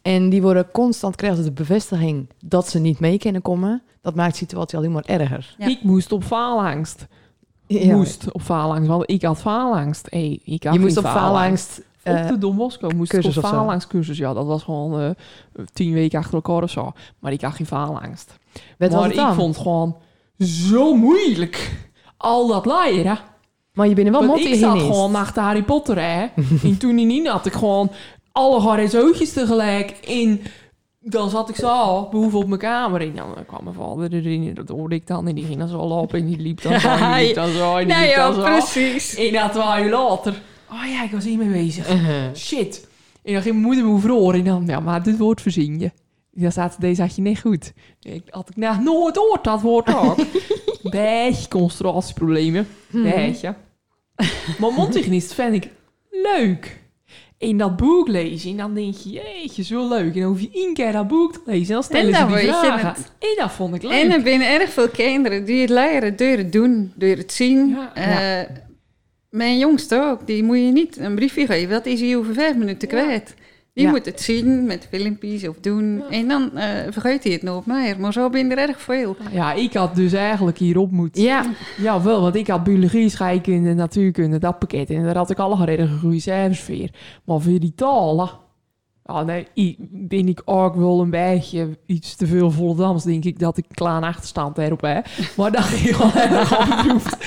En 0.02 0.30
die 0.30 0.42
worden 0.42 0.72
constant, 0.72 1.16
krijgen 1.16 1.38
ze 1.44 1.44
de 1.44 1.52
bevestiging 1.52 2.30
dat 2.46 2.70
ze 2.70 2.80
niet 2.80 3.00
mee 3.00 3.18
kunnen 3.18 3.42
komen. 3.42 3.84
Dat 4.02 4.16
maakt 4.16 4.32
de 4.32 4.38
situatie 4.38 4.78
alleen 4.78 4.92
maar 4.92 5.06
erger. 5.06 5.56
Ja. 5.58 5.68
Ik 5.68 5.84
moest 5.84 6.12
op 6.12 6.24
faalangst. 6.24 7.08
Ja. 7.80 7.96
Moest 7.96 8.32
op 8.32 8.42
faalangst, 8.42 8.88
want 8.88 9.10
ik 9.10 9.24
had 9.24 9.40
faalangst. 9.40 10.08
Hey, 10.10 10.40
ik 10.44 10.64
had 10.64 10.74
Je 10.74 10.80
moest 10.80 10.98
op 10.98 11.06
faalangst... 11.06 11.82
Op 12.04 12.14
eh, 12.16 12.28
de 12.28 12.38
Don 12.38 12.56
Bosco 12.56 12.90
moest 12.96 13.14
ik 13.14 13.26
op 13.26 13.32
faalangscursus. 13.32 14.18
Ja, 14.18 14.34
dat 14.34 14.46
was 14.46 14.64
gewoon 14.64 15.00
eh, 15.02 15.10
tien 15.74 15.94
weken 15.94 16.20
achter 16.20 16.34
elkaar 16.34 16.64
of 16.64 16.70
zo. 16.70 16.92
Maar 17.20 17.32
ik 17.32 17.42
had 17.42 17.54
geen 17.54 17.66
faalangst. 17.66 18.38
wat 18.78 18.92
maar 18.92 19.12
ik 19.12 19.34
vond 19.34 19.58
gewoon 19.58 19.96
zo 20.40 20.96
moeilijk. 20.96 21.72
Al 22.18 22.48
dat 22.48 22.66
leren. 22.66 23.20
Maar 23.74 23.88
je 23.88 23.96
bent 23.96 24.10
wel 24.10 24.26
Want 24.26 24.40
ik 24.40 24.56
zat 24.56 24.80
gewoon 24.80 25.16
achter 25.16 25.44
Harry 25.44 25.64
Potter, 25.64 26.02
hè. 26.02 26.28
en 26.64 26.78
toen 26.80 27.00
in 27.00 27.28
had 27.28 27.46
ik 27.46 27.54
gewoon 27.54 27.92
alle 28.32 28.60
horizoontjes 28.60 29.34
tegelijk 29.34 29.98
in... 30.02 30.42
Dan 31.04 31.30
zat 31.30 31.50
ik 31.50 31.56
zo 31.56 32.08
behoefte 32.12 32.38
op 32.38 32.48
mijn 32.48 32.60
kamer. 32.60 33.02
En 33.02 33.16
dan 33.16 33.36
kwam 33.48 33.64
mijn 33.64 33.76
vader 33.76 34.14
erin. 34.14 34.48
En 34.48 34.54
dat 34.54 34.70
hoorde 34.70 34.96
ik 34.96 35.08
dan. 35.08 35.28
En 35.28 35.36
die 35.36 35.46
ging 35.46 35.60
dan 35.60 35.68
zo 35.68 35.88
lopen. 35.88 36.20
En 36.20 36.26
die 36.26 36.38
liep 36.38 36.62
dan 36.62 36.80
zo. 36.80 36.88
En 36.90 37.18
die 37.18 37.26
liep 37.26 37.36
dan 37.36 37.50
zo. 37.50 37.76
En 37.78 37.88
die 37.88 37.96
Nee, 37.96 38.08
liep 38.08 38.16
dan 38.16 38.34
zo. 38.34 38.42
precies. 38.44 39.16
En 39.16 39.34
dat 39.34 39.52
twee 39.52 39.84
uur 39.84 39.92
later. 39.92 40.42
Oh 40.72 40.86
ja, 40.92 41.04
ik 41.04 41.12
was 41.12 41.24
hiermee 41.24 41.48
bezig. 41.50 41.90
Uh-huh. 41.94 42.36
Shit. 42.36 42.88
En 43.24 43.34
dan 43.34 43.42
ging 43.42 43.54
mijn 43.56 43.66
moeder 43.68 43.86
me 43.86 43.92
over 43.92 44.34
En 44.36 44.44
dan, 44.44 44.64
ja, 44.66 44.80
maar 44.80 45.04
dit 45.04 45.18
woord 45.18 45.42
verzin 45.42 45.80
je. 45.80 45.92
Dan 46.32 46.52
staat 46.52 46.82
deze 46.82 47.02
had 47.02 47.16
je 47.16 47.22
niet 47.22 47.40
goed. 47.40 47.74
Ik 48.02 48.24
had 48.30 48.50
ik 48.50 48.56
nou 48.56 48.84
nooit 48.84 49.18
gehoord, 49.18 49.44
dat 49.44 49.62
woord 49.62 49.96
ook. 49.96 50.16
Beetje 50.92 51.48
concentratieproblemen. 51.48 52.68
Beetje. 52.92 53.56
Maar 54.60 54.72
mondhygiënist 54.72 55.34
vind 55.34 55.54
ik 55.54 55.70
leuk. 56.10 56.81
In 57.42 57.58
dat 57.58 57.76
boek 57.78 58.08
lezen 58.08 58.52
en 58.52 58.58
dan 58.58 58.74
denk 58.74 58.96
je, 58.96 59.10
jeetje, 59.10 59.64
zo 59.64 59.88
leuk. 59.90 60.14
En 60.14 60.20
dan 60.20 60.30
hoef 60.30 60.42
je 60.42 60.50
één 60.54 60.74
keer 60.74 60.92
dat 60.92 61.08
boek 61.08 61.34
te 61.34 61.40
lezen 61.46 61.68
en 61.68 61.74
dan 61.74 61.84
stellen 61.84 62.08
En 62.08 62.14
ze 62.14 62.20
dan 62.20 62.28
die 62.28 62.36
weet 62.36 62.46
je 62.46 62.52
vragen. 62.54 62.88
het. 62.88 62.98
En 63.20 63.36
dat 63.38 63.52
vond 63.52 63.76
ik 63.76 63.84
leuk. 63.84 63.92
En 63.92 64.12
er 64.12 64.22
zijn 64.24 64.42
erg 64.42 64.70
veel 64.70 64.90
kinderen 64.90 65.46
die 65.46 65.62
het 65.62 65.70
leren 65.70 66.16
door 66.16 66.28
het 66.38 66.52
doen, 66.52 66.92
door 66.96 67.16
het 67.16 67.32
zien. 67.34 67.78
Ja. 67.96 68.40
Eh, 68.42 68.50
Mijn 69.30 69.58
jongste 69.58 70.02
ook, 70.02 70.28
die 70.28 70.44
moet 70.44 70.58
je 70.58 70.64
niet 70.72 70.98
een 70.98 71.16
briefje 71.16 71.46
geven. 71.46 71.70
Dat 71.70 71.86
is 71.86 72.00
hij 72.02 72.18
over 72.18 72.34
vijf 72.34 72.56
minuten 72.56 72.88
kwijt. 72.88 73.34
Die 73.74 73.84
Ja. 73.86 73.90
moet 73.92 74.06
het 74.06 74.22
zien 74.22 74.66
met 74.66 74.88
filmpjes 74.92 75.48
of 75.48 75.56
doen. 75.60 76.04
En 76.10 76.28
dan 76.28 76.58
eh, 76.58 76.68
vergeet 76.90 77.24
hij 77.24 77.34
het 77.34 77.42
nog 77.42 77.66
meer. 77.66 78.00
Maar 78.00 78.14
zo 78.14 78.30
ben 78.30 78.48
je 78.48 78.56
er 78.56 78.70
erg 78.70 78.82
veel. 78.82 79.16
Ja, 79.32 79.54
ik 79.54 79.74
had 79.74 79.96
dus 79.96 80.14
eigenlijk 80.14 80.58
hierop 80.58 80.92
moeten. 80.92 81.22
Ja, 81.24 81.46
Ja, 81.78 82.02
wel, 82.02 82.22
want 82.22 82.36
ik 82.36 82.48
had 82.48 82.64
biologie, 82.64 83.10
scheikunde, 83.10 83.74
natuurkunde, 83.74 84.38
dat 84.38 84.60
pakket. 84.60 84.90
En 84.90 85.04
daar 85.04 85.16
had 85.18 85.30
ik 85.30 85.40
alle 85.40 85.66
redelijk 85.66 86.00
goede 86.00 86.20
cijfers 86.20 86.60
voor. 86.62 86.90
Maar 87.26 87.40
voor 87.40 87.60
die 87.60 87.74
talen... 87.76 88.30
Ja, 89.06 89.24
nee, 89.24 89.76
ben 89.92 90.28
ik 90.28 90.42
ook 90.46 90.76
wel 90.76 91.02
een 91.02 91.10
beetje 91.10 91.78
iets 91.86 92.16
te 92.16 92.28
veel 92.28 92.52
Volendams, 92.52 93.04
denk 93.04 93.26
ik, 93.26 93.40
dat 93.40 93.58
ik 93.58 93.66
een 93.68 93.76
kleine 93.76 94.06
achterstand 94.06 94.58
erop 94.58 94.82
heb. 94.82 95.06
Maar 95.38 95.52
dat 95.52 95.64
ging 95.74 95.96
gewoon 95.96 96.14
erg 96.14 96.60
opgeproefd. 96.60 97.18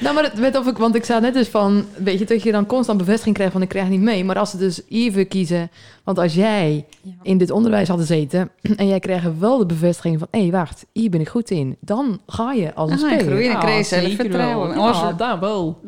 Nou, 0.00 0.14
maar 0.14 0.24
het 0.24 0.38
werd 0.38 0.56
of 0.56 0.66
ik, 0.66 0.76
want 0.78 0.94
ik 0.94 1.04
zei 1.04 1.20
net 1.20 1.34
dus 1.34 1.48
van, 1.48 1.84
weet 1.96 2.18
je, 2.18 2.24
dat 2.24 2.42
je 2.42 2.52
dan 2.52 2.66
constant 2.66 2.98
bevestiging 2.98 3.34
krijgt 3.34 3.52
van 3.52 3.62
ik 3.62 3.68
krijg 3.68 3.88
niet 3.88 4.00
mee. 4.00 4.24
Maar 4.24 4.38
als 4.38 4.50
ze 4.50 4.56
dus 4.56 4.82
even 4.88 5.28
kiezen, 5.28 5.70
want 6.04 6.18
als 6.18 6.34
jij 6.34 6.84
Ja. 7.02 7.10
in 7.22 7.38
dit 7.38 7.50
onderwijs 7.50 7.88
had 7.88 7.98
gezeten 7.98 8.50
en 8.76 8.86
jij 8.88 8.98
krijgt 9.00 9.38
wel 9.38 9.58
de 9.58 9.66
bevestiging 9.66 10.18
van, 10.18 10.28
hé, 10.30 10.40
hey, 10.40 10.50
wacht, 10.50 10.86
hier 10.92 11.10
ben 11.10 11.20
ik 11.20 11.28
goed 11.28 11.50
in. 11.50 11.76
Dan 11.80 12.20
ga 12.26 12.52
je 12.52 12.74
als 12.74 12.90
een 12.90 12.98
Dan 12.98 13.06
speler. 13.08 13.26
groei 13.26 13.42
je. 13.44 13.50
dan 13.50 13.60
krijg 13.60 13.90
wel. 14.28 14.72
Als 14.72 15.00
Ja, 15.00 15.12
dat 15.12 15.38
wel. 15.38 15.80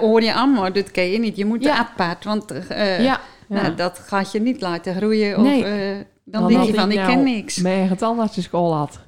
Hoor 0.00 0.22
je 0.22 0.32
aan, 0.32 0.52
maar 0.52 0.72
dat 0.72 0.90
kan 0.90 1.04
je 1.04 1.18
niet. 1.18 1.36
Je 1.36 1.44
moet 1.44 1.62
Ja. 1.62 1.76
apart, 1.78 2.24
want 2.24 2.50
eh, 2.68 2.98
Ja, 3.04 3.20
Ja. 3.48 3.62
nou, 3.62 3.74
dat 3.74 3.98
gaat 4.06 4.32
je 4.32 4.40
niet 4.40 4.60
laten 4.60 4.94
groeien. 4.94 5.36
Of, 5.36 5.42
Nee. 5.42 5.64
eh, 5.64 5.96
dan 6.24 6.40
Want 6.42 6.54
denk 6.54 6.66
je 6.66 6.74
van, 6.74 6.90
ik 6.90 6.96
nou 6.98 7.10
ken 7.10 7.22
niks. 7.24 7.56
Mijn 7.56 7.96
tandartsenschool 7.96 8.74
had. 8.74 8.98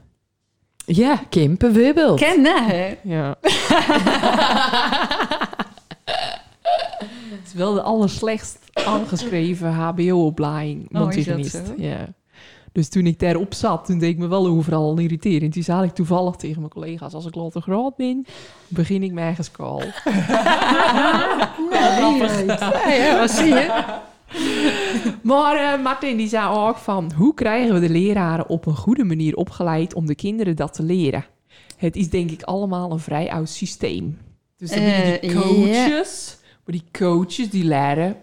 Ja, 0.96 1.20
Kim, 1.28 1.56
bijvoorbeeld. 1.56 2.20
Kennen, 2.20 2.64
hè? 2.66 2.96
Ja. 3.02 3.36
Het 7.30 7.46
is 7.46 7.52
wel 7.52 7.74
de 7.74 7.82
allerslechtst 7.82 8.58
aangeschreven 8.72 9.72
HBO-opleiding. 9.72 10.88
Oh, 10.92 11.00
mondhygiënist. 11.00 11.50
zo? 11.50 11.62
Ja. 11.76 12.08
Dus 12.72 12.88
toen 12.88 13.06
ik 13.06 13.18
daarop 13.18 13.54
zat, 13.54 13.84
toen 13.84 13.98
deed 13.98 14.10
ik 14.10 14.18
me 14.18 14.26
wel 14.26 14.46
overal 14.46 14.98
irriterend. 14.98 15.52
Toen 15.52 15.62
zei 15.62 15.82
ik 15.84 15.94
toevallig 15.94 16.34
tegen 16.36 16.58
mijn 16.58 16.72
collega's... 16.72 17.14
als 17.14 17.26
ik 17.26 17.34
later 17.34 17.60
groot 17.60 17.96
ben, 17.96 18.26
begin 18.68 19.02
ik 19.02 19.12
mijn 19.12 19.26
eigen 19.26 19.44
school. 19.44 19.82
Ja, 21.70 22.92
ja, 22.92 23.18
wat 23.18 23.30
zie 23.30 23.46
je? 23.46 23.84
Maar 25.22 25.56
eh, 25.56 25.82
Martin 25.82 26.16
die 26.16 26.28
zei 26.28 26.48
ook 26.48 26.76
van... 26.76 27.12
hoe 27.16 27.34
krijgen 27.34 27.74
we 27.74 27.80
de 27.80 27.88
leraren 27.88 28.48
op 28.48 28.66
een 28.66 28.76
goede 28.76 29.04
manier 29.04 29.36
opgeleid... 29.36 29.94
om 29.94 30.06
de 30.06 30.14
kinderen 30.14 30.56
dat 30.56 30.72
te 30.74 30.82
leren? 30.82 31.24
Het 31.76 31.96
is 31.96 32.10
denk 32.10 32.30
ik 32.30 32.42
allemaal 32.42 32.92
een 32.92 32.98
vrij 32.98 33.30
oud 33.30 33.48
systeem. 33.48 34.18
Dus 34.56 34.70
dan 34.70 34.78
die 34.78 35.18
Eh, 35.18 35.40
coaches... 35.40 36.36
Maar 36.64 36.76
die 36.76 36.84
coaches 36.92 37.50
die 37.50 37.64
leren... 37.64 38.16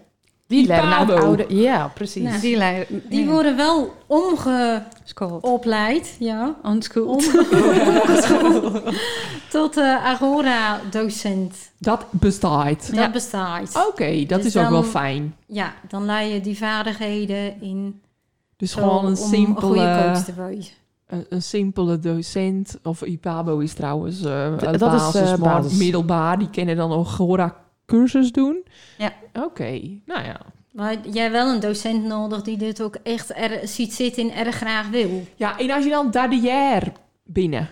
Die 0.46 0.66
leren 0.66 1.08
oude... 1.08 1.44
Ja, 1.48 1.90
precies. 1.94 2.22
Nou, 2.22 2.40
Die 2.40 2.56
leiden. 2.56 3.02
Die 3.08 3.26
worden 3.26 3.56
wel 3.56 3.94
omgeopleid, 4.06 6.16
ja. 6.18 6.56
Onschoold. 6.62 7.26
Omgeschoold 7.26 8.82
tot 9.50 9.76
uh, 9.76 10.04
Agora-docent. 10.04 11.54
Dat 11.78 12.06
bestaat. 12.10 12.94
Dat 12.94 13.12
bestaat. 13.12 13.86
Oké, 13.88 14.24
dat 14.26 14.42
Dus 14.42 14.54
is 14.54 14.62
ook 14.62 14.70
wel 14.70 14.82
fijn. 14.82 15.34
Ja, 15.46 15.74
dan 15.88 16.04
leer 16.04 16.34
je 16.34 16.40
die 16.40 16.56
vaardigheden 16.56 17.60
in. 17.60 18.00
Dus 18.56 18.74
gewoon 18.74 19.06
een 19.06 19.16
simpele, 19.16 20.12
een, 21.06 21.26
een 21.28 21.42
simpele 21.42 21.98
docent... 21.98 22.78
of 22.82 23.02
IPABO 23.02 23.58
is 23.58 23.72
trouwens 23.72 24.22
uh, 24.22 24.58
dat 24.58 24.74
is, 24.74 24.80
basis, 24.80 25.20
eh, 25.20 25.38
maar 25.38 25.62
basis. 25.62 25.78
middelbaar. 25.78 26.38
Die 26.38 26.50
kunnen 26.50 26.76
dan 26.76 26.92
ook 26.92 27.06
Agora-cursus 27.86 28.32
doen. 28.32 28.64
Ja. 28.98 29.12
Oké, 29.32 29.80
nou 30.04 30.24
ja. 30.24 30.40
Maar 30.72 30.96
jij 31.08 31.22
hebt 31.22 31.34
wel 31.34 31.54
een 31.54 31.60
docent 31.60 32.04
nodig 32.04 32.42
die 32.42 32.56
dit 32.56 32.82
ook 32.82 32.96
echt 33.02 33.36
er, 33.36 33.68
ziet 33.68 33.94
zitten 33.94 34.30
en 34.30 34.46
erg 34.46 34.56
graag 34.56 34.88
wil. 34.88 35.26
Ja, 35.36 35.58
en 35.58 35.70
als 35.70 35.84
je 35.84 35.90
dan 35.90 36.40
jaar 36.42 36.92
binnen... 37.24 37.68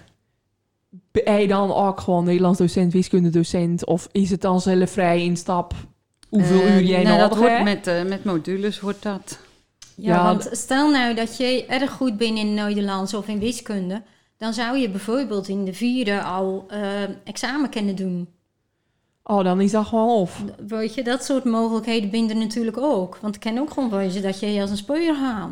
Ben 1.12 1.41
je 1.41 1.47
dan 1.47 1.73
ook 1.73 2.01
gewoon 2.01 2.25
Nederlands 2.25 2.59
docent, 2.59 2.93
wiskunde 2.93 3.31
docent... 3.31 3.85
of 3.85 4.09
is 4.12 4.31
het 4.31 4.41
dan 4.41 4.61
zelf 4.61 4.91
vrij 4.91 5.23
instap 5.23 5.75
hoeveel 6.29 6.61
Eh, 6.61 6.77
uur 6.77 6.83
jij 6.83 7.03
nou, 7.03 7.17
nodig 7.17 7.29
dat 7.29 7.39
wordt 7.39 7.53
hebt? 7.53 7.65
met, 7.65 7.87
eh, 7.87 8.05
met 8.05 8.25
modules 8.25 8.81
wordt 8.81 9.03
dat. 9.03 9.39
Ja, 9.97 10.15
Ja, 10.15 10.25
want 10.25 10.49
stel 10.53 10.91
nou 10.91 11.15
dat 11.15 11.37
je 11.37 11.67
erg 11.67 11.91
goed 11.91 12.17
bent 12.17 12.39
in 12.39 12.55
Nederlands 12.55 13.15
of 13.15 13.29
in 13.29 13.39
wiskunde, 13.39 14.03
dan 14.37 14.53
zou 14.53 14.79
je 14.79 14.91
bijvoorbeeld 14.91 15.49
in 15.49 15.65
de 15.65 15.73
vierde 15.73 16.23
al 16.23 16.65
eh, 16.69 17.03
examen 17.25 17.71
kunnen 17.71 17.97
doen. 17.97 18.29
Oh, 19.27 19.45
dan 19.45 19.61
is 19.61 19.70
dat 19.70 19.87
gewoon 19.87 20.09
of. 20.09 20.45
Weet 20.66 20.95
je, 20.95 21.03
dat 21.05 21.25
soort 21.25 21.45
mogelijkheden 21.45 22.11
binden 22.11 22.39
natuurlijk 22.39 22.77
ook. 22.79 23.16
Want 23.20 23.35
het 23.35 23.45
kan 23.45 23.59
ook 23.59 23.70
gewoon 23.70 23.91
wezen 23.91 24.22
dat 24.22 24.41
je 24.41 24.61
als 24.61 24.70
een 24.70 24.77
speler 24.77 25.14
gaat. 25.14 25.51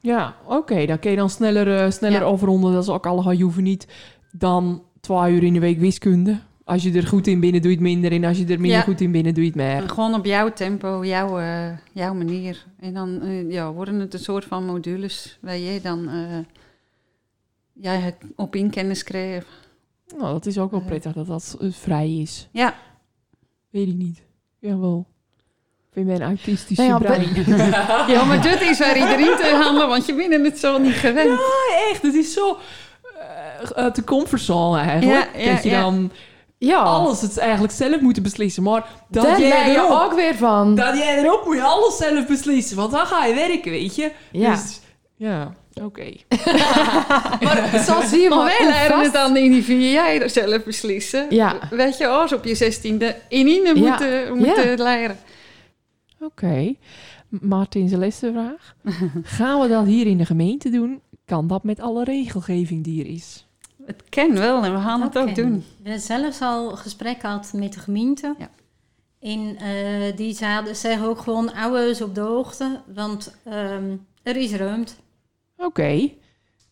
Ja, 0.00 0.34
oké. 0.46 0.86
dan 0.86 0.98
kun 0.98 1.10
je 1.10 1.16
dan 1.16 1.30
sneller, 1.30 1.76
eh, 1.84 1.90
sneller 1.90 2.20
Ja. 2.20 2.26
overronden. 2.26 2.72
Dat 2.72 2.82
is 2.82 2.88
ook 2.88 3.06
allemaal. 3.06 3.32
Je 3.32 3.44
hoeft 3.44 3.56
niet 3.60 3.86
dan 4.32 4.82
twee 5.00 5.32
uur 5.32 5.42
in 5.42 5.52
de 5.52 5.60
week 5.60 5.78
wiskunde. 5.78 6.38
Als 6.64 6.82
je 6.82 6.92
er 6.92 7.06
goed 7.06 7.26
in 7.26 7.40
binnen, 7.40 7.60
doe 7.62 7.70
je 7.70 7.76
het 7.76 7.86
minder. 7.86 8.12
En 8.12 8.24
als 8.24 8.38
je 8.38 8.42
er 8.46 8.60
minder 8.60 8.78
Ja. 8.78 8.84
goed 8.84 9.00
in 9.00 9.12
binnen, 9.12 9.34
doe 9.34 9.42
je 9.44 9.48
het 9.50 9.58
meer. 9.58 9.88
Gewoon 9.88 10.14
op 10.14 10.24
jouw 10.24 10.52
tempo, 10.52 11.04
jouw, 11.04 11.38
eh, 11.38 11.68
jouw 11.92 12.14
manier. 12.14 12.64
En 12.80 12.94
dan 12.94 13.20
eh, 13.20 13.50
ja, 13.50 13.72
worden 13.72 14.00
het 14.00 14.14
een 14.14 14.20
soort 14.20 14.44
van 14.44 14.64
modules 14.64 15.38
waar 15.40 15.58
jij 15.58 15.80
dan 15.80 16.08
eh, 16.08 16.38
jij 17.72 17.96
het 17.98 18.16
op 18.36 18.54
in 18.56 18.70
kennis 18.70 19.02
krijgt. 19.04 19.46
Nou, 20.18 20.32
dat 20.32 20.46
is 20.46 20.58
ook 20.58 20.70
wel 20.70 20.80
prettig 20.80 21.12
dat 21.12 21.26
dat 21.26 21.56
eh, 21.60 21.68
vrij 21.72 22.16
is. 22.16 22.48
Ja. 22.52 22.74
Weet 23.70 23.88
ik 23.88 23.94
niet. 23.94 24.22
Jawel. 24.58 25.06
Ik 25.78 25.92
vind 25.92 26.06
mijn 26.06 26.22
autistische 26.22 26.82
Nou 26.82 27.02
ja, 27.02 27.08
brein. 27.08 27.34
ja, 28.14 28.24
maar 28.24 28.42
dit 28.42 28.60
is 28.60 28.78
waar 28.78 28.96
iedereen 28.96 29.36
te 29.36 29.58
handelen, 29.62 29.88
want 29.88 30.06
je 30.06 30.14
bent 30.14 30.44
het 30.44 30.58
zo 30.58 30.78
niet 30.78 30.94
gewend. 30.94 31.28
Ja, 31.28 31.88
echt. 31.90 32.02
Het 32.02 32.14
is 32.14 32.32
zo 32.32 32.58
eh, 33.74 33.92
de 33.92 34.04
comfortzone 34.04 34.78
eigenlijk. 34.78 35.30
Ja, 35.34 35.40
ja, 35.40 35.54
dat 35.54 35.62
je 35.62 35.68
ja. 35.68 35.80
dan 35.80 36.10
Ja, 36.58 36.78
alles 36.78 37.20
het 37.20 37.38
eigenlijk 37.38 37.72
zelf 37.72 38.00
moet 38.00 38.22
beslissen. 38.22 38.62
Maar 38.62 38.86
dat 39.08 39.24
daar 39.24 39.40
jij 39.40 39.70
je 39.70 39.76
erop, 39.76 39.90
ook 39.90 40.14
weer 40.14 40.34
van. 40.34 40.74
dat 40.74 40.96
jij 40.96 41.18
erop 41.18 41.44
moet 41.44 41.56
je 41.56 41.62
alles 41.62 41.96
zelf 41.96 42.26
beslissen. 42.26 42.76
Want 42.76 42.90
dan 42.90 43.06
ga 43.06 43.24
je 43.24 43.34
werken, 43.34 43.70
weet 43.70 43.96
je. 43.96 44.12
Ja. 44.32 44.50
Dus, 44.50 44.80
ja, 45.16 45.54
oké. 45.82 46.12
Maar 47.44 47.82
zo 47.86 48.00
zie 48.06 48.20
je 48.20 48.28
Maar 48.28 48.38
maar 48.38 48.46
wij 48.46 48.56
hoe 48.58 48.66
leren 48.72 48.90
vast- 48.90 49.04
het 49.04 49.12
dan 49.12 49.36
in 49.36 49.50
die 49.50 49.62
vier 49.62 49.92
jaar 49.92 50.30
zelf 50.30 50.64
beslissen. 50.64 51.26
Ja. 51.30 51.58
Weet 51.70 51.96
je, 51.98 52.06
als 52.06 52.32
op 52.32 52.44
je 52.44 52.54
zestiende 52.54 53.16
in 53.28 53.46
Ine 53.46 53.74
Ja. 53.74 53.88
moeten, 53.88 54.36
moeten 54.36 54.82
leren. 54.82 55.18
Oké. 56.20 56.74
Martin, 57.28 57.88
zijn 57.88 58.00
laatste 58.00 58.32
vraag. 58.32 58.74
Gaan 59.22 59.60
we 59.60 59.68
dat 59.68 59.86
hier 59.86 60.06
in 60.06 60.18
de 60.18 60.26
gemeente 60.26 60.70
doen? 60.70 61.00
Kan 61.24 61.46
dat 61.46 61.62
met 61.64 61.80
alle 61.80 62.04
regelgeving 62.04 62.84
die 62.84 63.04
er 63.04 63.10
is? 63.10 63.46
Het 63.86 64.02
ken 64.08 64.34
wel 64.34 64.64
en 64.64 64.72
we 64.74 64.80
gaan 64.80 65.02
het 65.02 65.18
ook 65.18 65.34
doen. 65.34 65.64
We 65.82 65.88
hebben 65.88 66.00
zelfs 66.06 66.40
al 66.40 66.70
gesprek 66.70 67.20
gehad 67.20 67.50
met 67.54 67.72
de 67.72 67.78
gemeente. 67.80 68.34
Ja. 68.38 68.50
En 69.20 69.56
eh, 69.56 70.16
die 70.16 70.34
zaten, 70.34 70.76
zeggen 70.76 71.08
ook 71.08 71.18
gewoon 71.18 71.52
ouders 71.54 72.00
op 72.02 72.14
de 72.14 72.20
hoogte, 72.20 72.80
want 72.94 73.34
ehm, 73.44 73.84
er 74.22 74.36
is 74.36 74.52
ruimte. 74.54 74.92
Oké, 75.58 76.08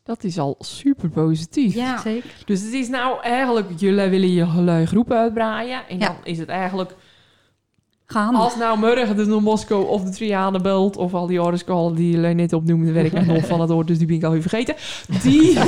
dat 0.02 0.24
is 0.24 0.38
al 0.38 0.56
super 0.58 1.08
positief. 1.08 1.74
Ja, 1.74 1.98
Zeker. 2.00 2.30
Dus 2.44 2.62
het 2.62 2.72
is 2.72 2.88
nou 2.88 3.20
eigenlijk, 3.22 3.68
jullie 3.76 4.08
willen 4.08 4.32
je 4.32 4.50
hele 4.50 4.86
groep 4.86 5.12
uitbreiden. 5.12 5.88
En 5.88 5.98
Ja. 5.98 6.06
dan 6.06 6.16
is 6.22 6.38
het 6.38 6.48
eigenlijk, 6.48 6.94
Gaan. 8.06 8.34
als 8.34 8.56
nou 8.56 8.78
morgen 8.78 9.16
de 9.16 9.24
Moskou 9.40 9.86
of 9.86 10.02
de 10.04 10.10
Triane 10.10 10.60
belt... 10.60 10.96
of 10.96 11.14
al 11.14 11.26
die 11.26 11.42
oorlogskallen 11.42 11.94
die 11.94 12.10
jullie 12.10 12.34
net 12.34 12.52
opnoemden, 12.52 12.92
weet 12.92 13.12
ik 13.12 13.26
nog 13.26 13.46
van 13.46 13.60
het 13.60 13.70
woord, 13.70 13.86
dus 13.86 13.98
die 13.98 14.06
ben 14.06 14.16
ik 14.16 14.24
al 14.24 14.34
even 14.34 14.48
vergeten. 14.50 14.74
Die, 15.22 15.58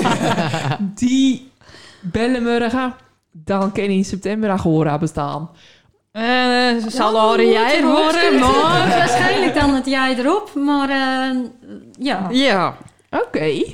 die 0.94 1.50
bellen 2.00 2.42
morgen, 2.42 2.94
dan 3.32 3.72
kan 3.72 3.84
in 3.84 4.04
september 4.04 4.50
Agora 4.50 4.98
bestaan. 4.98 5.50
Eh, 6.12 6.22
ze 6.82 6.86
zal 6.88 7.20
horen 7.20 7.48
jij 7.50 7.82
horen, 7.82 8.38
maar... 8.40 8.88
waarschijnlijk 8.88 9.54
dan 9.54 9.74
het 9.74 9.86
jij 9.86 10.16
erop, 10.18 10.54
maar 10.54 10.88
eh, 10.88 11.36
ja, 11.98 12.28
Ja. 12.30 12.76
Oké. 13.24 13.64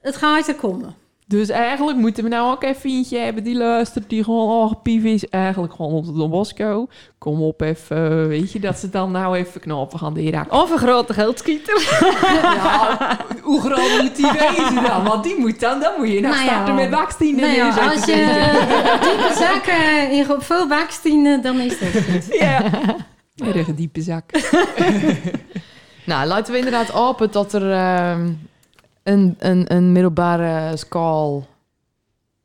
het 0.00 0.16
gaat 0.16 0.48
er 0.48 0.54
komen. 0.54 0.94
Dus 1.26 1.48
eigenlijk 1.48 1.98
moeten 1.98 2.22
we 2.24 2.28
nou 2.28 2.52
ook 2.52 2.62
even 2.62 2.90
eentje 2.90 3.18
hebben 3.18 3.44
die 3.44 3.56
luistert, 3.56 4.08
die 4.08 4.24
gewoon 4.24 4.48
al 4.48 4.76
pief 4.82 5.04
is. 5.04 5.28
Eigenlijk 5.28 5.74
gewoon 5.74 5.92
op 5.92 6.06
de 6.06 6.12
Don 6.12 6.30
Bosco. 6.30 6.88
Kom 7.18 7.42
op 7.42 7.60
even, 7.60 8.28
weet 8.28 8.52
je, 8.52 8.60
dat 8.60 8.78
ze 8.78 8.90
dan 8.90 9.10
nou 9.10 9.36
even 9.36 9.60
knopen 9.60 9.98
gaan 9.98 10.14
de 10.14 10.20
Irak. 10.20 10.52
Of 10.52 10.70
een 10.70 10.78
grote 10.78 11.12
geldschieter. 11.12 11.80
Ja, 12.42 13.18
hoe 13.42 13.60
groot 13.60 14.02
moet 14.02 14.16
die 14.16 14.32
wezen 14.32 14.82
dan? 14.82 15.04
Want 15.04 15.24
die 15.24 15.38
moet 15.38 15.60
dan, 15.60 15.80
dan 15.80 15.92
moet 15.98 16.08
je 16.08 16.20
nou 16.20 16.34
Nou 16.34 16.44
ja. 16.46 16.52
starten 16.52 16.74
met 16.74 16.90
bakstien. 16.90 17.36
Nou 17.36 17.52
ja, 17.52 17.68
als 17.68 18.04
je 18.04 18.14
diepe 19.00 19.34
zakken 19.38 20.10
in 20.10 20.40
veel 20.40 20.66
bakstenen, 20.68 21.42
dan 21.42 21.60
is 21.60 21.78
dat 21.78 22.02
goed. 22.02 22.38
Ja. 22.38 22.62
Erg 23.36 23.74
diepe 23.74 24.00
zak. 24.00 24.30
Nou, 26.04 26.26
laten 26.26 26.52
we 26.52 26.58
inderdaad 26.58 26.92
open 26.94 27.30
dat 27.30 27.52
er 27.52 27.72
ehm, 27.72 28.30
een, 29.02 29.36
een, 29.38 29.74
een 29.74 29.92
middelbare 29.92 30.76
school 30.76 31.46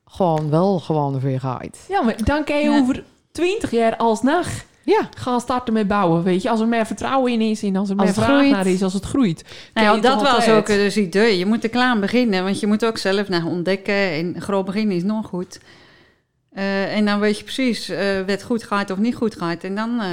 gewoon 0.06 0.50
wel 0.50 0.80
gewoon 0.80 1.20
weer 1.20 1.40
gaat. 1.40 1.86
Ja, 1.90 2.02
maar 2.02 2.24
dan 2.24 2.44
kan 2.44 2.60
je 2.60 2.70
Ja. 2.70 2.80
over 2.80 3.04
twintig 3.32 3.72
jaar 3.72 3.96
alsnog 3.98 4.48
Ja, 4.84 5.10
gaan 5.18 5.40
starten 5.42 5.74
met 5.74 5.88
bouwen, 5.88 6.24
weet 6.24 6.42
je. 6.42 6.50
Als 6.50 6.60
er 6.60 6.68
meer 6.68 6.86
vertrouwen 6.86 7.32
in 7.32 7.42
is 7.42 7.64
en 7.64 7.76
als 7.76 7.90
er 7.90 7.96
Als 7.96 8.06
meer 8.06 8.14
vraag 8.14 8.28
groeit. 8.38 8.52
naar 8.52 8.68
is, 8.68 8.84
als 8.84 8.94
het 8.94 9.06
groeit. 9.06 9.44
Nou, 9.74 10.02
dat 10.02 10.22
was 10.22 10.50
ook 10.50 10.66
dus 10.66 10.96
het 10.96 11.06
idee. 11.06 11.38
Je 11.38 11.46
moet 11.46 11.64
er 11.64 11.70
klaar 11.70 11.90
aan 11.90 12.00
beginnen, 12.00 12.44
want 12.44 12.60
je 12.60 12.68
moet 12.68 12.86
ook 12.86 12.98
zelf 12.98 13.30
naar 13.30 13.46
ontdekken. 13.46 13.94
En 14.12 14.42
groot 14.42 14.66
beginnen 14.66 14.96
is 14.96 15.04
nog 15.04 15.28
goed. 15.28 15.60
Eh, 16.52 16.96
en 16.96 17.06
dan 17.06 17.20
weet 17.20 17.38
je 17.38 17.44
precies 17.44 17.90
uh, 17.90 17.98
wat 18.28 18.44
goed 18.44 18.64
gaat 18.64 18.92
of 18.92 18.98
niet 18.98 19.16
goed 19.16 19.36
gaat. 19.38 19.64
En 19.64 19.76
dan 19.76 20.00
eh, 20.02 20.08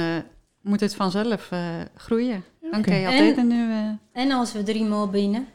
moet 0.61 0.79
het 0.79 0.95
vanzelf 0.95 1.47
eh, 1.51 1.59
groeien. 1.95 2.43
Dan 2.71 2.81
kan 2.81 2.95
je 2.95 3.05
altijd 3.07 3.33
En- 3.35 3.39
een 3.39 3.47
nieuwe... 3.47 3.97
En 4.13 4.31
als 4.31 4.53
we 4.53 4.63
drie 4.63 4.83
maal 4.85 5.07
binnen 5.09 5.47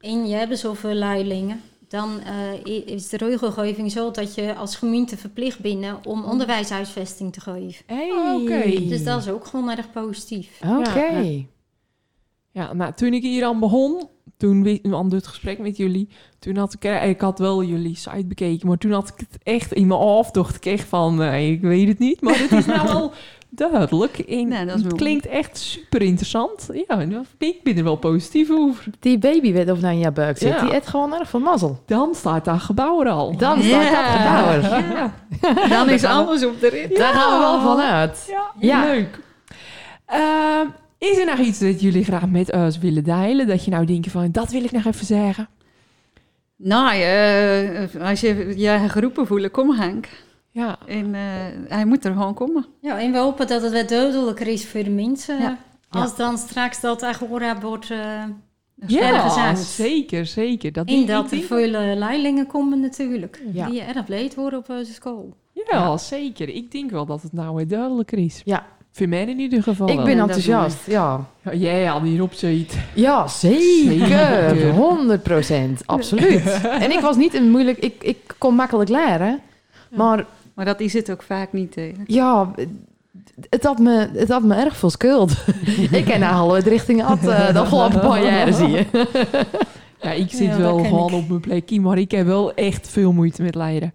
en 0.00 0.28
je 0.28 0.34
hebt 0.34 0.58
zoveel 0.58 0.94
leerlingen, 0.94 1.60
dan 1.88 2.20
eh, 2.20 2.84
is 2.86 3.08
de 3.08 3.16
regelgeving 3.16 3.92
zo 3.92 4.10
dat 4.10 4.34
je 4.34 4.54
als 4.54 4.76
gemeente 4.76 5.16
verplicht 5.16 5.60
bent 5.60 6.06
om 6.06 6.24
onderwijshuisvesting 6.24 7.32
te 7.32 7.40
geven. 7.40 7.84
hey. 7.86 8.10
Oké. 8.34 8.88
Dus 8.88 9.04
dat 9.04 9.20
is 9.20 9.28
ook 9.28 9.46
gewoon 9.46 9.70
erg 9.70 9.90
positief. 9.90 10.60
Oké. 10.78 11.04
Ja, 11.04 11.44
Ja, 12.50 12.72
nou, 12.72 12.92
toen 12.94 13.12
ik 13.12 13.22
hier 13.22 13.44
aan 13.44 13.60
begon, 13.60 14.08
toen 14.36 14.62
we 14.62 14.80
aan 14.82 15.14
het 15.14 15.26
gesprek 15.26 15.58
met 15.58 15.76
jullie, 15.76 16.08
toen 16.38 16.56
had 16.56 16.74
ik, 16.74 16.84
eh, 16.84 17.08
ik 17.08 17.20
had 17.20 17.38
wel 17.38 17.62
jullie 17.62 17.96
site 17.96 18.26
bekeken, 18.26 18.68
maar 18.68 18.78
toen 18.78 18.92
had 18.92 19.08
ik 19.08 19.14
het 19.30 19.38
echt 19.42 19.72
in 19.72 19.86
mijn 19.86 20.00
hoofd, 20.00 20.34
dacht 20.34 20.56
ik 20.56 20.66
echt 20.66 20.88
van, 20.88 21.14
nee, 21.14 21.52
ik 21.52 21.60
weet 21.60 21.88
het 21.88 21.98
niet, 21.98 22.20
maar 22.20 22.38
het 22.38 22.52
is 22.52 22.66
nou 22.66 22.86
wel 22.92 23.12
duidelijk. 23.50 24.18
En 24.18 24.48
Nou, 24.48 24.66
dat 24.66 24.82
het 24.82 24.92
klinkt 24.94 25.26
echt 25.26 25.58
super 25.58 26.02
interessant. 26.02 26.68
Ja, 26.88 27.00
ik 27.38 27.62
ben 27.62 27.76
er 27.76 27.84
wel 27.84 27.96
positief 27.96 28.50
over. 28.50 28.84
Die 29.00 29.18
baby 29.18 29.52
werd 29.52 29.70
of 29.70 29.80
nou 29.80 29.92
in 29.94 30.00
jouw 30.00 30.12
buik 30.12 30.38
zit, 30.38 30.48
Ja. 30.48 30.60
die 30.60 30.70
heeft 30.72 30.86
gewoon 30.86 31.14
erg 31.14 31.28
veel 31.28 31.40
mazzel. 31.40 31.82
Dan 31.86 32.14
staat 32.14 32.44
daar 32.44 32.60
gebouw 32.60 33.00
er 33.00 33.08
al. 33.10 33.36
Dan 33.36 33.62
staat 33.62 33.90
dat 33.90 34.04
gebouw 34.04 34.48
er. 34.50 34.84
Ja, 34.92 35.68
Dan 35.68 35.88
is 35.90 36.04
alles 36.04 36.44
op 36.44 36.60
de 36.60 36.68
rit. 36.68 36.96
Daar 36.96 37.14
gaan 37.14 37.32
we 37.32 37.44
wel 37.44 37.60
vanuit. 37.60 38.24
ja, 38.28 38.50
Ja. 38.58 38.84
leuk. 38.84 39.18
Ehm, 40.06 40.66
is 40.98 41.18
er 41.18 41.26
nog 41.26 41.38
iets 41.38 41.58
dat 41.58 41.80
jullie 41.80 42.04
graag 42.04 42.26
met 42.26 42.52
ons 42.52 42.78
willen 42.78 43.04
delen? 43.04 43.46
Dat 43.46 43.64
je 43.64 43.70
nou 43.70 43.84
denkt 43.84 44.10
van, 44.10 44.28
dat 44.32 44.50
wil 44.50 44.64
ik 44.64 44.72
nog 44.72 44.84
even 44.84 45.06
zeggen. 45.06 45.48
Nou, 46.56 46.94
eh, 47.00 48.08
als 48.08 48.20
je 48.20 48.52
je 48.56 48.78
geroepen 48.88 49.26
voelen, 49.26 49.50
kom 49.50 49.70
Henk. 49.70 50.08
Ja, 50.52 50.78
En 50.86 51.14
eh, 51.14 51.20
hij 51.68 51.84
moet 51.84 52.04
er 52.04 52.12
gewoon 52.12 52.34
komen. 52.34 52.66
Ja, 52.80 53.00
en 53.00 53.12
we 53.12 53.18
hopen 53.18 53.46
dat 53.46 53.62
het 53.62 53.72
wat 53.72 53.88
duidelijker 53.88 54.46
is 54.46 54.66
voor 54.68 54.82
de 54.84 54.90
mensen. 54.90 55.40
Ja. 55.40 55.58
Als 55.88 56.16
dan 56.16 56.38
straks 56.38 56.80
dat 56.80 57.02
Agora 57.02 57.60
wordt... 57.60 57.90
eh 57.90 57.98
Ja, 58.86 59.54
zeker, 59.54 60.26
zeker. 60.26 60.72
Dat 60.72 60.86
en 60.88 61.06
dat 61.06 61.30
er 61.32 61.38
veel 61.38 61.68
leerlingen 61.96 62.46
komen 62.46 62.80
natuurlijk. 62.80 63.42
Ja. 63.52 63.66
Die 63.68 63.80
erg 63.80 64.06
leed 64.08 64.34
worden 64.34 64.58
op 64.58 64.70
onze 64.70 64.92
school. 64.92 65.34
Ja, 65.70 65.96
zeker. 65.96 66.48
Ik 66.48 66.70
denk 66.72 66.90
wel 66.90 67.06
dat 67.06 67.22
het 67.22 67.32
nou 67.32 67.54
weer 67.56 67.68
duidelijker 67.68 68.18
is. 68.18 68.40
Ja. 68.44 68.66
Voor 68.92 69.08
mij 69.08 69.24
in 69.26 69.38
ieder 69.38 69.62
geval 69.62 69.88
Ik 69.88 69.96
wel. 69.96 70.04
ben 70.04 70.18
enthousiast, 70.18 70.86
ja. 70.86 71.24
Ja, 71.42 71.54
jij 71.54 71.90
al 71.90 72.02
hierop 72.02 72.32
zit. 72.32 72.78
Ja, 72.94 73.28
zeker. 73.28 74.48
Zeker. 74.48 74.70
100 74.72 75.22
procent. 75.22 75.86
Absoluut. 75.86 76.60
En 76.84 76.90
ik 76.90 77.00
was 77.00 77.16
niet 77.16 77.34
een 77.34 77.50
moeilijk... 77.50 77.78
Ik, 77.78 77.94
ik 78.02 78.34
kon 78.38 78.54
makkelijk 78.54 78.90
leren. 78.90 79.40
Maar 79.90 80.26
Maar 80.60 80.68
dat 80.68 80.80
is 80.80 80.92
het 80.92 81.10
ook 81.10 81.22
vaak 81.22 81.52
niet. 81.52 81.76
eh. 81.76 81.94
ja, 82.06 82.50
het 83.50 83.64
had 83.64 83.78
me, 83.78 84.08
het 84.12 84.28
had 84.28 84.42
me 84.42 84.54
erg 84.54 84.76
veel 84.76 84.90
schuld. 84.90 85.30
ik 85.90 86.04
ken 86.04 86.20
nou 86.20 86.34
al 86.34 86.54
het 86.54 86.66
richting 86.66 87.02
had 87.02 87.18
uh, 87.24 87.52
de 87.52 87.58
afgelopen 87.64 88.00
paar 88.00 88.22
jaren, 88.24 88.54
zie 88.54 88.68
je. 88.68 88.86
Ja, 90.02 90.10
ik 90.10 90.30
zit 90.30 90.46
Ja, 90.48 90.56
wel 90.56 90.84
gewoon 90.84 91.08
ik. 91.08 91.14
op 91.14 91.28
mijn 91.28 91.40
plekje, 91.40 91.80
maar 91.80 91.98
ik 91.98 92.10
heb 92.10 92.26
wel 92.26 92.54
echt 92.54 92.88
veel 92.88 93.12
moeite 93.12 93.42
met 93.42 93.54
leiden. 93.54 93.92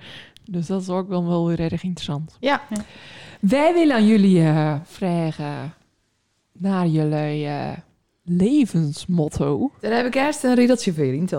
Dus 0.49 0.67
dat 0.67 0.81
is 0.81 0.89
ook 0.89 1.07
wel, 1.09 1.27
wel 1.27 1.47
weer 1.47 1.59
erg 1.59 1.83
interessant. 1.83 2.37
Ja. 2.39 2.61
Wij 3.39 3.73
willen 3.73 3.95
aan 3.95 4.07
jullie 4.07 4.41
eh, 4.41 4.75
vragen 4.83 5.73
naar 6.53 6.87
jullie 6.87 7.45
eh, 7.47 7.71
levensmotto. 8.23 9.71
Daar 9.81 9.95
heb 9.95 10.05
ik 10.05 10.15
eerst 10.15 10.43
een 10.43 10.55
riedeltje 10.55 10.93
voor 10.93 11.05
in 11.05 11.29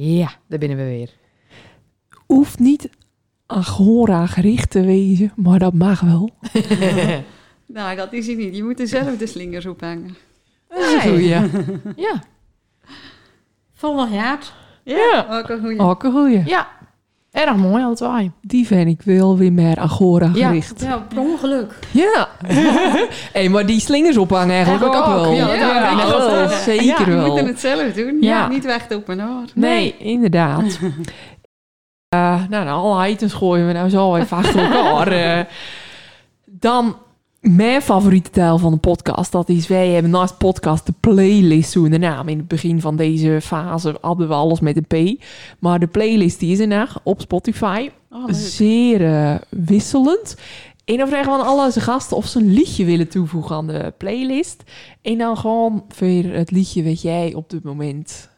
Ja, 0.00 0.30
daar 0.46 0.58
binnen 0.58 0.78
we 0.78 0.84
weer. 0.84 1.10
Hoeft 2.26 2.58
niet 2.58 2.90
agora 3.46 4.26
gericht 4.26 4.70
te 4.70 4.80
wezen, 4.84 5.32
maar 5.36 5.58
dat 5.58 5.74
mag 5.74 6.00
wel. 6.00 6.30
Nou, 7.66 7.96
dat 7.96 8.12
is 8.12 8.26
hij 8.26 8.34
niet. 8.34 8.56
Je 8.56 8.62
moet 8.64 8.80
er 8.80 8.86
zelf 8.88 9.16
de 9.16 9.26
slingers 9.26 9.66
op 9.66 9.80
hangen. 9.80 10.16
Dat 10.68 10.78
is 10.78 10.92
een 10.92 11.00
goeie. 11.00 11.28
Ja, 11.96 12.22
Volgend 13.72 14.12
jaar. 14.12 14.52
Ja. 14.82 15.26
Ook 15.30 15.48
een 15.48 15.60
goeie. 15.60 15.78
Ook 15.78 16.02
een 16.02 16.12
goeie. 16.12 16.42
ja. 16.46 16.68
Erg 17.38 17.56
mooi, 17.56 17.82
alle 17.84 17.94
twee. 17.94 18.30
Die 18.40 18.66
vind 18.66 18.88
ik 18.88 19.02
wel 19.02 19.36
weer 19.36 19.52
meer 19.52 19.78
agora 19.78 20.30
Ja. 20.34 20.46
gericht. 20.48 20.82
Ja, 20.82 20.96
per 21.08 21.18
ongeluk. 21.18 21.72
Ja. 21.90 22.28
hey, 23.32 23.48
maar 23.48 23.66
die 23.66 23.80
slingers 23.80 24.16
ophangen 24.16 24.54
eigenlijk, 24.54 24.82
Eigenlijk 24.84 25.12
ook, 25.16 25.16
ook, 25.18 25.24
wel. 25.24 25.32
ja, 25.32 25.54
Ja, 25.54 25.96
wel. 26.08 26.48
zeker 26.48 26.84
ja, 26.84 27.04
wel. 27.06 27.22
we 27.22 27.26
moeten 27.28 27.46
het 27.46 27.60
zelf 27.60 27.92
doen. 27.92 28.16
Ja. 28.20 28.28
Ja. 28.40 28.48
Niet 28.48 28.66
wachten 28.66 28.96
op 28.96 29.08
een 29.08 29.20
oor. 29.20 29.44
Nee, 29.54 29.94
inderdaad. 29.98 30.78
Eh, 32.08 32.40
nou, 32.48 32.64
nou, 32.64 32.68
alle 32.80 33.08
items 33.08 33.32
gooien 33.32 33.66
we 33.66 33.72
nou 33.72 33.88
zo 33.88 34.16
even 34.16 34.36
achter 34.36 34.60
elkaar. 34.60 35.06
Eh, 35.38 35.44
dan 36.44 36.96
mijn 37.40 37.82
favoriete 37.82 38.30
deel 38.32 38.58
van 38.58 38.72
de 38.72 38.78
podcast. 38.78 39.32
Dat 39.32 39.48
is, 39.48 39.66
wij 39.68 39.88
hebben 39.88 40.10
naast 40.10 40.38
podcast 40.38 40.86
de 40.86 40.92
playlist 41.00 41.70
zo 41.70 41.84
in 41.84 41.90
de 41.90 41.98
naam. 41.98 42.28
In 42.28 42.38
het 42.38 42.48
begin 42.48 42.80
van 42.80 42.96
deze 42.96 43.38
fase 43.42 43.98
hadden 44.00 44.28
we 44.28 44.34
alles 44.34 44.60
met 44.60 44.76
een 44.76 45.16
P. 45.16 45.22
Maar 45.58 45.78
de 45.78 45.86
playlist 45.86 46.40
die 46.40 46.52
is 46.52 46.58
er 46.58 46.66
nog 46.66 47.00
op 47.02 47.20
Spotify. 47.20 47.90
Oh, 48.10 48.26
leuk. 48.26 48.34
Zeer 48.34 49.04
eh, 49.04 49.34
wisselend. 49.48 50.36
En 50.84 50.96
dan 50.96 51.08
vragen 51.08 51.32
we 51.32 51.38
aan 51.38 51.46
al 51.46 51.64
onze 51.64 51.80
gasten 51.80 52.16
of 52.16 52.26
ze 52.26 52.38
een 52.38 52.52
liedje 52.52 52.84
willen 52.84 53.08
toevoegen 53.08 53.56
aan 53.56 53.66
de 53.66 53.92
playlist. 53.98 54.62
En 55.02 55.18
dan 55.18 55.36
gewoon 55.36 55.84
voor 55.88 56.08
het 56.32 56.50
liedje 56.50 56.84
wat 56.84 57.02
jij 57.02 57.34
op 57.34 57.50
dit 57.50 57.62
moment 57.62 58.30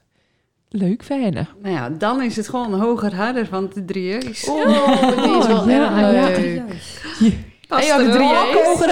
leuk 0.69 1.03
vinden. 1.03 1.49
Nou 1.63 1.75
ja, 1.75 1.89
dan 1.89 2.23
is 2.23 2.37
het 2.37 2.49
gewoon 2.49 2.81
hoger 2.81 3.15
harder 3.15 3.47
van 3.47 3.71
de 3.75 3.85
drieërs. 3.85 4.49
Oh, 4.49 5.23
die 5.25 5.39
is 5.39 5.47
wel 5.47 5.69
Ja, 5.69 6.13
erg 6.13 6.45
ja. 7.19 7.31
Past 7.71 7.87
ja, 7.87 7.97
de 7.97 8.11
drieërs. 8.11 8.57
ook 8.57 8.65
Hoger 8.65 8.87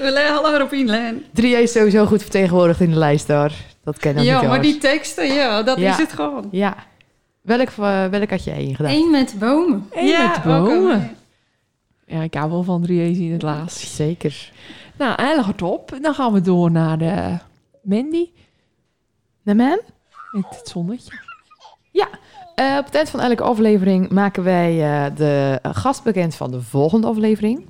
We 0.00 0.10
leggen 0.12 0.38
alle 0.38 0.54
erop 0.54 0.72
in, 0.72 0.86
Len. 0.86 1.24
3 1.32 1.56
is 1.62 1.72
sowieso 1.72 2.06
goed 2.06 2.22
vertegenwoordigd 2.22 2.80
in 2.80 2.90
de 2.90 2.96
lijst 2.98 3.28
hoor. 3.28 3.50
Dat 3.84 3.98
ken 3.98 4.16
ik 4.16 4.22
Ja, 4.22 4.40
niet 4.40 4.48
maar 4.48 4.62
die 4.62 4.78
teksten, 4.78 5.26
ja, 5.34 5.62
dat 5.62 5.78
Ja. 5.78 5.90
is 5.90 5.96
het 5.96 6.12
gewoon. 6.12 6.48
Ja. 6.50 6.74
Welk, 7.40 7.68
eh, 7.68 8.06
welk 8.06 8.30
had 8.30 8.44
jij 8.44 8.62
ingedaan? 8.62 8.92
Eén 8.92 9.10
met 9.10 9.34
bomen. 9.38 9.88
En 9.92 10.06
ja, 10.06 10.28
met 10.28 10.42
bomen. 10.42 11.16
Ja, 12.06 12.22
ik 12.22 12.34
hou 12.34 12.50
wel 12.50 12.62
van 12.62 12.82
drie 12.82 13.18
in 13.20 13.32
het 13.32 13.42
laatst. 13.42 13.78
Zeker. 13.94 14.50
Nou, 14.98 15.14
eigenlijk 15.14 15.58
top. 15.58 15.92
Dan 16.00 16.14
gaan 16.14 16.32
we 16.32 16.40
door 16.40 16.70
naar 16.70 16.98
de 16.98 17.38
Mandy. 17.82 18.28
Man? 19.42 19.80
Met 20.30 20.44
het 20.50 20.68
zonnetje. 20.68 21.18
Eh, 22.54 22.76
op 22.78 22.84
het 22.84 22.94
eind 22.94 23.10
van 23.10 23.20
elke 23.20 23.42
aflevering 23.42 24.10
maken 24.10 24.42
wij 24.42 24.82
eh, 24.82 25.16
de 25.16 25.58
gast 25.62 26.02
bekend 26.02 26.34
van 26.34 26.50
de 26.50 26.60
volgende 26.60 27.06
aflevering. 27.06 27.66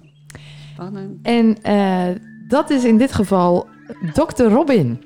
Spannend. 0.72 1.18
En 1.22 1.62
eh, 1.62 2.20
dat 2.49 2.70
is 2.70 2.85
in 2.85 2.99
dit 2.99 3.12
geval 3.12 3.66
Dr. 4.12 4.43
Robin. 4.43 5.03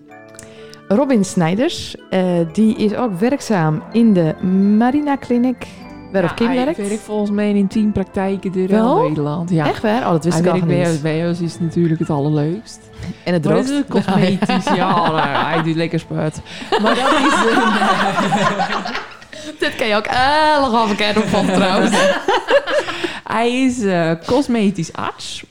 Robin 0.89 1.24
Snijders, 1.24 1.97
die 2.53 2.76
is 2.76 2.95
ook 2.95 3.18
werkzaam 3.18 3.83
in 3.93 4.12
de 4.12 4.35
Marina 4.79 5.16
Clinic, 5.16 5.66
waar 6.12 6.24
of 6.24 6.35
Kim 6.35 6.55
werkt. 6.55 7.01
volgens 7.01 7.31
mij 7.31 7.51
in 7.51 7.66
tien 7.66 7.93
praktijken 7.93 8.53
door 8.53 8.68
heel 8.68 9.03
Nederland. 9.03 9.51
Ja. 9.51 9.66
Echt 9.66 9.83
waar? 9.83 10.05
Oh, 10.05 10.11
dat 10.11 10.24
wist 10.24 10.39
hij 10.39 10.47
ik 10.47 10.62
al 10.62 10.66
niet. 10.66 11.03
bij 11.03 11.29
ons 11.29 11.41
is 11.41 11.53
het 11.53 11.61
natuurlijk 11.61 12.01
het 12.01 12.11
allerleukst. 12.11 12.91
En 13.24 13.33
het 13.33 13.43
droogst. 13.43 13.70
is 13.70 13.83
cosmetisch, 13.89 14.64
ja. 14.74 15.11
nou, 15.11 15.47
hij 15.47 15.62
doet 15.62 15.76
lekker 15.76 15.99
sput. 15.99 16.41
Maar 16.83 16.95
dat 16.95 17.12
is 17.12 17.35
Dit 19.65 19.75
kan 19.77 19.87
je 19.89 19.95
ook 19.97 20.07
af 20.09 20.89
elkaar 20.91 21.17
opvallen 21.17 21.55
trouwens. 21.55 21.97
hij 23.37 23.63
is 23.65 23.83
eh, 23.83 24.13
cosmetisch 24.27 24.93
arts. 24.93 25.45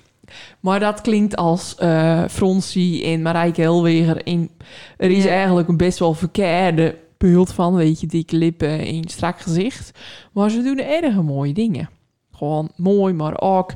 Maar 0.59 0.79
dat 0.79 1.01
klinkt 1.01 1.35
als 1.35 1.75
eh 1.75 2.23
Fronsie 2.29 3.03
en 3.03 3.21
Marijke 3.21 3.61
Helweger. 3.61 4.23
En 4.23 4.49
er 4.97 5.09
is 5.11 5.23
Ja. 5.23 5.29
eigenlijk 5.29 5.67
een 5.67 5.77
best 5.77 5.99
wel 5.99 6.13
verkeerde 6.13 6.95
beeld 7.17 7.53
van. 7.53 7.75
Weet 7.75 7.99
je, 8.01 8.07
dikke 8.07 8.35
lippen 8.35 8.69
en 8.79 8.87
een 8.95 9.03
strak 9.07 9.39
gezicht. 9.39 9.91
Maar 10.33 10.49
ze 10.49 10.61
doen 10.61 10.79
erg 10.79 11.21
mooie 11.21 11.53
dingen. 11.53 11.89
Gewoon 12.31 12.69
mooi, 12.75 13.13
maar 13.13 13.41
ook 13.41 13.71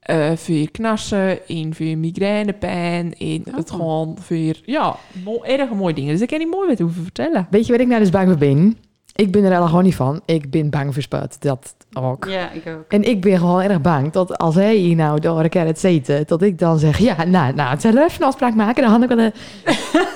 eh 0.00 0.30
voor 0.34 0.70
knassen, 0.70 1.48
in 1.48 1.74
voor 1.74 1.86
migrainepijn. 1.86 3.18
In 3.18 3.44
het 3.50 3.70
Oh. 3.70 3.76
gewoon 3.76 4.16
voor, 4.20 4.54
ja, 4.64 4.96
mo- 5.24 5.42
erg 5.42 5.70
mooie 5.70 5.94
dingen. 5.94 6.10
Dus 6.10 6.18
daar 6.18 6.28
kan 6.28 6.40
ik 6.40 6.50
mooi 6.54 6.68
met 6.68 6.78
hoeven 6.78 7.02
vertellen. 7.02 7.46
Weet 7.50 7.66
je 7.66 7.72
wat 7.72 7.80
ik 7.80 7.86
nou 7.86 8.00
dus 8.00 8.10
bang 8.10 8.28
voor 8.28 8.38
ben? 8.38 8.76
Ik 9.16 9.30
ben 9.30 9.40
er 9.40 9.48
helemaal 9.48 9.68
gewoon 9.68 9.84
niet 9.84 9.94
van. 9.94 10.20
Ik 10.24 10.50
ben 10.50 10.70
bang 10.70 10.92
voor 10.92 11.02
spuit. 11.02 11.40
Dat 11.40 11.74
ook. 11.92 12.24
Ja, 12.28 12.50
ik 12.50 12.66
ook. 12.66 12.84
En 12.88 13.02
ik 13.02 13.20
ben 13.20 13.38
gewoon 13.38 13.62
erg 13.62 13.80
bang 13.80 14.12
dat 14.12 14.38
als 14.38 14.54
hij 14.54 14.74
hier 14.74 14.96
nou 14.96 15.20
door 15.20 15.40
elkaar 15.40 15.66
het 15.66 15.78
zeten, 15.78 16.26
dat 16.26 16.42
ik 16.42 16.58
dan 16.58 16.78
zeg, 16.78 16.98
ja, 16.98 17.24
nou, 17.24 17.54
nou, 17.54 17.70
het 17.70 17.80
zal 17.80 17.90
even 17.90 18.22
een 18.22 18.26
afspraak 18.26 18.54
maken. 18.54 18.82
Dan, 18.82 18.90
had 18.90 19.02
ik 19.02 19.08
wel 19.08 19.18
een... 19.18 19.32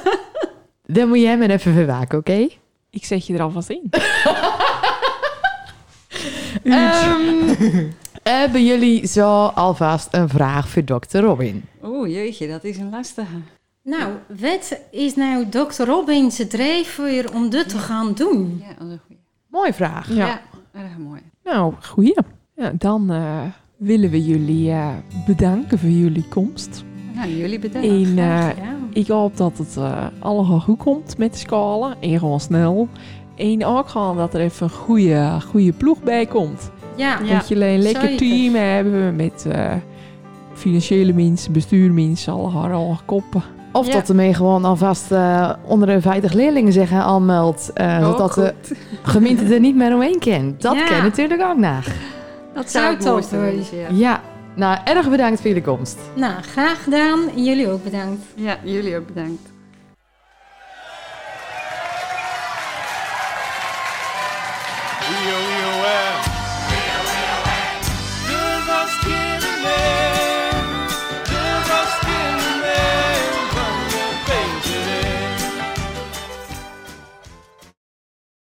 dan 0.96 1.09
moet 1.09 1.20
jij 1.20 1.38
me 1.38 1.49
even 1.49 1.72
verwaken, 1.72 2.18
oké? 2.18 2.49
Ik 2.90 3.05
zet 3.05 3.26
je 3.26 3.34
er 3.34 3.42
alvast 3.42 3.70
in. 3.70 3.90
Ehm, 6.62 7.86
hebben 8.22 8.66
jullie 8.66 9.07
zo 9.07 9.46
alvast 9.46 10.09
een 10.11 10.28
vraag 10.28 10.68
voor 10.68 10.84
dokter 10.84 11.22
Robin? 11.22 11.64
Oeh, 11.84 12.11
jeetje, 12.11 12.49
dat 12.49 12.64
is 12.64 12.76
een 12.76 12.90
lastige. 12.90 13.36
Nou, 13.89 14.12
wat 14.41 14.78
is 14.91 15.14
nou 15.14 15.49
Dr. 15.49 15.82
Robin's 15.82 16.47
drijfveer 16.49 17.34
om 17.34 17.51
dit 17.51 17.68
te 17.68 17.78
gaan 17.78 18.14
doen? 18.14 18.62
Ja, 18.62 18.74
dat 18.78 18.86
is 18.86 18.93
een 18.93 19.01
goeie. 19.07 19.20
Mooie 19.51 19.72
vraag. 19.72 20.09
Ja. 20.09 20.26
Ja, 20.26 20.41
erg 20.72 20.99
mooi. 20.99 21.20
Nou, 21.45 21.74
goeie. 21.82 22.16
Ja, 22.55 22.72
dan 22.78 23.11
eh, 23.11 23.43
willen 23.76 24.11
we 24.11 24.24
jullie 24.24 24.70
eh, 24.70 24.89
bedanken 25.26 25.78
voor 25.78 25.89
jullie 25.89 26.28
komst. 26.28 26.84
Nou, 27.14 27.30
jullie 27.36 27.59
bedankt. 27.59 27.89
En 27.89 28.18
eh, 28.18 28.49
ik 28.93 29.07
hoop 29.09 29.36
dat 29.36 29.59
het 29.59 29.76
eh 29.76 30.07
allemaal 30.18 30.61
goed 30.61 30.78
komt 30.78 31.18
met 31.18 31.32
de 31.32 31.39
scala. 31.39 31.95
En 32.01 32.18
gewoon 32.18 32.41
snel. 32.41 32.89
En 33.36 33.64
ook 33.64 33.89
gewoon 33.89 34.16
dat 34.16 34.34
er 34.34 34.41
even 34.41 34.66
een 34.66 34.72
goede, 34.72 35.39
goede 35.47 35.72
ploeg 35.72 36.03
bij 36.03 36.26
komt. 36.26 36.70
Ja, 36.97 37.20
Ja. 37.24 37.34
Dat 37.39 37.49
jullie 37.49 37.64
een 37.64 37.82
lekker 37.82 38.03
zeker. 38.03 38.16
team 38.18 38.55
hebben 38.55 39.16
met 39.16 39.47
eh, 39.47 39.74
financiële 40.55 41.12
mensen, 41.12 41.53
bestuurmensen, 41.53 42.32
alle 42.32 42.49
harde 42.49 42.97
koppen. 43.05 43.43
Of 43.79 43.87
Ja. 43.87 43.93
dat 43.93 44.09
ermee 44.09 44.35
gewoon 44.35 44.64
alvast 44.64 45.12
eh, 45.12 45.51
onder 45.64 45.89
de 45.89 46.01
50 46.01 46.33
leerlingen 46.33 46.72
zeggen 46.72 46.99
aanmeldt. 47.03 47.70
eh 47.74 47.87
Oh, 48.01 48.11
zodat 48.11 48.35
de 48.35 48.55
gemeente 49.03 49.55
er 49.55 49.61
niet 49.61 49.76
meer 49.76 49.95
omheen 49.95 50.18
kent. 50.18 50.62
Dat 50.62 50.74
Ja. 50.74 50.85
kan 50.87 51.03
natuurlijk 51.03 51.43
ook 51.43 51.57
nog. 51.57 51.85
Dat 52.55 52.70
zou 52.70 52.97
mooiste 53.05 53.37
zijn. 53.62 53.81
ja. 53.81 53.87
Ja, 53.91 54.20
nou, 54.55 54.79
erg 54.85 55.11
bedankt 55.11 55.41
voor 55.41 55.49
jullie 55.49 55.62
komst. 55.64 55.99
Nou, 56.14 56.33
graag 56.43 56.83
gedaan. 56.85 57.20
Jullie 57.35 57.70
ook 57.70 57.85
bedankt. 57.85 58.22
Ja, 58.35 58.57
jullie 58.64 58.97
ook 58.97 59.07
bedankt. 59.07 59.53